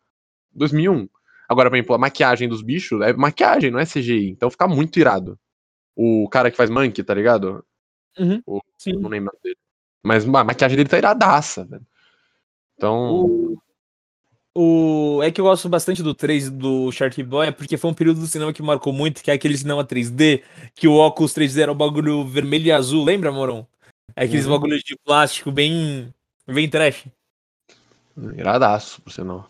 2001. 0.52 1.08
Agora, 1.48 1.70
por 1.70 1.76
exemplo, 1.76 1.94
a 1.94 1.98
maquiagem 1.98 2.48
dos 2.48 2.60
bichos 2.62 3.00
é 3.00 3.12
maquiagem, 3.12 3.70
não 3.70 3.78
é 3.78 3.86
CGI. 3.86 4.28
Então 4.28 4.50
fica 4.50 4.68
muito 4.68 4.98
irado. 5.00 5.38
O 5.96 6.28
cara 6.28 6.50
que 6.50 6.56
faz 6.56 6.68
Monkey, 6.68 7.02
tá 7.02 7.14
ligado? 7.14 7.64
Uhum. 8.18 8.42
O- 8.46 8.60
Sim. 8.76 8.92
Não 8.92 9.08
lembro 9.08 9.32
dele. 9.42 9.56
Mas 10.04 10.24
a 10.24 10.44
maquiagem 10.44 10.76
dele 10.76 10.88
tá 10.88 10.98
iradaça, 10.98 11.64
velho. 11.64 11.86
Então. 12.76 13.24
O, 13.24 13.58
o, 14.54 15.22
é 15.22 15.30
que 15.30 15.40
eu 15.40 15.44
gosto 15.44 15.68
bastante 15.68 16.02
do 16.02 16.14
3 16.14 16.50
do 16.50 16.90
Shark 16.92 17.22
Boy, 17.22 17.48
é 17.48 17.50
porque 17.52 17.76
foi 17.76 17.90
um 17.90 17.94
período 17.94 18.20
do 18.20 18.26
cinema 18.26 18.52
que 18.52 18.62
marcou 18.62 18.92
muito, 18.92 19.22
que 19.22 19.30
é 19.30 19.34
aquele 19.34 19.56
cinema 19.56 19.84
3D, 19.84 20.42
que 20.74 20.86
o 20.86 20.94
óculos 20.94 21.32
3D 21.32 21.62
era 21.62 21.72
o 21.72 21.74
bagulho 21.74 22.24
vermelho 22.24 22.66
e 22.66 22.72
azul, 22.72 23.04
lembra, 23.04 23.32
Moron? 23.32 23.66
É 24.14 24.24
aqueles 24.24 24.46
Uhum. 24.46 24.52
bagulhos 24.52 24.82
de 24.82 24.96
plástico 25.04 25.50
bem, 25.52 26.12
bem 26.46 26.68
trash. 26.68 27.06
Iradaço, 28.36 29.00
por 29.02 29.12
sinal. 29.12 29.48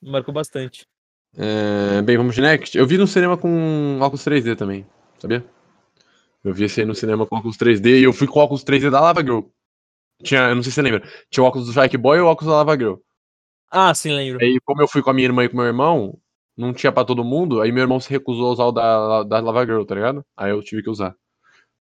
Marcou 0.00 0.32
bastante. 0.32 0.86
É, 1.36 2.02
bem, 2.02 2.16
vamos 2.16 2.34
de 2.34 2.40
next. 2.40 2.76
Eu 2.76 2.86
vi 2.86 2.98
no 2.98 3.06
cinema 3.06 3.36
com 3.36 3.98
óculos 4.00 4.24
3D 4.24 4.56
também, 4.56 4.86
sabia? 5.18 5.44
Eu 6.42 6.54
vi 6.54 6.64
esse 6.64 6.80
aí 6.80 6.86
no 6.86 6.94
cinema 6.94 7.26
com 7.26 7.36
óculos 7.36 7.56
3D 7.56 8.00
e 8.00 8.04
eu 8.04 8.12
fui 8.12 8.26
com 8.26 8.40
óculos 8.40 8.64
3D 8.64 8.90
da 8.90 9.00
Lava 9.00 9.20
Girl. 9.20 9.40
Tinha, 10.22 10.48
eu 10.48 10.56
não 10.56 10.62
sei 10.62 10.70
se 10.70 10.76
você 10.76 10.82
lembra, 10.82 11.02
tinha 11.30 11.44
o 11.44 11.46
óculos 11.46 11.66
do 11.66 11.72
Shark 11.72 11.96
Boy 11.96 12.18
e 12.18 12.20
o 12.20 12.26
óculos 12.26 12.50
da 12.50 12.56
Lava 12.56 12.76
Girl. 12.76 12.94
Ah, 13.70 13.94
sim, 13.94 14.12
lembro. 14.12 14.42
Aí, 14.42 14.58
como 14.64 14.82
eu 14.82 14.88
fui 14.88 15.02
com 15.02 15.10
a 15.10 15.14
minha 15.14 15.26
irmã 15.26 15.44
e 15.44 15.48
com 15.48 15.56
meu 15.56 15.66
irmão, 15.66 16.18
não 16.56 16.72
tinha 16.72 16.90
pra 16.90 17.04
todo 17.04 17.24
mundo, 17.24 17.60
aí 17.60 17.70
meu 17.70 17.82
irmão 17.82 18.00
se 18.00 18.10
recusou 18.10 18.48
a 18.48 18.52
usar 18.52 18.64
o 18.64 18.72
da, 18.72 19.22
da 19.24 19.40
Lava 19.40 19.64
Girl, 19.64 19.84
tá 19.84 19.94
ligado? 19.94 20.24
Aí 20.36 20.50
eu 20.50 20.62
tive 20.62 20.82
que 20.82 20.90
usar. 20.90 21.14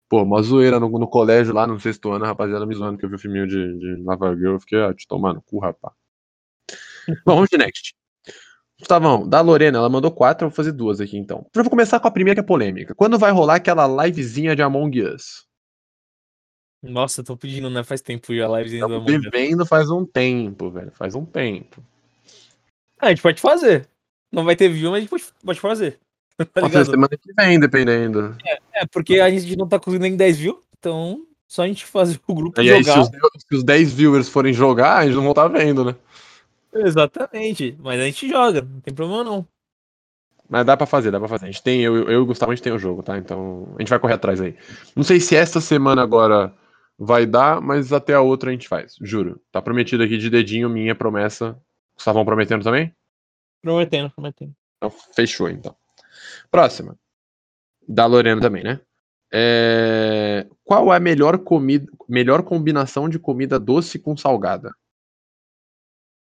Pô, 0.10 0.24
uma 0.24 0.42
zoeira 0.42 0.80
no, 0.80 0.90
no 0.90 1.08
colégio 1.08 1.54
lá 1.54 1.68
no 1.68 1.80
sexto 1.80 2.12
ano, 2.12 2.26
a 2.26 2.30
rapaziada 2.30 2.66
me 2.66 2.74
zoando 2.74 2.98
que 2.98 3.06
eu 3.06 3.10
vi 3.10 3.16
o 3.16 3.20
filminho 3.20 3.48
de, 3.48 3.78
de 3.78 4.04
Lava 4.04 4.36
Girl, 4.36 4.54
eu 4.54 4.60
fiquei, 4.60 4.82
ah, 4.82 4.94
te 4.94 5.08
tomar 5.08 5.34
no 5.34 5.42
cu, 5.42 5.60
rapá. 5.60 5.94
Bom, 7.26 7.36
vamos 7.36 7.50
de 7.50 7.58
next. 7.58 7.99
Gustavão, 8.80 9.28
da 9.28 9.42
Lorena, 9.42 9.78
ela 9.78 9.90
mandou 9.90 10.10
quatro, 10.10 10.46
eu 10.46 10.50
vou 10.50 10.56
fazer 10.56 10.72
duas 10.72 11.02
aqui 11.02 11.18
então. 11.18 11.46
Eu 11.54 11.64
vou 11.64 11.70
começar 11.70 12.00
com 12.00 12.08
a 12.08 12.12
primeira 12.12 12.36
que 12.36 12.40
é 12.40 12.48
polêmica. 12.48 12.96
Quando 12.96 13.20
vai 13.20 13.32
rolar 13.32 13.56
aquela 13.56 13.86
livezinha 14.06 14.56
de 14.56 14.62
Among 14.62 15.02
Us? 15.04 15.46
Nossa, 16.82 17.22
tô 17.22 17.36
pedindo, 17.36 17.70
né? 17.70 17.84
Faz 17.84 18.02
tempo 18.02 18.34
já 18.34 18.46
a 18.46 18.58
livezinha 18.58 18.88
do 18.88 18.94
Estamos 18.94 19.10
Among 19.12 19.18
Us. 19.18 19.32
vivendo 19.32 19.66
faz 19.66 19.90
um 19.90 20.06
tempo, 20.06 20.72
velho. 20.72 20.92
Faz 20.94 21.14
um 21.14 21.26
tempo. 21.26 21.84
Ah, 22.98 23.08
a 23.08 23.10
gente 23.10 23.22
pode 23.22 23.42
fazer. 23.42 23.88
Não 24.32 24.46
vai 24.46 24.56
ter 24.56 24.70
view, 24.70 24.92
mas 24.92 25.00
a 25.00 25.02
gente 25.02 25.10
pode, 25.10 25.24
pode 25.44 25.60
fazer. 25.60 26.00
Tá 26.54 26.86
semana 26.86 27.10
que 27.10 27.34
vem, 27.34 27.60
dependendo. 27.60 28.38
É, 28.74 28.86
porque 28.86 29.20
a 29.20 29.30
gente 29.30 29.58
não 29.58 29.68
tá 29.68 29.78
conseguindo 29.78 30.04
nem 30.04 30.16
10 30.16 30.38
views, 30.38 30.60
então 30.78 31.26
só 31.46 31.64
a 31.64 31.68
gente 31.68 31.84
fazer 31.86 32.18
o 32.26 32.34
grupo 32.34 32.62
E 32.62 32.72
aí, 32.72 32.82
se 32.82 32.90
jogar. 32.90 33.02
os, 33.02 33.10
se 33.42 33.56
os 33.56 33.64
10 33.64 33.92
viewers 33.92 34.30
forem 34.30 34.54
jogar, 34.54 35.00
a 35.00 35.06
gente 35.06 35.16
não 35.16 35.24
vão 35.24 35.32
estar 35.32 35.50
vendo, 35.50 35.84
né? 35.84 35.96
Exatamente. 36.74 37.78
Mas 37.80 38.00
a 38.00 38.06
gente 38.06 38.30
joga, 38.30 38.62
não 38.62 38.82
tem 38.82 38.94
problema 38.94 39.24
não. 39.24 39.48
Mas 40.50 40.66
dá 40.66 40.76
pra 40.76 40.88
fazer, 40.88 41.12
dá 41.12 41.20
pra 41.20 41.28
fazer. 41.28 41.46
A 41.46 41.52
gente 41.52 41.62
tem, 41.62 41.82
eu, 41.82 41.96
eu 41.96 42.12
e 42.12 42.18
o 42.18 42.26
Gustavo, 42.26 42.52
a 42.52 42.56
gente 42.56 42.64
tem 42.64 42.74
o 42.74 42.80
jogo, 42.80 43.04
tá? 43.04 43.18
Então 43.18 43.74
a 43.78 43.82
gente 43.82 43.90
vai 43.90 44.00
correr 44.00 44.16
atrás 44.16 44.42
aí. 44.42 44.58
Não 44.96 45.04
sei 45.04 45.20
se 45.20 45.36
esta 45.36 45.62
semana 45.62 46.02
agora 46.02 46.54
vai 46.98 47.26
dar, 47.26 47.62
mas 47.62 47.94
até 47.94 48.14
a 48.14 48.22
outra 48.22 48.50
a 48.50 48.54
gente 48.54 48.68
faz, 48.68 48.96
juro. 49.00 49.40
Tá 49.52 49.62
prometido 49.62 50.04
aqui 50.04 50.18
de 50.18 50.30
dedinho, 50.30 50.70
minha 50.70 50.96
promessa. 50.96 51.58
Gustavão 51.96 52.26
prometendo 52.26 52.64
também? 52.64 52.94
Prometendo, 53.62 54.10
prometendo. 54.10 54.54
Então, 54.78 54.90
fechou, 55.14 55.50
então. 55.50 55.76
Próxima. 56.50 56.98
Da 57.88 58.06
Lorena 58.06 58.42
também, 58.42 58.64
né? 58.64 58.80
É, 59.32 60.48
Qual 60.64 60.92
é 60.92 60.98
a 60.98 61.00
melhor 61.00 61.38
comida, 61.40 61.92
melhor 62.08 62.42
combinação 62.42 63.08
de 63.08 63.20
comida 63.20 63.60
doce 63.60 64.00
com 64.00 64.18
salgada? 64.18 64.74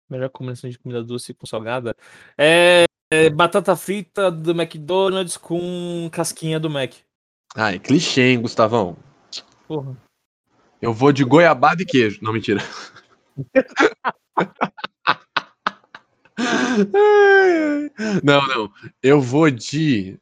Melhor 0.08 0.30
combinação 0.30 0.70
de 0.70 0.78
comida 0.78 1.02
doce 1.02 1.34
com 1.34 1.46
salgada. 1.46 1.94
É, 2.36 2.84
é 3.10 3.28
batata 3.28 3.76
frita 3.76 4.30
do 4.30 4.52
McDonald's 4.52 5.36
com 5.36 6.08
casquinha 6.10 6.58
do 6.58 6.70
Mac. 6.70 6.94
Ai, 7.54 7.78
clichê, 7.78 8.32
hein, 8.32 8.40
Gustavão? 8.40 8.96
Porra. 9.66 9.96
Eu 10.80 10.92
vou 10.92 11.12
de 11.12 11.24
goiabada 11.24 11.82
e 11.82 11.86
queijo. 11.86 12.20
Não, 12.22 12.32
mentira. 12.32 12.62
não, 18.22 18.46
não. 18.46 18.72
Eu 19.02 19.20
vou 19.20 19.50
de. 19.50 20.18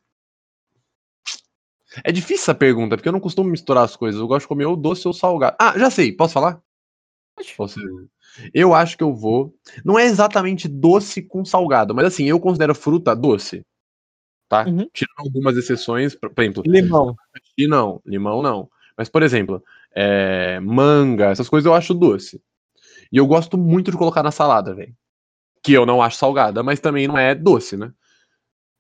É 2.05 2.13
difícil 2.13 2.43
essa 2.43 2.55
pergunta, 2.55 2.97
porque 2.97 3.09
eu 3.09 3.13
não 3.13 3.21
costumo 3.21 3.51
misturar 3.51 3.85
as 3.85 3.97
coisas. 3.97 4.21
Eu 4.21 4.27
gosto 4.27 4.43
de 4.43 4.49
comer 4.49 4.67
ou 4.67 4.77
doce 4.77 5.07
ou 5.07 5.15
salgado. 5.15 5.57
Ah, 5.61 5.79
já 5.79 5.91
sei. 5.91 6.13
Posso 6.13 6.35
falar? 6.35 6.61
Posso... 7.57 7.81
Eu 8.53 8.75
acho 8.75 8.97
que 8.97 9.03
eu 9.03 9.15
vou. 9.15 9.55
Não 9.85 9.99
é 9.99 10.05
exatamente 10.05 10.69
doce 10.69 11.23
com 11.23 11.45
salgado, 11.45 11.95
mas 11.95 12.07
assim, 12.07 12.25
eu 12.25 12.41
considero 12.41 12.75
fruta 12.75 13.15
doce. 13.15 13.65
Tá? 14.49 14.65
Uhum. 14.65 14.89
Tirando 14.93 15.19
algumas 15.19 15.57
exceções, 15.57 16.15
por 16.15 16.33
exemplo, 16.39 16.63
Limão. 16.67 17.17
e 17.59 17.67
não, 17.67 18.01
limão 18.07 18.43
não. 18.43 18.69
Mas, 18.97 19.09
por 19.09 19.23
exemplo, 19.23 19.63
é, 19.95 20.61
manga, 20.61 21.27
essas 21.27 21.49
coisas 21.49 21.67
eu 21.67 21.75
acho 21.75 21.93
doce. 21.93 22.41
E 23.11 23.17
eu 23.17 23.27
gosto 23.27 23.59
muito 23.59 23.91
de 23.91 23.97
colocar 23.97 24.23
na 24.23 24.31
salada, 24.31 24.75
velho. 24.75 24.95
Que 25.63 25.73
eu 25.73 25.85
não 25.85 26.01
acho 26.01 26.17
salgada, 26.17 26.63
mas 26.63 26.81
também 26.81 27.09
não 27.09 27.19
é 27.19 27.35
doce, 27.35 27.77
né? 27.77 27.93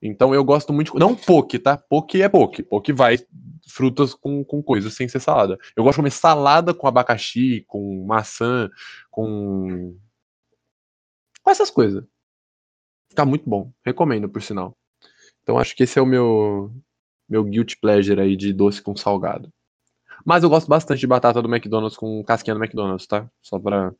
Então 0.00 0.34
eu 0.34 0.44
gosto 0.44 0.72
muito. 0.72 0.96
Não 0.98 1.14
poke, 1.14 1.58
tá? 1.58 1.76
Poke 1.76 2.22
é 2.22 2.28
poke. 2.28 2.62
Poke 2.62 2.92
vai 2.92 3.18
frutas 3.66 4.14
com, 4.14 4.44
com 4.44 4.62
coisas 4.62 4.94
sem 4.94 5.08
ser 5.08 5.20
salada. 5.20 5.58
Eu 5.74 5.82
gosto 5.82 5.94
de 5.94 5.98
comer 5.98 6.10
salada 6.10 6.72
com 6.72 6.86
abacaxi, 6.86 7.64
com 7.66 8.04
maçã, 8.06 8.70
com. 9.10 9.96
Com 11.42 11.50
essas 11.50 11.70
coisas. 11.70 12.04
Fica 13.08 13.24
muito 13.24 13.48
bom. 13.48 13.72
Recomendo, 13.84 14.28
por 14.28 14.42
sinal. 14.42 14.76
Então 15.42 15.58
acho 15.58 15.76
que 15.76 15.84
esse 15.84 15.98
é 15.98 16.02
o 16.02 16.06
meu 16.06 16.72
meu 17.28 17.44
guilty 17.44 17.76
pleasure 17.78 18.20
aí 18.20 18.36
de 18.36 18.52
doce 18.52 18.80
com 18.80 18.96
salgado. 18.96 19.52
Mas 20.24 20.42
eu 20.42 20.50
gosto 20.50 20.68
bastante 20.68 21.00
de 21.00 21.06
batata 21.06 21.42
do 21.42 21.52
McDonald's 21.52 21.96
com 21.96 22.22
casquinha 22.24 22.54
do 22.54 22.62
McDonald's, 22.62 23.06
tá? 23.06 23.28
Só 23.42 23.58
pra. 23.58 23.92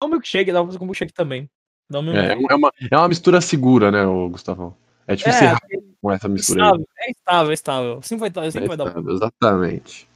Dá 0.00 0.06
um 0.06 0.08
milkshake, 0.08 0.52
dá 0.52 0.60
pra 0.60 0.66
fazer 0.66 0.78
com 0.78 0.84
milkshake 0.84 1.12
também. 1.12 1.48
Dá 1.88 2.00
um 2.00 2.12
É, 2.12 2.32
é 2.32 2.54
uma, 2.54 2.72
é 2.90 2.96
uma 2.96 3.08
mistura 3.08 3.40
segura, 3.40 3.90
né, 3.90 4.04
Gustavão? 4.30 4.76
É 5.06 5.16
difícil 5.16 5.42
É, 5.42 5.44
errar 5.46 5.60
com 6.00 6.10
essa 6.10 6.28
mistura 6.28 6.62
aí. 6.62 6.68
estável, 6.70 6.86
é 6.98 7.10
estável, 7.10 7.50
é 7.50 7.54
estável. 7.54 8.02
Sempre 8.02 8.20
vai, 8.20 8.28
estar- 8.28 8.50
sempre 8.50 8.64
É 8.64 8.68
vai 8.68 8.76
dar 8.76 8.86
estável, 8.88 9.12
exatamente. 9.14 10.08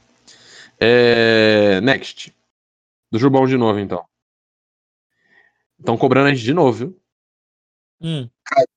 É, 0.79 1.79
Next. 1.81 2.33
Do 3.11 3.19
Jubão 3.19 3.45
de 3.45 3.55
novo, 3.57 3.79
então. 3.79 4.05
Estão 5.79 5.97
cobrando 5.97 6.27
a 6.27 6.33
gente 6.33 6.43
de 6.43 6.53
novo, 6.53 6.77
viu? 6.77 7.01
Hum, 8.01 8.29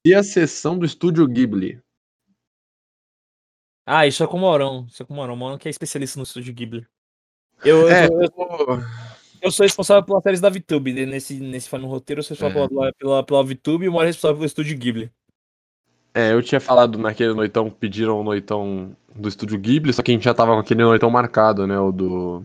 E 0.05 0.14
a 0.14 0.23
sessão 0.23 0.79
do 0.79 0.85
estúdio 0.87 1.27
Ghibli? 1.27 1.81
Ah, 3.87 4.07
isso 4.07 4.23
é 4.23 4.27
com 4.27 4.37
o 4.37 4.40
Morão. 4.40 4.87
Isso 4.88 5.03
é 5.03 5.07
com 5.07 5.14
o 5.14 5.16
Morão. 5.16 5.35
O 5.35 5.37
Morão 5.37 5.59
que 5.59 5.66
é 5.66 5.71
especialista 5.71 6.18
no 6.18 6.25
estúdio 6.25 6.53
Ghibli. 6.55 6.87
Eu, 7.64 7.88
É, 7.88 8.07
eu, 8.07 8.21
eu, 8.21 8.31
eu 9.42 9.51
sou 9.51 9.64
responsável 9.64 10.05
pelas 10.05 10.23
séries 10.23 10.40
da 10.40 10.51
VTube. 10.51 10.92
né? 10.92 11.07
Nesse, 11.07 11.40
nesse 11.40 11.75
no 11.79 11.88
roteiro, 11.88 12.21
eu 12.21 12.23
sou 12.23 12.35
responsável 12.37 12.64
É. 12.64 12.68
pela, 12.68 12.92
pela, 12.92 13.25
pela 13.25 13.42
VTube 13.44 13.87
e 13.87 13.88
o 13.88 13.92
Morão 13.92 14.05
é 14.05 14.09
responsável 14.09 14.37
pelo 14.37 14.47
estúdio 14.47 14.77
Ghibli. 14.79 15.11
É, 16.19 16.33
eu 16.33 16.43
tinha 16.43 16.61
falado 16.61 16.99
naquele 16.99 17.33
noitão, 17.33 17.71
pediram 17.71 18.19
o 18.19 18.25
noitão 18.25 18.97
do 19.15 19.29
estúdio 19.29 19.57
Ghibli, 19.57 19.93
só 19.93 20.03
que 20.03 20.11
a 20.11 20.15
gente 20.15 20.25
já 20.25 20.35
tava 20.35 20.53
com 20.53 20.59
aquele 20.59 20.83
noitão 20.83 21.09
marcado, 21.09 21.65
né? 21.65 21.79
O 21.79 21.93
do 21.93 22.45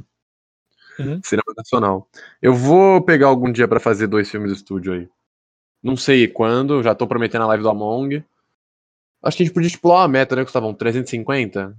Uhum. 1.00 1.20
Cinema 1.24 1.52
Nacional. 1.58 2.08
Eu 2.40 2.54
vou 2.54 3.02
pegar 3.02 3.26
algum 3.26 3.52
dia 3.52 3.68
pra 3.68 3.80
fazer 3.80 4.06
dois 4.06 4.30
filmes 4.30 4.52
do 4.52 4.56
estúdio 4.56 4.94
aí. 4.94 5.10
Não 5.82 5.98
sei 5.98 6.28
quando, 6.28 6.84
já 6.84 6.94
tô 6.94 7.08
prometendo 7.08 7.42
a 7.42 7.48
live 7.48 7.64
do 7.64 7.70
Among. 7.70 8.24
Acho 9.24 9.38
que 9.38 9.42
a 9.42 9.46
gente 9.48 9.56
podia 9.56 9.66
estipular 9.66 10.02
uma 10.02 10.08
meta, 10.08 10.36
né, 10.36 10.44
Gustavão? 10.44 10.72
350? 10.72 11.76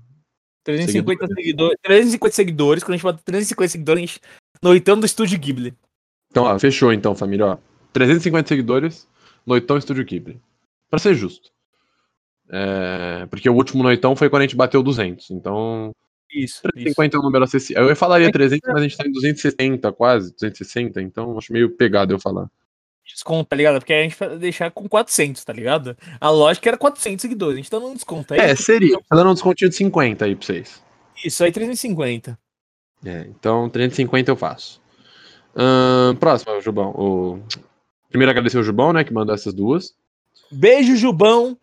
350 0.64 1.28
seguidores. 1.28 1.78
350 1.80 2.34
seguidores. 2.34 2.82
Quando 2.82 2.94
a 2.94 2.96
gente 2.96 3.04
bota 3.04 3.22
350 3.24 3.70
seguidores, 3.70 4.02
a 4.02 4.06
gente 4.06 4.20
noitando 4.60 5.02
do 5.02 5.06
estúdio 5.06 5.38
Ghibli. 5.38 5.72
Então, 6.28 6.42
ó, 6.42 6.58
fechou 6.58 6.92
então, 6.92 7.14
família, 7.14 7.46
ó. 7.46 7.58
350 7.92 8.48
seguidores, 8.48 9.08
noitão 9.46 9.78
estúdio 9.78 10.04
Ghibli. 10.04 10.40
Pra 10.90 10.98
ser 10.98 11.14
justo. 11.14 11.53
É, 12.50 13.26
porque 13.26 13.48
o 13.48 13.54
último 13.54 13.82
noitão 13.82 14.14
foi 14.14 14.28
quando 14.28 14.42
a 14.42 14.44
gente 14.44 14.56
bateu 14.56 14.82
200, 14.82 15.30
então 15.30 15.92
Isso. 16.30 16.60
isso. 16.60 16.62
350 16.62 17.16
é 17.16 17.20
um 17.20 17.22
número 17.22 17.44
acessível. 17.44 17.88
Eu 17.88 17.96
falaria 17.96 18.30
300, 18.30 18.68
mas 18.68 18.80
a 18.80 18.82
gente 18.82 18.96
tá 18.96 19.06
em 19.06 19.12
270 19.12 19.92
quase, 19.92 20.32
260, 20.32 21.00
então 21.00 21.38
acho 21.38 21.52
meio 21.52 21.70
pegado 21.70 22.12
eu 22.12 22.18
falar. 22.18 22.48
Desconto, 23.06 23.50
tá 23.50 23.56
ligado? 23.56 23.78
Porque 23.78 23.92
a 23.92 24.02
gente 24.02 24.16
vai 24.18 24.36
deixar 24.38 24.70
com 24.70 24.88
400, 24.88 25.44
tá 25.44 25.52
ligado? 25.52 25.96
A 26.18 26.30
lógica 26.30 26.70
era 26.70 26.78
400 26.78 27.20
seguidores. 27.20 27.54
A 27.54 27.56
gente 27.58 27.70
tá 27.70 27.78
dando 27.78 27.90
um 27.90 27.94
desconto 27.94 28.32
aí. 28.32 28.40
É, 28.40 28.56
seria. 28.56 28.96
Tá 29.08 29.16
dando 29.16 29.30
um 29.30 29.34
descontinho 29.34 29.68
de 29.68 29.76
50 29.76 30.24
aí 30.24 30.34
pra 30.34 30.46
vocês. 30.46 30.82
Isso 31.22 31.44
aí, 31.44 31.52
350. 31.52 32.38
É, 33.04 33.26
então 33.28 33.68
350 33.68 34.30
eu 34.30 34.36
faço. 34.36 34.80
Ahn, 35.54 36.16
próximo, 36.16 36.60
Jubão. 36.60 36.90
O... 36.90 37.42
Primeiro 38.08 38.30
agradecer 38.30 38.58
o 38.58 38.62
Jubão, 38.62 38.92
né, 38.92 39.04
que 39.04 39.12
mandou 39.12 39.34
essas 39.34 39.52
duas. 39.52 39.94
Beijo, 40.50 40.96
Jubão. 40.96 41.58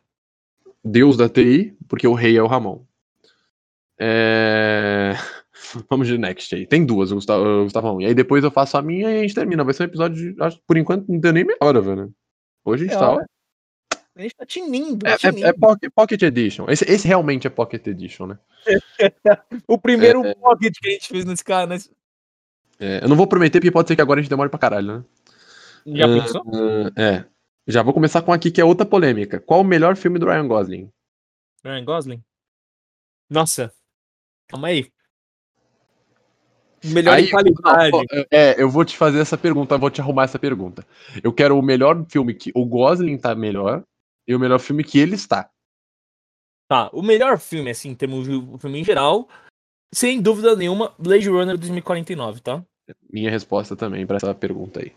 Deus 0.84 1.18
da 1.18 1.30
TI, 1.30 1.76
porque 1.88 2.08
o 2.08 2.14
rei 2.14 2.38
é 2.38 2.42
o 2.44 2.48
Ramon. 2.48 2.84
É... 4.00 5.14
Vamos 5.90 6.08
de 6.08 6.18
next 6.18 6.54
aí. 6.56 6.66
Tem 6.66 6.86
duas, 6.86 7.12
Gustavo, 7.12 7.64
Gustavão. 7.64 8.02
E 8.02 8.06
aí 8.06 8.16
depois 8.16 8.44
eu 8.44 8.52
faço 8.52 8.78
a 8.78 8.82
minha 8.82 9.12
e 9.12 9.20
a 9.20 9.22
gente 9.22 9.36
termina. 9.36 9.64
Vai 9.64 9.74
ser 9.74 9.84
um 9.84 9.86
episódio, 9.86 10.34
de, 10.34 10.42
acho, 10.42 10.60
por 10.66 10.78
enquanto, 10.78 11.08
não 11.08 11.20
deu 11.20 11.32
nem 11.32 11.44
meia 11.46 11.58
hora, 11.62 11.80
velho. 11.80 12.12
Hoje 12.66 12.86
a 12.86 12.88
gente 12.88 13.00
Meia 13.00 13.18
tá. 13.18 13.26
A 14.16 14.22
gente 14.22 14.36
tá 14.36 14.46
tinindo. 14.46 15.08
É, 15.08 15.18
tinindo. 15.18 15.46
é, 15.46 15.50
é 15.50 15.54
pocket, 15.54 15.92
pocket 15.94 16.22
Edition. 16.22 16.66
Esse, 16.68 16.84
esse 16.86 17.08
realmente 17.08 17.48
é 17.48 17.50
Pocket 17.50 17.86
Edition, 17.88 18.28
né? 18.28 18.40
O 19.68 19.78
primeiro 19.78 20.22
pocket 20.36 20.74
que 20.82 20.90
a 20.90 20.92
gente 20.92 21.08
fez 21.08 21.26
nesse 21.26 21.44
cara, 21.44 21.68
né? 21.68 21.78
É, 22.80 23.04
eu 23.04 23.08
não 23.10 23.16
vou 23.16 23.28
prometer 23.28 23.60
porque 23.60 23.72
pode 23.72 23.88
ser 23.88 23.96
que 23.96 24.02
agora 24.02 24.20
a 24.20 24.24
gente 24.24 24.30
demore 24.30 24.50
pra 24.50 24.60
caralho, 24.60 24.98
né? 24.98 25.04
Já 25.86 26.06
Ah, 26.06 26.22
pensou? 26.22 26.44
ah, 26.54 27.02
é. 27.02 27.26
Já 27.72 27.82
vou 27.82 27.94
começar 27.94 28.22
com 28.22 28.34
aqui 28.34 28.52
que 28.52 28.62
é 28.62 28.66
outra 28.66 28.86
polêmica. 28.86 29.40
Qual 29.40 29.62
o 29.62 29.66
melhor 29.66 29.96
filme 29.96 30.20
do 30.20 30.26
Ryan 30.26 30.48
Gosling? 30.48 30.92
Ryan 31.64 31.86
Gosling? 31.86 32.24
Nossa. 33.30 33.74
Calma 34.48 34.68
aí. 34.68 34.92
Melhor 36.84 37.16
Aí, 37.16 37.26
em 37.26 37.30
qualidade. 37.30 37.92
não, 37.92 38.26
é, 38.32 38.62
eu 38.62 38.68
vou 38.68 38.84
te 38.84 38.98
fazer 38.98 39.20
essa 39.20 39.38
pergunta, 39.38 39.76
eu 39.76 39.80
vou 39.80 39.92
te 39.92 40.02
arrumar 40.02 40.24
essa 40.24 40.40
pergunta. 40.40 40.86
Eu 41.24 41.32
quero 41.32 41.58
o 41.58 41.62
melhor 41.62 42.04
filme 42.10 42.34
que 42.34 42.52
o 42.56 42.66
Gosling 42.66 43.18
tá 43.20 43.36
melhor 43.36 43.84
e 44.28 44.34
o 44.34 44.40
melhor 44.40 44.60
filme 44.60 44.84
que 44.84 44.98
ele 44.98 45.14
está. 45.14 45.50
Tá, 46.68 46.90
o 46.92 47.04
melhor 47.04 47.38
filme, 47.38 47.70
assim, 47.70 47.90
em 47.90 47.96
termos 47.96 48.28
de 48.28 48.60
filme 48.60 48.80
em 48.80 48.84
geral, 48.84 49.30
sem 49.94 50.22
dúvida 50.22 50.56
nenhuma, 50.56 50.94
Blade 50.98 51.30
Runner 51.30 51.58
2049, 51.58 52.40
tá? 52.42 52.66
Minha 53.12 53.30
resposta 53.30 53.76
também 53.76 54.08
pra 54.08 54.18
essa 54.18 54.34
pergunta 54.34 54.82
aí. 54.82 54.92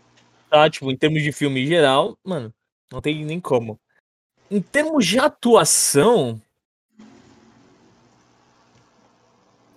Tá, 0.49 0.69
tipo, 0.69 0.89
em 0.89 0.97
termos 0.97 1.21
de 1.21 1.31
filme 1.31 1.61
em 1.63 1.67
geral, 1.67 2.17
mano, 2.23 2.53
não 2.91 3.01
tem 3.01 3.25
nem 3.25 3.39
como. 3.39 3.79
Em 4.49 4.61
termos 4.61 5.05
de 5.05 5.19
atuação. 5.19 6.41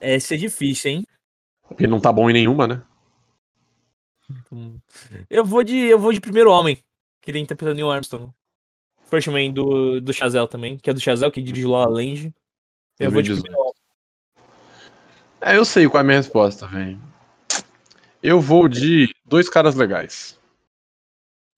Essa 0.00 0.34
é 0.34 0.36
difícil, 0.36 0.90
hein? 0.90 1.06
Porque 1.66 1.86
não 1.86 2.00
tá 2.00 2.12
bom 2.12 2.30
em 2.30 2.32
nenhuma, 2.32 2.66
né? 2.66 2.82
Eu 5.28 5.44
vou 5.44 5.64
de. 5.64 5.76
Eu 5.76 5.98
vou 5.98 6.12
de 6.12 6.20
primeiro 6.20 6.50
homem. 6.50 6.82
Que 7.20 7.30
ele 7.30 7.38
interpreta 7.38 7.74
Neil 7.74 7.90
Armstrong. 7.90 8.32
First 9.06 9.28
Man 9.28 9.50
do, 9.50 10.00
do 10.00 10.12
Chazelle 10.12 10.48
também, 10.48 10.76
que 10.76 10.90
é 10.90 10.92
do 10.92 11.00
Chazelle, 11.00 11.32
que 11.32 11.42
dirigiu 11.42 11.70
La 11.70 11.86
La 11.86 11.88
Land. 11.88 12.32
Eu 12.98 13.10
vou 13.10 13.22
de 13.22 13.30
2018. 13.30 13.42
primeiro 13.42 13.62
homem. 13.62 13.74
É, 15.40 15.56
eu 15.56 15.64
sei 15.64 15.88
qual 15.88 16.00
é 16.00 16.02
a 16.02 16.04
minha 16.04 16.16
resposta, 16.18 16.66
velho. 16.66 17.00
Eu 18.22 18.40
vou 18.40 18.68
de 18.68 19.14
dois 19.24 19.48
caras 19.48 19.74
legais. 19.74 20.37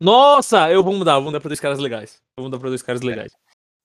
Nossa, 0.01 0.71
eu 0.71 0.83
vou 0.83 0.95
mudar, 0.95 1.15
vou 1.17 1.25
mudar 1.25 1.41
pra 1.41 1.49
dois 1.49 1.61
caras 1.61 1.79
legais. 1.79 2.21
Vou 2.37 2.47
mudar 2.47 2.59
pra 2.59 2.69
dois 2.69 2.83
caras 2.83 3.03
legais. 3.03 3.33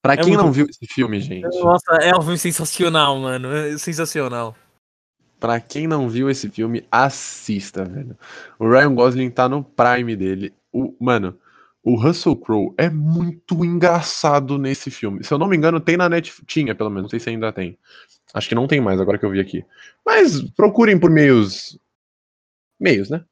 Pra 0.02 0.14
É 0.14 0.18
quem 0.18 0.28
muito 0.28 0.44
não 0.44 0.52
viu 0.52 0.68
esse 0.70 0.86
filme, 0.88 1.20
gente, 1.20 1.48
Nossa, 1.60 1.96
é 1.96 2.16
um 2.16 2.22
filme 2.22 2.38
sensacional, 2.38 3.18
mano. 3.20 3.52
É 3.52 3.78
sensacional. 3.78 4.56
pra 5.40 5.60
quem 5.60 5.88
não 5.88 6.08
viu 6.08 6.30
esse 6.30 6.50
filme, 6.50 6.86
assista, 6.92 7.84
velho. 7.84 8.18
O 8.58 8.70
Ryan 8.70 8.94
Gosling 8.96 9.30
tá 9.30 9.50
no 9.50 9.64
prime 9.64 10.16
dele. 10.16 10.54
O, 10.72 10.96
mano, 11.00 11.38
o 11.84 11.96
Russell 11.96 12.36
Crowe 12.36 12.74
é 12.78 12.90
muito 12.90 13.66
engraçado 13.66 14.58
nesse 14.58 14.90
filme. 14.90 15.24
Se 15.24 15.34
eu 15.34 15.38
não 15.38 15.48
me 15.48 15.58
engano, 15.58 15.80
tem 15.80 15.98
na 15.98 16.08
Netflix. 16.08 16.46
Tinha, 16.48 16.74
pelo 16.76 16.90
menos. 16.90 17.04
Não 17.04 17.10
sei 17.10 17.20
se 17.20 17.30
ainda 17.30 17.52
tem. 17.52 17.78
Acho 18.34 18.48
que 18.50 18.56
não 18.56 18.68
tem 18.68 18.80
mais 18.80 19.00
agora 19.02 19.18
que 19.18 19.26
eu 19.26 19.30
vi 19.32 19.40
aqui. 19.40 19.66
Mas 20.06 20.42
procurem 20.52 21.00
por 21.00 21.10
meios. 21.12 21.78
Meios, 22.80 23.10
né? 23.10 23.24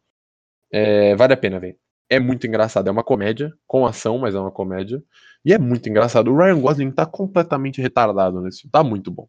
É, 0.72 1.16
vale 1.16 1.34
a 1.34 1.38
pena, 1.38 1.60
velho. 1.60 1.76
É 2.14 2.20
muito 2.20 2.46
engraçado. 2.46 2.88
É 2.88 2.92
uma 2.92 3.04
comédia, 3.04 3.52
com 3.66 3.86
ação, 3.86 4.20
mas 4.20 4.36
é 4.36 4.40
uma 4.40 4.52
comédia. 4.52 5.04
E 5.44 5.52
é 5.52 5.58
muito 5.58 5.90
engraçado. 5.90 6.32
O 6.32 6.38
Ryan 6.38 6.60
Gosling 6.60 6.92
tá 6.92 7.06
completamente 7.06 7.82
retardado 7.82 8.40
nesse 8.40 8.62
filme. 8.62 8.72
Tá 8.72 8.84
muito 8.84 9.10
bom. 9.10 9.28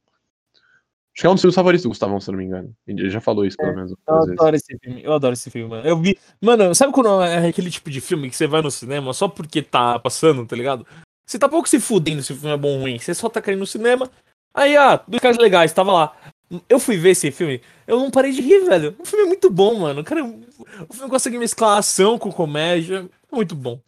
Acho 1.14 1.22
que 1.22 1.26
é 1.26 1.30
um 1.30 1.34
dos 1.34 1.40
seus 1.40 1.54
favoritos 1.54 1.86
Gustavão, 1.86 2.20
se 2.20 2.30
não 2.30 2.38
me 2.38 2.44
engano. 2.44 2.74
Ele 2.86 3.08
já 3.08 3.20
falou 3.20 3.46
isso, 3.46 3.56
pelo 3.56 3.74
menos. 3.74 3.92
Eu 3.92 4.16
vezes. 4.16 4.32
adoro 4.32 4.56
esse 4.56 4.78
filme. 4.78 5.02
Eu 5.02 5.12
adoro 5.12 5.32
esse 5.32 5.50
filme, 5.50 5.70
mano. 5.70 5.88
Eu 5.88 5.96
vi. 5.96 6.18
Mano, 6.42 6.74
sabe 6.74 6.92
quando 6.92 7.22
é 7.22 7.48
aquele 7.48 7.70
tipo 7.70 7.88
de 7.88 8.00
filme 8.00 8.28
que 8.28 8.36
você 8.36 8.46
vai 8.46 8.60
no 8.60 8.70
cinema 8.70 9.12
só 9.14 9.28
porque 9.28 9.62
tá 9.62 9.98
passando, 9.98 10.44
tá 10.44 10.54
ligado? 10.54 10.84
Você 11.26 11.38
tá 11.38 11.48
pouco 11.48 11.68
se 11.68 11.80
fudendo 11.80 12.22
se 12.22 12.32
o 12.32 12.36
filme 12.36 12.54
é 12.54 12.58
bom 12.58 12.74
ou 12.74 12.80
ruim. 12.80 12.98
Você 12.98 13.14
só 13.14 13.30
tá 13.30 13.40
querendo 13.40 13.60
no 13.60 13.66
cinema. 13.66 14.10
Aí, 14.52 14.76
ah, 14.76 15.02
dois 15.08 15.22
caras 15.22 15.38
legais, 15.38 15.72
tava 15.72 15.92
lá. 15.92 16.16
Eu 16.68 16.78
fui 16.78 16.96
ver 16.96 17.10
esse 17.10 17.30
filme, 17.30 17.60
eu 17.86 17.98
não 17.98 18.10
parei 18.10 18.30
de 18.30 18.40
rir, 18.40 18.60
velho. 18.66 18.94
O 18.98 19.04
filme 19.04 19.24
é 19.24 19.28
muito 19.28 19.50
bom, 19.50 19.74
mano. 19.80 20.04
Cara, 20.04 20.24
o 20.24 20.92
filme 20.92 21.10
consegue 21.10 21.38
mesclar 21.38 21.78
ação 21.78 22.18
com 22.18 22.30
comédia. 22.30 23.08
É 23.32 23.34
muito 23.34 23.54
bom. 23.54 23.80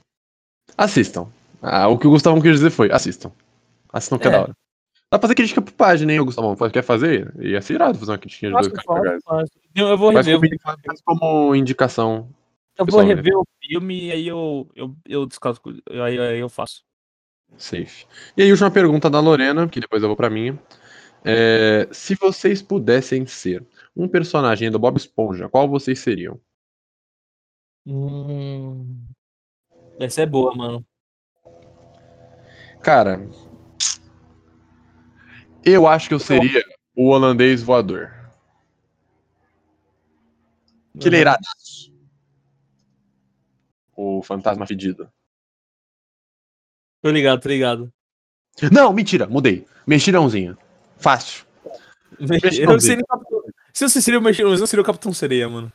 Assistam. 0.76 1.28
Ah, 1.62 1.88
o 1.88 1.98
que 1.98 2.06
o 2.06 2.10
Gustavão 2.10 2.40
quis 2.40 2.52
dizer 2.52 2.70
foi: 2.70 2.90
assistam. 2.90 3.30
Assistam 3.92 4.18
que 4.18 4.26
é, 4.26 4.30
É. 4.30 4.32
da 4.32 4.40
hora. 4.42 4.56
Dá 5.10 5.18
pra 5.18 5.28
fazer 5.28 5.34
crítica 5.36 5.62
por 5.62 5.72
página, 5.72 6.12
hein, 6.12 6.24
Gustavão? 6.24 6.56
Quer 6.56 6.82
fazer? 6.82 7.32
Ia 7.38 7.62
ser 7.62 7.74
irado 7.74 7.98
fazer 7.98 8.10
uma 8.12 8.18
crítica 8.18 8.48
de 8.48 8.52
dois 8.52 9.22
faço. 9.24 9.52
Eu 9.74 9.86
eu 9.88 9.96
vou 9.98 10.10
rever. 10.10 10.40
como, 10.62 10.78
faz 10.84 11.00
como 11.02 11.54
indicação. 11.54 12.28
Eu 12.76 12.84
vou 12.84 13.00
ver. 13.00 13.14
rever 13.14 13.36
o 13.36 13.46
filme 13.62 14.06
e 14.06 14.12
aí 14.12 14.26
eu, 14.26 14.68
eu, 14.74 14.96
eu 15.08 15.26
descaso. 15.26 15.60
Aí, 15.88 16.18
aí 16.18 16.38
eu 16.40 16.48
faço. 16.48 16.82
Safe. 17.56 18.06
E 18.36 18.42
aí, 18.42 18.50
última 18.50 18.70
pergunta 18.70 19.08
da 19.08 19.20
Lorena, 19.20 19.68
que 19.68 19.80
depois 19.80 20.02
eu 20.02 20.08
vou 20.08 20.16
pra 20.16 20.28
minha. 20.28 20.58
É, 21.28 21.88
se 21.92 22.14
vocês 22.14 22.62
pudessem 22.62 23.26
ser 23.26 23.66
um 23.96 24.06
personagem 24.06 24.70
do 24.70 24.78
Bob 24.78 24.96
Esponja, 24.96 25.48
qual 25.48 25.68
vocês 25.68 25.98
seriam? 25.98 26.40
Hum... 27.84 29.04
Essa 29.98 30.22
é 30.22 30.26
boa, 30.26 30.54
mano. 30.54 30.86
Cara, 32.80 33.28
eu 35.64 35.88
acho 35.88 36.06
que 36.06 36.14
eu 36.14 36.20
seria 36.20 36.62
o 36.94 37.08
holandês 37.08 37.60
voador. 37.62 38.14
Que 41.00 41.08
ele 41.08 41.16
é 41.16 41.20
iradaço. 41.20 41.92
O 43.96 44.22
fantasma 44.22 44.66
fedido. 44.66 45.10
Tô 47.02 47.10
ligado, 47.10 47.40
tô 47.40 47.48
ligado. 47.48 47.92
Não, 48.70 48.92
mentira, 48.92 49.26
mudei. 49.26 49.66
Mexilhãozinho. 49.86 50.56
Fácil. 50.96 51.44
Eu 52.18 52.28
não 52.66 52.78
Capitão... 52.78 53.42
Se 53.72 53.88
você 53.88 54.00
seria 54.00 54.18
o 54.18 54.22
mexilhãozinho, 54.22 54.62
eu 54.62 54.66
seria 54.66 54.82
o 54.82 54.86
Capitão 54.86 55.12
Sereia, 55.12 55.48
mano. 55.48 55.72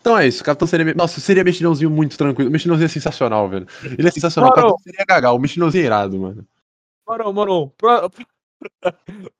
Então 0.00 0.18
é 0.18 0.26
isso, 0.26 0.42
o 0.42 0.44
Capitão 0.44 0.66
seria. 0.66 0.92
Nossa, 0.94 1.20
seria 1.20 1.44
mexilhãozinho 1.44 1.88
muito 1.88 2.18
tranquilo. 2.18 2.50
O 2.50 2.52
mexilhãozinho 2.52 2.86
é 2.86 2.88
sensacional, 2.88 3.48
velho. 3.48 3.68
Ele 3.84 4.08
é 4.08 4.10
sensacional. 4.10 4.50
O 4.50 4.56
Mano. 4.56 4.62
Capitão 4.68 4.82
seria 4.82 5.04
gagal. 5.06 5.36
O 5.36 5.38
mexilhãozinho 5.38 5.82
é 5.82 5.86
irado, 5.86 6.18
mano. 6.18 6.46
Mano, 7.06 7.32
mano. 7.32 7.70
Pro... 7.78 8.10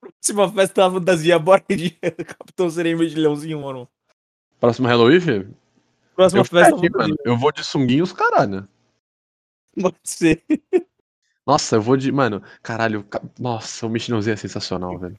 Próxima 0.01 0.53
festa 0.53 0.83
da 0.83 0.91
fantasia, 0.91 1.39
bora 1.39 1.65
de 1.69 1.91
Capitão 2.39 2.71
Sereia 2.71 2.93
e 2.93 2.97
mexilhãozinho, 2.97 3.61
mano. 3.61 3.89
Próximo 4.61 4.87
Halloween, 4.87 5.21
filho? 5.21 5.57
Próxima 6.15 6.43
Eu, 6.43 6.45
festa 6.45 6.71
da 6.71 6.77
aqui, 6.77 6.91
mano, 6.91 7.17
eu 7.25 7.37
vou 7.37 7.51
de 7.51 7.65
sunguinho 7.65 8.05
os 8.05 8.13
caralho. 8.13 8.69
Pode 9.81 9.97
ser. 10.05 10.45
Nossa, 11.47 11.77
eu 11.77 11.83
vou 11.83 11.97
de. 11.97 12.11
Mano, 12.13 12.43
caralho. 12.63 13.05
ca- 13.05 13.23
Nossa, 13.39 13.87
o 13.87 13.91
mexilhãozinho 13.91 14.35
é 14.35 14.37
sensacional, 14.37 14.99
velho. 14.99 15.17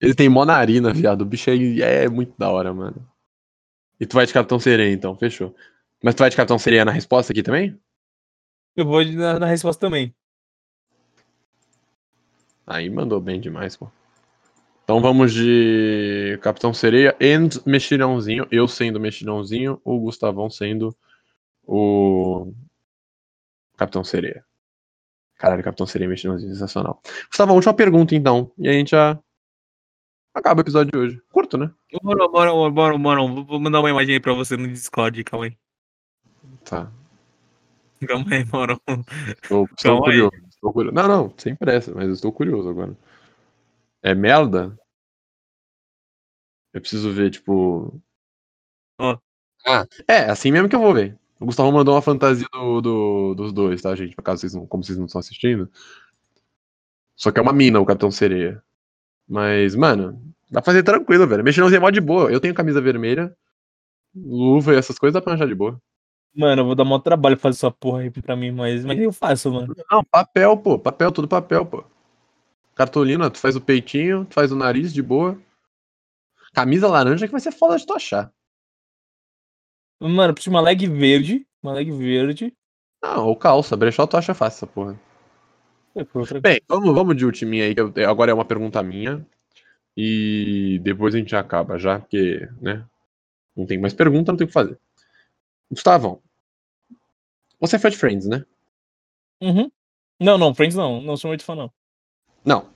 Ele 0.00 0.14
tem 0.14 0.28
mó 0.28 0.44
narina, 0.44 0.92
viado. 0.92 1.22
O 1.22 1.26
bicho 1.26 1.50
aí 1.50 1.82
é 1.82 2.08
muito 2.08 2.34
da 2.38 2.50
hora, 2.50 2.72
mano. 2.72 3.06
E 4.00 4.06
tu 4.06 4.14
vai 4.14 4.26
de 4.26 4.32
Capitão 4.32 4.58
Sereia, 4.60 4.92
então, 4.92 5.16
fechou. 5.16 5.54
Mas 6.02 6.14
tu 6.14 6.20
vai 6.20 6.30
de 6.30 6.36
Capitão 6.36 6.58
Sereia 6.58 6.84
na 6.84 6.92
resposta 6.92 7.32
aqui 7.32 7.42
também? 7.42 7.76
Eu 8.76 8.84
vou 8.86 9.04
na, 9.04 9.40
na 9.40 9.46
resposta 9.46 9.80
também. 9.80 10.14
Aí 12.66 12.88
mandou 12.88 13.20
bem 13.20 13.40
demais, 13.40 13.76
pô. 13.76 13.88
Então 14.84 15.00
vamos 15.00 15.32
de 15.34 16.38
Capitão 16.42 16.72
Sereia 16.72 17.16
and 17.20 17.48
Mexilhãozinho. 17.66 18.46
Eu 18.50 18.68
sendo 18.68 19.00
Mexilhãozinho, 19.00 19.80
o 19.84 19.98
Gustavão 19.98 20.48
sendo 20.48 20.96
o 21.66 22.52
Capitão 23.78 24.02
Sereia. 24.04 24.44
Caralho, 25.36 25.62
Capitão 25.62 25.86
Sereia 25.86 26.06
e 26.06 26.10
Mexilhãozinho, 26.10 26.52
sensacional. 26.52 27.00
Gustavão, 27.28 27.54
última 27.54 27.72
pergunta 27.72 28.14
então. 28.14 28.52
E 28.58 28.68
a 28.68 28.72
gente 28.72 28.90
já 28.90 29.18
acaba 30.34 30.60
o 30.60 30.64
episódio 30.64 30.90
de 30.90 30.98
hoje. 30.98 31.22
Curto, 31.30 31.56
né? 31.56 31.72
Bora, 32.02 32.28
bora, 32.28 32.70
bora, 32.70 32.98
bora. 32.98 33.20
Vou 33.44 33.60
mandar 33.60 33.78
uma 33.78 33.88
imagem 33.88 34.14
aí 34.14 34.20
pra 34.20 34.34
você 34.34 34.56
no 34.56 34.66
Discord, 34.66 35.22
calma 35.22 35.46
aí. 35.46 35.56
Tá. 36.64 36.90
Calma 38.06 38.26
aí, 38.32 38.44
Moro. 38.44 38.80
Estou, 39.28 39.64
estou 39.64 39.76
Calma 39.76 39.98
aí. 39.98 40.04
curioso. 40.04 40.48
Estou 40.48 40.72
curioso. 40.72 40.94
Não, 40.94 41.08
não, 41.08 41.34
sem 41.38 41.54
pressa, 41.54 41.94
mas 41.94 42.06
eu 42.08 42.14
estou 42.14 42.32
curioso 42.32 42.68
agora. 42.68 42.96
É 44.02 44.14
merda? 44.14 44.76
Eu 46.72 46.80
preciso 46.80 47.12
ver, 47.12 47.30
tipo. 47.30 48.00
Ó. 49.00 49.18
Ah, 49.66 49.84
é, 50.08 50.24
assim 50.30 50.50
mesmo 50.50 50.68
que 50.68 50.74
eu 50.76 50.80
vou 50.80 50.94
ver. 50.94 51.16
O 51.40 51.46
Gustavo 51.46 51.70
mandou 51.72 51.94
uma 51.94 52.02
fantasia 52.02 52.46
do, 52.52 52.80
do- 52.80 53.34
dos 53.34 53.52
dois, 53.52 53.80
tá, 53.80 53.94
gente? 53.94 54.14
Por 54.16 54.22
caso 54.22 54.40
vocês 54.40 54.54
não, 54.54 54.66
como 54.66 54.82
vocês 54.82 54.98
não 54.98 55.06
estão 55.06 55.20
assistindo. 55.20 55.70
Só 57.16 57.30
que 57.30 57.38
é 57.38 57.42
uma 57.42 57.52
mina, 57.52 57.80
o 57.80 57.86
Capitão 57.86 58.10
Sereia. 58.10 58.62
Mas, 59.28 59.74
mano, 59.74 60.20
dá 60.50 60.60
pra 60.60 60.66
fazer 60.72 60.82
tranquilo, 60.82 61.26
velho. 61.26 61.44
Mexilhãozinho 61.44 61.78
é 61.78 61.80
mó 61.80 61.90
de 61.90 62.00
boa. 62.00 62.30
Eu 62.30 62.40
tenho 62.40 62.54
camisa 62.54 62.80
vermelha, 62.80 63.36
luva 64.14 64.74
e 64.74 64.76
essas 64.76 64.98
coisas, 64.98 65.14
dá 65.14 65.20
pra 65.20 65.32
arranjar 65.32 65.46
de 65.48 65.54
boa. 65.54 65.80
Mano, 66.34 66.62
eu 66.62 66.66
vou 66.66 66.74
dar 66.74 66.84
maior 66.84 67.00
trabalho 67.00 67.36
fazer 67.36 67.56
essa 67.56 67.70
porra 67.70 68.00
aí 68.00 68.10
pra 68.10 68.36
mim, 68.36 68.50
mas, 68.52 68.84
mas 68.84 68.98
eu 68.98 69.12
faço, 69.12 69.50
mano. 69.52 69.74
Não, 69.90 70.04
papel, 70.04 70.56
pô. 70.56 70.78
Papel, 70.78 71.10
tudo 71.10 71.26
papel, 71.28 71.64
pô. 71.66 71.84
Cartolina, 72.74 73.28
tu 73.30 73.38
faz 73.38 73.56
o 73.56 73.60
peitinho, 73.60 74.24
tu 74.24 74.34
faz 74.34 74.52
o 74.52 74.56
nariz 74.56 74.92
de 74.92 75.02
boa. 75.02 75.40
Camisa 76.52 76.86
laranja 76.88 77.26
que 77.26 77.32
vai 77.32 77.40
ser 77.40 77.50
foda 77.52 77.76
de 77.76 77.84
tu 77.86 77.92
achar. 77.92 78.32
Mano, 80.00 80.30
eu 80.30 80.34
preciso 80.34 80.50
de 80.50 80.56
uma 80.56 80.60
leg 80.62 80.86
verde. 80.86 81.46
Uma 81.62 81.72
leg 81.72 81.90
verde. 81.90 82.54
Não, 83.02 83.26
ou 83.26 83.36
calça, 83.36 83.76
brechó 83.76 84.06
tu 84.06 84.16
acha 84.16 84.34
fácil 84.34 84.56
essa 84.58 84.66
porra. 84.66 84.98
É, 85.96 86.40
Bem, 86.40 86.60
vamos, 86.68 86.94
vamos 86.94 87.16
de 87.16 87.24
ultiminha 87.24 87.64
aí, 87.64 87.74
que 87.74 87.80
eu- 87.80 87.92
agora 88.08 88.30
é 88.30 88.34
uma 88.34 88.44
pergunta 88.44 88.82
minha. 88.82 89.26
E 89.96 90.80
depois 90.82 91.14
a 91.14 91.18
gente 91.18 91.36
acaba, 91.36 91.78
já, 91.78 92.00
porque, 92.00 92.48
né? 92.60 92.84
Não 93.56 93.66
tem 93.66 93.78
mais 93.78 93.94
pergunta, 93.94 94.32
não 94.32 94.36
tem 94.38 94.46
o 94.46 94.48
que 94.48 94.54
fazer. 94.54 94.78
Gustavão, 95.70 96.22
você 97.60 97.76
é 97.76 97.78
fã 97.78 97.88
de 97.90 97.96
Friends, 97.96 98.26
né? 98.26 98.44
Uhum. 99.40 99.70
Não, 100.20 100.38
não, 100.38 100.54
Friends 100.54 100.76
não. 100.76 101.00
Não 101.00 101.16
sou 101.16 101.28
muito 101.28 101.44
fã, 101.44 101.54
não. 101.54 101.72
Não. 102.44 102.68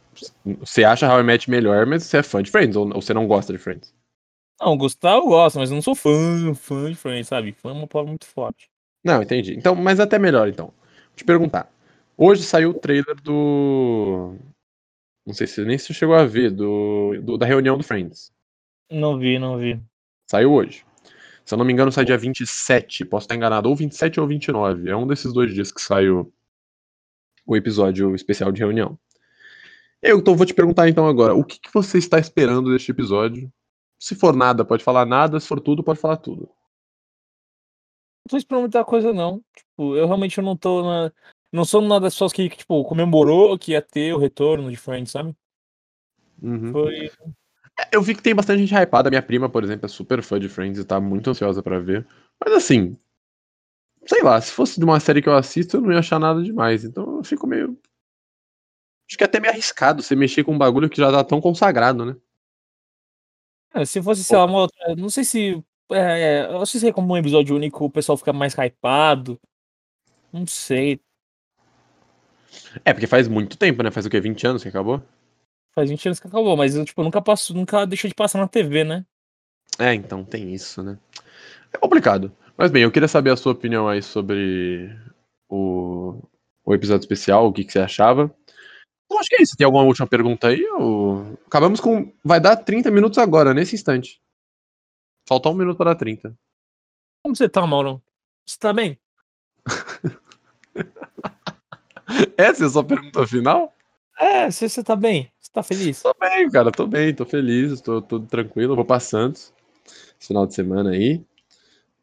Você 0.61 0.85
acha 0.85 1.09
How 1.13 1.21
I 1.21 1.25
Met 1.25 1.51
melhor, 1.51 1.87
mas 1.87 2.05
você 2.05 2.19
é 2.19 2.23
fã 2.23 2.43
de 2.43 2.51
Friends, 2.51 2.77
ou, 2.77 2.87
ou 2.95 3.01
você 3.03 3.15
não 3.15 3.27
gosta 3.27 3.53
de 3.53 3.59
Friends? 3.59 3.95
Não, 4.63 4.77
gostar 4.77 5.15
eu 5.17 5.27
gosto, 5.27 5.59
mas 5.59 5.71
eu 5.71 5.75
não 5.75 5.83
sou 5.83 5.95
fã, 5.95 6.55
fã 6.55 6.89
de 6.89 6.95
Friends, 6.95 7.27
sabe? 7.29 7.53
Fã 7.53 7.71
é 7.71 7.73
uma 7.73 7.87
palavra 7.87 8.11
muito 8.11 8.27
forte. 8.27 8.71
Não, 9.05 9.21
entendi. 9.23 9.55
Então, 9.55 9.75
mas 9.75 9.99
até 9.99 10.19
melhor, 10.19 10.49
então. 10.49 10.67
Vou 10.67 11.17
te 11.17 11.25
perguntar. 11.25 11.69
Hoje 12.17 12.45
saiu 12.45 12.71
o 12.71 12.75
trailer 12.75 13.17
do. 13.21 14.37
Não 15.27 15.35
sei 15.35 15.47
se 15.47 15.65
nem 15.65 15.77
se 15.77 15.87
você 15.87 15.95
chegou 15.95 16.15
a 16.15 16.25
ver, 16.25 16.51
do, 16.51 17.21
do- 17.23 17.37
da 17.39 17.45
reunião 17.47 17.77
do 17.77 17.83
Friends. 17.83 18.33
Não 18.91 19.19
vi, 19.19 19.39
não 19.39 19.59
vi. 19.59 19.81
Saiu 20.31 20.53
hoje. 20.53 20.85
Se 21.45 21.55
eu 21.55 21.59
não 21.59 21.65
me 21.65 21.73
engano, 21.73 21.91
sai 21.91 22.05
dia 22.05 22.17
27. 22.17 23.05
Posso 23.05 23.25
estar 23.25 23.35
enganado. 23.35 23.69
Ou 23.69 23.75
27 23.75 24.21
ou 24.21 24.27
29. 24.29 24.89
É 24.89 24.97
um 24.97 25.07
desses 25.07 25.33
dois 25.33 25.53
dias 25.53 25.73
que 25.73 25.81
saiu 25.81 26.33
o 27.45 27.57
episódio 27.57 28.15
especial 28.15 28.53
de 28.53 28.61
reunião. 28.61 28.97
Eu 30.01 30.19
então, 30.19 30.37
vou 30.37 30.47
te 30.47 30.55
perguntar 30.55 30.89
então 30.89 31.07
agora. 31.07 31.35
O 31.35 31.45
que, 31.45 31.59
que 31.59 31.73
você 31.73 31.99
está 31.99 32.19
esperando 32.19 32.71
deste 32.73 32.91
episódio? 32.91 33.53
Se 34.03 34.17
for 34.17 34.35
nada, 34.35 34.65
pode 34.65 34.83
falar 34.83 35.07
nada. 35.07 35.39
Se 35.39 35.47
for 35.47 35.61
tudo, 35.61 35.85
pode 35.85 36.01
falar 36.01 36.17
tudo. 36.17 36.51
Não 38.25 38.31
tô 38.31 38.37
esperando 38.37 38.63
muita 38.63 38.85
coisa, 38.85 39.13
não. 39.13 39.41
Tipo, 39.55 39.97
eu 39.97 40.07
realmente 40.07 40.43
não 40.43 40.57
tô 40.57 40.83
na. 40.83 41.13
Não 41.53 41.65
sou 41.65 41.81
uma 41.81 42.01
das 42.01 42.13
pessoas 42.15 42.33
que, 42.33 42.49
tipo, 42.49 42.83
comemorou 42.83 43.57
que 43.57 43.73
ia 43.73 43.81
ter 43.81 44.13
o 44.13 44.19
retorno 44.19 44.69
de 44.69 44.77
Friends, 44.77 45.13
sabe? 45.13 45.37
Uhum. 46.43 46.73
Foi. 46.73 47.13
Eu 47.93 48.03
vi 48.03 48.17
que 48.17 48.23
tem 48.23 48.35
bastante 48.35 48.67
gente 48.67 48.75
hypada. 48.75 49.09
Minha 49.09 49.23
prima, 49.23 49.49
por 49.49 49.63
exemplo, 49.63 49.87
é 49.87 49.89
super 49.89 50.21
fã 50.21 50.41
de 50.41 50.49
Friends 50.49 50.81
e 50.81 50.85
tá 50.85 51.01
muito 51.01 51.31
ansiosa 51.31 51.63
pra 51.63 51.79
ver. 51.79 52.05
Mas 52.45 52.55
assim, 52.55 52.99
sei 54.05 54.25
lá, 54.25 54.41
se 54.41 54.51
fosse 54.51 54.81
de 54.81 54.85
uma 54.85 54.99
série 54.99 55.23
que 55.23 55.29
eu 55.29 55.37
assisto, 55.37 55.77
eu 55.77 55.81
não 55.81 55.93
ia 55.93 56.01
achar 56.01 56.19
nada 56.19 56.43
demais. 56.43 56.83
Então 56.83 57.19
eu 57.19 57.25
fico 57.25 57.47
meio. 57.47 57.79
Acho 59.09 59.17
que 59.17 59.23
é 59.23 59.27
até 59.27 59.39
meio 59.39 59.53
arriscado 59.53 60.03
você 60.03 60.17
mexer 60.17 60.43
com 60.43 60.55
um 60.55 60.59
bagulho 60.59 60.91
que 60.91 60.97
já 60.97 61.13
tá 61.13 61.23
tão 61.23 61.41
consagrado, 61.41 62.05
né? 62.05 62.17
É, 63.75 63.85
se 63.85 64.03
fosse, 64.03 64.23
sei 64.23 64.37
lá, 64.37 64.45
uma 64.45 64.61
outra. 64.61 64.95
Não 64.97 65.09
sei 65.09 65.25
se. 65.25 65.65
É, 65.91 65.97
é, 65.99 66.47
eu 66.47 66.59
não 66.59 66.67
sei 66.67 66.81
se 66.81 66.89
é 66.89 66.93
como 66.93 67.13
um 67.13 67.17
episódio 67.17 67.55
único 67.57 67.85
o 67.85 67.91
pessoal 67.91 68.17
fica 68.17 68.33
mais 68.33 68.55
hypado. 68.55 69.41
Não 70.33 70.47
sei. 70.47 71.01
É, 72.85 72.93
porque 72.93 73.07
faz 73.07 73.29
muito 73.29 73.57
tempo, 73.57 73.83
né? 73.83 73.91
Faz 73.91 74.07
o 74.07 74.11
quê? 74.11 74.21
20 74.21 74.47
anos 74.47 74.63
que 74.63 74.69
acabou? 74.69 75.03
Faz 75.75 75.89
20 75.89 76.07
anos 76.07 76.21
que 76.21 76.27
acabou, 76.27 76.57
mas 76.57 76.77
eu, 76.77 76.85
tipo, 76.85 77.03
nunca 77.03 77.21
passo, 77.21 77.55
nunca 77.55 77.87
deixou 77.87 78.09
de 78.09 78.15
passar 78.15 78.39
na 78.39 78.49
TV, 78.49 78.85
né? 78.85 79.07
É, 79.79 79.95
então 79.95 80.25
tem 80.25 80.53
isso, 80.53 80.83
né? 80.83 80.99
É 81.73 81.79
complicado. 81.79 82.31
Mas 82.57 82.71
bem, 82.71 82.83
eu 82.83 82.91
queria 82.91 83.09
saber 83.09 83.31
a 83.31 83.37
sua 83.37 83.53
opinião 83.53 83.89
aí 83.89 84.03
sobre 84.03 84.95
o, 85.49 86.23
o 86.65 86.75
episódio 86.75 87.05
especial, 87.05 87.47
o 87.47 87.53
que, 87.53 87.65
que 87.65 87.73
você 87.73 87.79
achava. 87.79 88.35
Eu 89.13 89.19
acho 89.19 89.29
que 89.29 89.37
é 89.37 89.43
isso. 89.43 89.57
Tem 89.57 89.65
alguma 89.65 89.85
última 89.85 90.07
pergunta 90.07 90.49
aí? 90.49 90.65
Ou... 90.73 91.39
Acabamos 91.47 91.81
com. 91.81 92.13
Vai 92.25 92.41
dar 92.41 92.57
30 92.57 92.91
minutos 92.91 93.19
agora, 93.19 93.53
nesse 93.53 93.75
instante. 93.75 94.21
Falta 95.29 95.51
um 95.51 95.55
minuto 95.55 95.77
para 95.77 95.93
dar 95.93 95.97
30. 95.97 96.37
Como 97.23 97.37
você 97.37 97.49
tá, 97.49 97.67
Mauro? 97.67 98.03
Você 98.45 98.59
tá 98.59 98.73
bem? 98.73 98.99
Essa 102.37 102.65
é 102.65 102.67
a 102.67 102.71
sua 102.71 102.85
pergunta 102.85 103.27
final? 103.27 103.75
É, 104.19 104.51
você, 104.51 104.69
você 104.69 104.83
tá 104.83 104.97
bem? 104.97 105.31
Você 105.39 105.53
tá 105.53 105.63
feliz? 105.63 106.03
Tô 106.03 106.15
bem, 106.19 106.51
cara, 106.51 106.73
tô 106.73 106.87
bem, 106.87 107.15
tô 107.15 107.25
feliz, 107.25 107.81
tô 107.81 108.03
tudo 108.03 108.27
tranquilo. 108.27 108.75
Vou 108.75 108.85
pra 108.85 109.01
Santos 109.01 109.53
esse 110.19 110.29
final 110.29 110.47
de 110.47 110.55
semana 110.55 110.91
aí. 110.91 111.25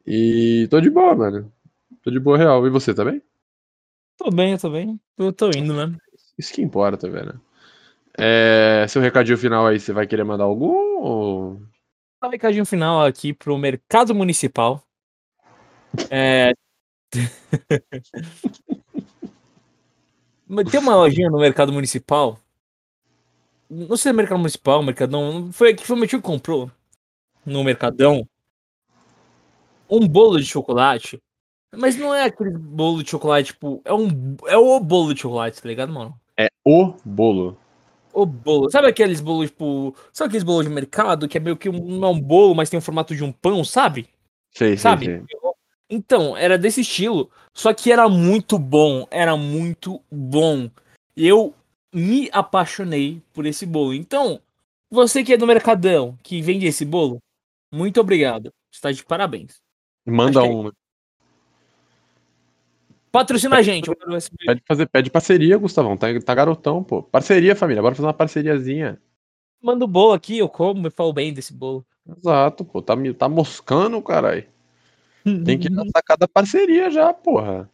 E 0.06 0.68
tô 0.70 0.80
de 0.80 0.90
boa, 0.90 1.16
mano. 1.16 1.52
Tô 2.02 2.12
de 2.12 2.20
boa 2.20 2.38
real. 2.38 2.66
E 2.66 2.70
você, 2.70 2.94
tá 2.94 3.06
bem? 3.06 3.22
Tô 4.18 4.30
bem, 4.30 4.54
eu 4.54 4.60
tô 4.60 4.70
bem. 4.70 5.00
Eu 5.18 5.34
tô 5.34 5.50
indo, 5.50 5.74
né? 5.74 5.98
Isso 6.40 6.54
que 6.54 6.62
importa, 6.62 7.10
velho. 7.10 7.42
É, 8.18 8.86
seu 8.88 9.02
recadinho 9.02 9.38
final 9.38 9.68
aí, 9.68 9.78
você 9.78 9.92
vai 9.92 10.08
querer 10.08 10.24
mandar 10.24 10.46
algum? 10.46 11.02
Ou... 11.02 11.62
Um 12.24 12.30
recadinho 12.30 12.66
final 12.66 13.06
aqui 13.06 13.34
pro 13.34 13.58
mercado 13.58 14.16
municipal. 14.16 14.82
É. 16.10 16.54
Tem 20.72 20.80
uma 20.80 20.96
lojinha 20.96 21.30
no 21.30 21.40
mercado 21.40 21.74
municipal. 21.74 22.40
Não 23.70 23.90
sei 23.90 23.98
se 23.98 24.10
é 24.10 24.14
mercado 24.14 24.38
municipal, 24.38 24.82
mercadão. 24.82 25.52
Foi 25.52 25.72
aqui 25.72 25.82
que 25.82 25.88
foi 25.88 25.98
meu 25.98 26.08
tio 26.08 26.20
que 26.20 26.26
comprou. 26.26 26.72
No 27.46 27.66
mercadão. 27.66 28.26
Um 29.90 30.08
bolo 30.08 30.40
de 30.40 30.46
chocolate. 30.46 31.22
Mas 31.76 31.98
não 31.98 32.16
é 32.16 32.24
aquele 32.24 32.52
bolo 32.52 33.04
de 33.04 33.10
chocolate, 33.10 33.52
tipo. 33.54 33.82
É, 33.86 33.94
um, 33.94 34.38
é 34.48 34.58
o 34.58 34.80
bolo 34.80 35.14
de 35.14 35.22
chocolate, 35.22 35.62
tá 35.62 35.68
ligado, 35.68 35.92
mano? 35.92 36.20
É 36.40 36.48
o 36.64 36.94
bolo. 37.04 37.58
O 38.14 38.26
bolo. 38.26 38.72
Sabe 38.72 38.88
aqueles 38.88 39.20
bolos, 39.20 39.50
tipo. 39.50 39.94
Sabe 40.14 40.30
aqueles 40.30 40.44
bolos 40.44 40.66
de 40.66 40.74
mercado 40.74 41.28
que 41.28 41.38
é 41.38 41.42
meio 41.42 41.58
que 41.58 41.70
um, 41.70 42.00
não 42.00 42.08
é 42.08 42.12
um 42.12 42.22
bolo, 42.22 42.56
mas 42.56 42.70
tem 42.70 42.78
o 42.78 42.82
formato 42.82 43.14
de 43.14 43.24
um 43.24 43.32
pão, 43.32 43.64
sabe? 43.66 44.08
Sei, 44.52 44.70
sei, 44.70 44.78
Sabe? 44.78 45.06
sei. 45.06 45.24
Então, 45.90 46.38
era 46.38 46.58
desse 46.58 46.82
estilo. 46.82 47.30
Só 47.54 47.74
que 47.74 47.92
era 47.92 48.08
muito 48.08 48.58
bom. 48.58 49.06
Era 49.12 49.36
muito 49.36 50.02
bom. 50.10 50.70
Eu 51.16 51.54
me 51.94 52.30
apaixonei 52.32 53.22
por 53.34 53.46
esse 53.46 53.66
bolo. 53.66 53.94
Então, 53.94 54.40
você 54.90 55.24
que 55.24 55.34
é 55.34 55.38
do 55.38 55.48
Mercadão, 55.48 56.18
que 56.24 56.42
vende 56.42 56.66
esse 56.66 56.86
bolo, 56.86 57.20
muito 57.72 58.00
obrigado. 58.00 58.52
Está 58.72 58.92
de 58.92 59.04
parabéns. 59.04 59.58
Manda 60.06 60.40
é 60.40 60.44
um. 60.44 60.72
Patrocina 63.12 63.58
a 63.58 63.62
gente. 63.62 63.90
Pede, 64.46 64.62
fazer, 64.68 64.88
pede 64.88 65.10
parceria, 65.10 65.58
Gustavão. 65.58 65.98
Tá, 65.98 66.08
tá 66.20 66.36
garotão, 66.36 66.84
pô. 66.84 67.02
Parceria, 67.02 67.56
família. 67.56 67.82
Bora 67.82 67.96
fazer 67.96 68.08
uma 68.08 68.14
parceriazinha. 68.14 69.02
Manda 69.62 69.86
o 69.86 69.88
bolo 69.88 70.14
aqui, 70.14 70.38
eu 70.38 70.48
como 70.48 70.88
e 70.88 70.92
falo 70.92 71.12
bem 71.12 71.34
desse 71.34 71.54
bolo. 71.54 71.86
Exato, 72.18 72.64
pô. 72.64 72.82
Tá, 72.82 72.96
tá 73.18 73.28
moscando, 73.28 74.02
caralho. 74.02 74.46
Tem 75.46 75.60
que 75.60 75.68
sacar 75.92 76.18
da 76.18 76.28
parceria 76.28 76.90
já, 76.90 77.14
porra. 77.14 77.70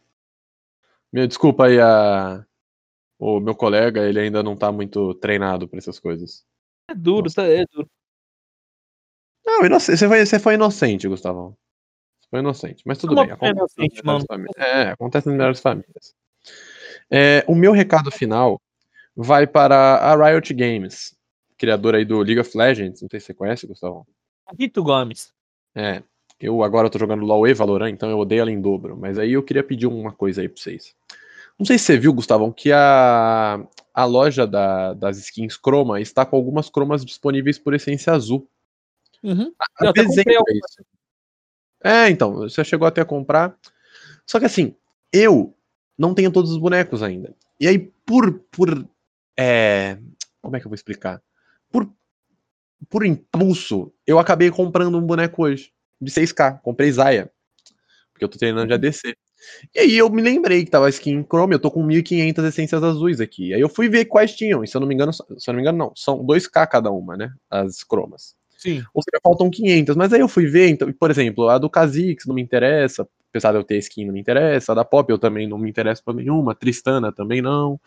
Meu, 1.12 1.26
desculpa 1.26 1.66
aí 1.66 1.80
a. 1.80 2.44
O 3.18 3.40
meu 3.40 3.54
colega, 3.54 4.06
ele 4.06 4.20
ainda 4.20 4.42
não 4.42 4.54
tá 4.54 4.70
muito 4.70 5.14
treinado 5.14 5.66
pra 5.66 5.78
essas 5.78 5.98
coisas. 5.98 6.44
É 6.90 6.94
duro, 6.94 7.32
tá, 7.32 7.44
é 7.44 7.64
duro. 7.72 7.88
Não, 9.46 9.80
você 9.80 9.96
foi, 9.96 10.26
você 10.26 10.38
foi 10.38 10.54
inocente, 10.54 11.08
Gustavão. 11.08 11.56
Foi 12.30 12.40
inocente, 12.40 12.82
mas 12.84 12.98
tudo 12.98 13.12
Uma 13.12 13.24
bem. 13.24 13.32
Acontece 13.32 13.54
nas 13.54 13.72
inocente, 13.76 14.04
melhores 14.04 14.04
mano. 14.04 14.26
famílias. 14.26 14.56
É, 14.58 14.90
acontece 14.90 15.26
nas 15.28 15.36
melhores 15.36 15.60
famílias. 15.60 16.14
É, 17.10 17.44
o 17.46 17.54
meu 17.54 17.72
recado 17.72 18.10
final 18.10 18.60
vai 19.14 19.46
para 19.46 19.96
a 19.96 20.14
Riot 20.30 20.52
Games, 20.54 21.16
criadora 21.56 21.98
aí 21.98 22.04
do 22.04 22.18
League 22.18 22.40
of 22.40 22.56
Legends. 22.56 23.00
Não 23.02 23.08
sei 23.08 23.20
se 23.20 23.26
você 23.26 23.34
conhece, 23.34 23.66
Gustavão. 23.66 24.04
Rito 24.58 24.82
Gomes. 24.82 25.32
É, 25.74 26.02
eu 26.40 26.62
agora 26.62 26.90
tô 26.90 26.98
jogando 26.98 27.24
LoL 27.24 27.46
e 27.46 27.54
Valorant, 27.54 27.90
então 27.92 28.10
eu 28.10 28.18
odeio 28.18 28.40
ela 28.42 28.50
em 28.50 28.60
dobro. 28.60 28.96
Mas 28.96 29.18
aí 29.18 29.32
eu 29.32 29.42
queria 29.42 29.62
pedir 29.62 29.86
uma 29.86 30.12
coisa 30.12 30.40
aí 30.42 30.48
pra 30.48 30.60
vocês. 30.60 30.94
Não 31.58 31.64
sei 31.64 31.78
se 31.78 31.84
você 31.86 31.98
viu, 31.98 32.12
Gustavão, 32.12 32.52
que 32.52 32.70
a, 32.72 33.58
a 33.94 34.04
loja 34.04 34.46
da- 34.46 34.92
das 34.92 35.16
skins 35.18 35.54
Chroma 35.56 36.00
está 36.00 36.26
com 36.26 36.36
algumas 36.36 36.68
cromas 36.68 37.04
disponíveis 37.04 37.58
por 37.58 37.72
essência 37.72 38.12
azul. 38.12 38.46
Uhum. 39.22 39.52
Eu 39.80 39.88
até 39.88 40.04
comprei 40.04 40.36
isso. 40.58 40.84
É, 41.84 42.08
então, 42.10 42.34
você 42.34 42.64
chegou 42.64 42.86
até 42.86 43.00
a 43.00 43.04
comprar. 43.04 43.56
Só 44.26 44.38
que 44.40 44.46
assim, 44.46 44.74
eu 45.12 45.54
não 45.98 46.14
tenho 46.14 46.32
todos 46.32 46.50
os 46.52 46.58
bonecos 46.58 47.02
ainda. 47.02 47.34
E 47.60 47.68
aí, 47.68 47.78
por. 48.06 48.40
por 48.52 48.86
é, 49.38 49.98
como 50.42 50.56
é 50.56 50.60
que 50.60 50.66
eu 50.66 50.70
vou 50.70 50.76
explicar? 50.76 51.22
Por, 51.70 51.90
por 52.90 53.06
impulso, 53.06 53.92
eu 54.06 54.18
acabei 54.18 54.50
comprando 54.50 54.98
um 54.98 55.06
boneco 55.06 55.44
hoje. 55.44 55.72
De 56.00 56.10
6K. 56.12 56.60
Comprei 56.62 56.92
Zaya. 56.92 57.30
Porque 58.12 58.24
eu 58.24 58.28
tô 58.28 58.38
treinando 58.38 58.68
de 58.68 58.74
ADC. 58.74 59.14
E 59.74 59.80
aí 59.80 59.98
eu 59.98 60.10
me 60.10 60.22
lembrei 60.22 60.64
que 60.64 60.70
tava 60.70 60.88
skin 60.90 61.24
Chrome, 61.24 61.54
eu 61.54 61.60
tô 61.60 61.70
com 61.70 61.82
1500 61.82 62.44
essências 62.44 62.82
azuis 62.82 63.20
aqui. 63.20 63.54
Aí 63.54 63.60
eu 63.60 63.68
fui 63.68 63.88
ver 63.88 64.06
quais 64.06 64.34
tinham, 64.36 64.64
e 64.64 64.68
se 64.68 64.76
eu 64.76 64.80
não 64.80 64.88
me 64.88 64.94
engano, 64.94 65.12
se 65.12 65.22
eu 65.22 65.52
não 65.52 65.56
me 65.56 65.62
engano 65.62 65.78
não, 65.78 65.92
são 65.96 66.24
2k 66.24 66.66
cada 66.68 66.90
uma, 66.90 67.16
né, 67.16 67.30
as 67.50 67.84
cromas. 67.84 68.34
Sim. 68.66 68.82
Ou 68.92 69.02
seja, 69.02 69.20
faltam 69.22 69.48
500. 69.50 69.94
Mas 69.96 70.12
aí 70.12 70.20
eu 70.20 70.28
fui 70.28 70.46
ver, 70.46 70.68
então, 70.68 70.92
por 70.92 71.10
exemplo, 71.10 71.48
a 71.48 71.56
do 71.58 71.68
Kha'Zix 71.70 72.26
não 72.26 72.34
me 72.34 72.42
interessa, 72.42 73.08
apesar 73.30 73.52
de 73.52 73.58
eu 73.58 73.64
ter 73.64 73.78
skin, 73.78 74.06
não 74.06 74.12
me 74.14 74.20
interessa. 74.20 74.72
A 74.72 74.74
da 74.74 74.84
Pop 74.84 75.08
eu 75.10 75.18
também 75.18 75.48
não 75.48 75.58
me 75.58 75.70
interessa 75.70 76.02
por 76.04 76.14
nenhuma. 76.14 76.54
Tristana 76.54 77.12
também 77.12 77.40
não. 77.40 77.78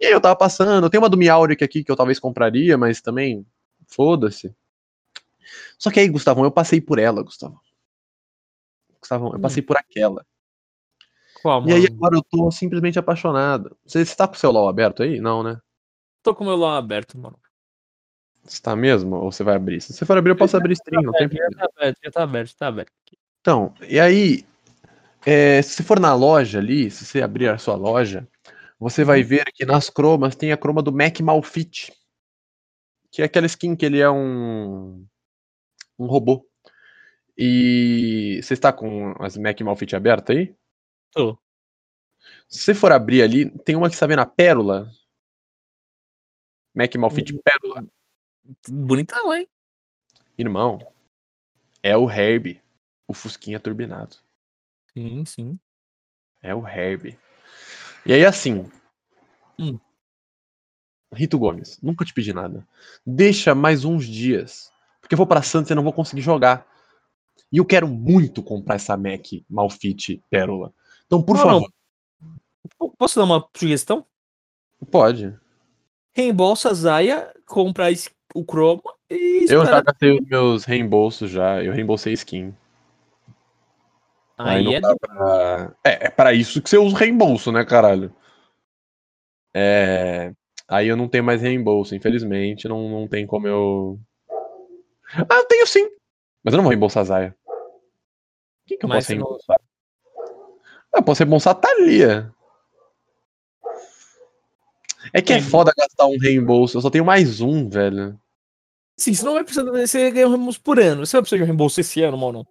E 0.00 0.06
aí 0.06 0.12
eu 0.12 0.20
tava 0.20 0.34
passando. 0.36 0.90
Tem 0.90 0.98
uma 0.98 1.08
do 1.08 1.16
Miauric 1.16 1.62
aqui 1.62 1.84
que 1.84 1.90
eu 1.92 1.96
talvez 1.96 2.18
compraria, 2.18 2.76
mas 2.76 3.00
também 3.00 3.46
foda-se. 3.86 4.54
Só 5.78 5.90
que 5.90 6.00
aí, 6.00 6.08
Gustavão, 6.08 6.44
eu 6.44 6.50
passei 6.50 6.80
por 6.80 6.98
ela, 6.98 7.22
Gustavão. 7.22 7.58
Gustavão, 9.00 9.32
eu 9.32 9.38
Hum. 9.38 9.42
passei 9.42 9.62
por 9.62 9.76
aquela. 9.76 10.24
Qual, 11.42 11.62
E 11.68 11.72
aí 11.72 11.82
mano? 11.82 11.94
agora 11.94 12.16
eu 12.16 12.22
tô 12.22 12.50
simplesmente 12.50 12.98
apaixonado. 12.98 13.76
Você, 13.84 14.04
você 14.04 14.16
tá 14.16 14.26
com 14.26 14.34
o 14.34 14.38
seu 14.38 14.50
LOL 14.50 14.68
aberto 14.68 15.02
aí? 15.02 15.20
Não, 15.20 15.42
né? 15.42 15.60
Tô 16.22 16.34
com 16.34 16.42
o 16.42 16.46
meu 16.46 16.56
LOL 16.56 16.70
aberto, 16.70 17.18
mano. 17.18 17.38
Você 18.44 18.60
tá 18.60 18.76
mesmo? 18.76 19.16
Ou 19.16 19.32
você 19.32 19.42
vai 19.42 19.56
abrir? 19.56 19.80
Se 19.80 19.92
você 19.92 20.04
for 20.04 20.18
abrir, 20.18 20.32
eu 20.32 20.36
posso 20.36 20.56
abrir 20.56 20.74
stream, 20.74 21.02
não 21.02 21.12
tem 21.12 21.28
Já 21.28 21.28
problema. 21.28 21.56
tá 21.56 21.64
aberto, 21.76 21.98
já 22.04 22.10
tá 22.10 22.22
aberto, 22.22 22.48
já 22.48 22.54
tá 22.58 22.66
aberto. 22.68 22.92
Então, 23.40 23.74
e 23.88 23.98
aí, 23.98 24.44
é, 25.24 25.62
se 25.62 25.70
você 25.70 25.82
for 25.82 25.98
na 25.98 26.14
loja 26.14 26.58
ali, 26.58 26.90
se 26.90 27.04
você 27.04 27.22
abrir 27.22 27.48
a 27.48 27.58
sua 27.58 27.74
loja, 27.74 28.28
você 28.78 29.02
vai 29.04 29.22
ver 29.22 29.44
que 29.54 29.64
nas 29.64 29.88
cromas 29.88 30.36
tem 30.36 30.52
a 30.52 30.56
croma 30.56 30.82
do 30.82 30.92
Mac 30.92 31.18
Malfit, 31.20 31.92
que 33.10 33.22
é 33.22 33.24
aquela 33.24 33.46
skin 33.46 33.74
que 33.76 33.86
ele 33.86 34.00
é 34.00 34.10
um 34.10 35.06
um 35.98 36.06
robô. 36.06 36.46
E 37.36 38.40
você 38.42 38.54
está 38.54 38.72
com 38.72 39.14
as 39.20 39.36
Mac 39.36 39.60
Malfit 39.60 39.96
aberta 39.96 40.32
aí? 40.32 40.54
Tô. 41.12 41.38
Se 42.48 42.58
você 42.58 42.74
for 42.74 42.92
abrir 42.92 43.22
ali, 43.22 43.50
tem 43.60 43.74
uma 43.76 43.88
que 43.88 43.94
está 43.94 44.06
vendo 44.06 44.20
a 44.20 44.26
pérola. 44.26 44.90
Mac 46.74 46.94
Malfit 46.96 47.32
pérola. 47.42 47.63
Bonitão, 48.68 49.32
hein? 49.32 49.48
Irmão, 50.36 50.78
é 51.82 51.96
o 51.96 52.10
Herb, 52.10 52.60
o 53.06 53.14
Fusquinha 53.14 53.60
turbinado. 53.60 54.16
Sim, 54.92 55.24
sim. 55.24 55.58
É 56.42 56.54
o 56.54 56.66
Herb. 56.66 57.18
E 58.04 58.12
aí, 58.12 58.24
assim. 58.24 58.70
Hum. 59.58 59.78
Rito 61.12 61.38
Gomes, 61.38 61.80
nunca 61.80 62.04
te 62.04 62.12
pedi 62.12 62.32
nada. 62.32 62.66
Deixa 63.06 63.54
mais 63.54 63.84
uns 63.84 64.04
dias. 64.06 64.72
Porque 65.00 65.14
eu 65.14 65.18
vou 65.18 65.26
pra 65.26 65.42
Santos 65.42 65.70
e 65.70 65.74
não 65.74 65.82
vou 65.84 65.92
conseguir 65.92 66.22
jogar. 66.22 66.66
E 67.52 67.58
eu 67.58 67.64
quero 67.64 67.86
muito 67.86 68.42
comprar 68.42 68.74
essa 68.76 68.96
Mac 68.96 69.24
Malfit 69.48 70.20
Pérola. 70.28 70.72
Então, 71.06 71.22
por 71.22 71.36
Não, 71.36 71.44
não. 71.44 71.52
favor, 71.60 71.70
P- 72.90 72.96
Posso 72.98 73.18
dar 73.18 73.24
uma 73.24 73.48
sugestão? 73.56 74.04
pode. 74.90 75.38
Reembolsa 76.12 76.70
a 76.70 76.74
Zaya, 76.74 77.34
compra 77.46 77.90
es- 77.90 78.10
o 78.34 78.42
Chroma 78.44 78.82
e 79.08 79.46
Eu 79.48 79.64
já 79.64 79.80
gastei 79.80 80.10
os 80.18 80.26
meus 80.26 80.64
reembolsos 80.64 81.30
já. 81.30 81.62
Eu 81.62 81.72
reembolsei 81.72 82.12
skin. 82.14 82.54
Aí 84.36 84.64
não 84.64 84.72
é 84.74 84.80
pra... 84.98 85.72
É, 85.84 86.06
é 86.06 86.10
pra 86.10 86.32
isso 86.32 86.60
que 86.60 86.68
você 86.68 86.76
usa 86.76 86.94
o 86.94 86.98
reembolso, 86.98 87.52
né, 87.52 87.64
caralho? 87.64 88.12
É... 89.54 90.32
Aí 90.68 90.88
eu 90.88 90.96
não 90.96 91.08
tenho 91.08 91.22
mais 91.22 91.40
reembolso, 91.40 91.94
infelizmente. 91.94 92.66
Não, 92.66 92.88
não 92.88 93.06
tem 93.06 93.26
como 93.26 93.46
eu. 93.46 93.98
Ah, 95.28 95.36
eu 95.36 95.44
tenho 95.44 95.66
sim. 95.66 95.88
Mas 96.42 96.52
eu 96.52 96.56
não 96.56 96.64
vou 96.64 96.70
reembolsar 96.70 97.02
a 97.02 97.04
Zaya. 97.04 97.36
Quem 98.66 98.76
que 98.78 98.84
eu 98.84 98.88
Mas 98.88 98.98
posso 98.98 99.06
você 99.06 99.14
não- 99.14 99.26
reembolsar? 99.26 99.60
Ah, 100.92 100.98
Eu 100.98 101.02
posso 101.02 101.22
reembolsar 101.22 101.52
a 101.52 101.56
Thalia. 101.56 102.32
É 105.12 105.20
que 105.22 105.34
É. 105.34 105.40
foda 105.40 105.72
gastar 105.76 106.06
um 106.06 106.18
reembolso. 106.18 106.76
Eu 106.78 106.80
só 106.82 106.90
tenho 106.90 107.04
mais 107.04 107.40
um, 107.40 107.68
velho. 107.68 108.18
Sim, 108.96 109.12
você 109.14 109.24
não 109.24 109.34
vai 109.34 109.44
precisar. 109.44 109.70
Você 109.70 110.10
ganha 110.10 110.26
um 110.26 110.30
reembolso 110.30 110.60
por 110.60 110.78
ano. 110.78 111.04
Você 111.04 111.16
vai 111.16 111.22
precisar 111.22 111.38
de 111.38 111.42
um 111.42 111.46
reembolso 111.46 111.80
esse 111.80 112.02
ano, 112.02 112.16
mano. 112.16 112.46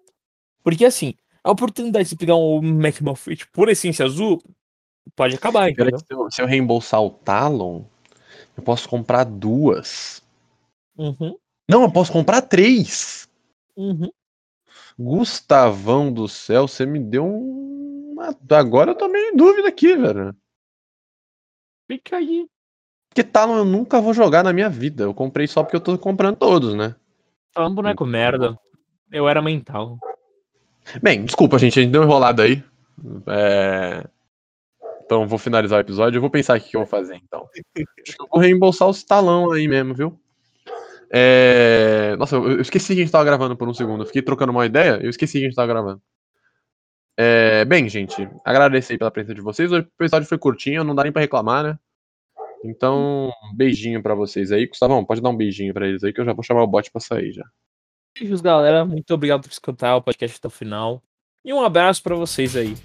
Porque 0.64 0.86
assim, 0.86 1.14
a 1.44 1.52
oportunidade 1.52 2.10
de 2.10 2.16
pegar 2.16 2.36
um 2.36 2.62
Mac 2.62 3.02
Malfit 3.02 3.48
por 3.52 3.70
essência 3.70 4.06
azul 4.06 4.42
pode 5.16 5.36
acabar, 5.36 5.70
entendeu? 5.70 6.00
Se 6.00 6.06
eu, 6.10 6.32
se 6.32 6.42
eu 6.42 6.46
reembolsar 6.46 7.02
o 7.02 7.10
Talon, 7.10 7.84
eu 8.56 8.64
posso 8.64 8.88
comprar 8.88 9.26
duas. 9.26 10.22
Uhum, 10.98 11.36
Não, 11.68 11.84
eu 11.84 11.92
posso 11.92 12.12
comprar 12.12 12.42
três. 12.42 13.28
uhum. 13.76 14.10
Gustavão 14.98 16.14
do 16.14 16.28
céu, 16.28 16.68
você 16.68 16.86
me 16.86 17.00
deu 17.00 17.26
um. 17.26 18.16
Agora 18.50 18.92
eu 18.92 18.96
tô 18.96 19.08
meio 19.08 19.34
em 19.34 19.36
dúvida 19.36 19.68
aqui, 19.68 19.96
velho. 19.96 20.36
Fica 21.88 22.18
aí. 22.18 22.48
Porque 23.14 23.24
Talon 23.24 23.58
eu 23.58 23.66
nunca 23.66 24.02
vou 24.02 24.12
jogar 24.12 24.44
na 24.44 24.52
minha 24.52 24.68
vida. 24.68 25.04
Eu 25.04 25.14
comprei 25.14 25.46
só 25.46 25.62
porque 25.62 25.76
eu 25.76 25.82
tô 25.82 25.96
comprando 26.00 26.36
todos, 26.36 26.74
né? 26.74 26.96
Tá 27.54 27.64
um 27.64 27.76
boneco 27.76 28.08
merda. 28.08 28.58
Eu 29.12 29.30
era 29.30 29.40
mental. 29.40 30.00
Bem, 31.00 31.24
desculpa, 31.24 31.60
gente, 31.60 31.80
a 31.80 31.84
gente 31.84 31.92
deu 31.92 32.02
uma 32.02 32.08
enrolada 32.08 32.42
aí. 32.42 32.64
É, 33.28 34.04
Então 35.06 35.28
vou 35.28 35.38
finalizar 35.38 35.78
o 35.78 35.82
episódio. 35.82 36.18
Eu 36.18 36.22
vou 36.22 36.30
pensar 36.32 36.58
o 36.58 36.60
que 36.60 36.76
eu 36.76 36.82
vou 36.82 36.88
fazer, 36.88 37.16
então. 37.18 37.48
Acho 37.78 38.18
que 38.18 38.24
eu 38.24 38.28
vou 38.28 38.42
reembolsar 38.42 38.90
os 38.90 39.04
talão 39.04 39.52
aí 39.52 39.68
mesmo, 39.68 39.94
viu? 39.94 40.20
É... 41.12 42.16
Nossa, 42.18 42.38
eu 42.38 42.62
esqueci 42.62 42.96
que 42.96 43.02
a 43.02 43.04
gente 43.04 43.12
tava 43.12 43.26
gravando 43.26 43.56
por 43.56 43.70
um 43.70 43.76
segundo. 43.76 44.02
Eu 44.02 44.08
fiquei 44.08 44.24
trocando 44.24 44.52
uma 44.52 44.66
ideia, 44.66 45.00
eu 45.04 45.12
esqueci 45.12 45.34
que 45.34 45.46
a 45.46 45.50
gente 45.50 45.56
tava 45.56 45.68
gravando. 45.68 46.02
É... 47.16 47.64
Bem, 47.66 47.88
gente, 47.88 48.28
agradecer 48.44 48.94
aí 48.94 48.98
pela 48.98 49.12
presença 49.12 49.36
de 49.36 49.42
vocês. 49.42 49.72
O 49.72 49.76
episódio 49.76 50.28
foi 50.28 50.40
curtinho, 50.40 50.84
não 50.84 50.96
dá 50.96 51.04
nem 51.04 51.12
pra 51.12 51.22
reclamar, 51.22 51.64
né? 51.64 51.80
Então, 52.64 53.30
um 53.44 53.56
beijinho 53.56 54.02
pra 54.02 54.16
vocês 54.16 54.52
aí. 54.52 54.66
Gustavão, 54.68 55.04
pode 55.04 55.22
dar 55.22 55.30
um 55.30 55.38
beijinho 55.38 55.74
pra 55.74 55.88
eles 55.88 56.04
aí 56.04 56.14
que 56.14 56.22
eu 56.22 56.26
já 56.26 56.34
vou 56.34 56.44
chamar 56.44 56.64
o 56.64 56.68
bot 56.68 56.90
pra 56.92 57.02
sair 57.02 57.32
já. 57.32 57.46
Beijos, 58.18 58.42
galera. 58.42 58.86
Muito 58.86 59.14
obrigado 59.14 59.42
por 59.42 59.52
escutar 59.52 59.96
o 59.96 60.02
podcast 60.02 60.38
até 60.38 60.48
o 60.48 60.52
final. 60.52 61.04
E 61.44 61.54
um 61.54 61.62
abraço 61.62 62.02
pra 62.02 62.16
vocês 62.16 62.56
aí. 62.56 62.76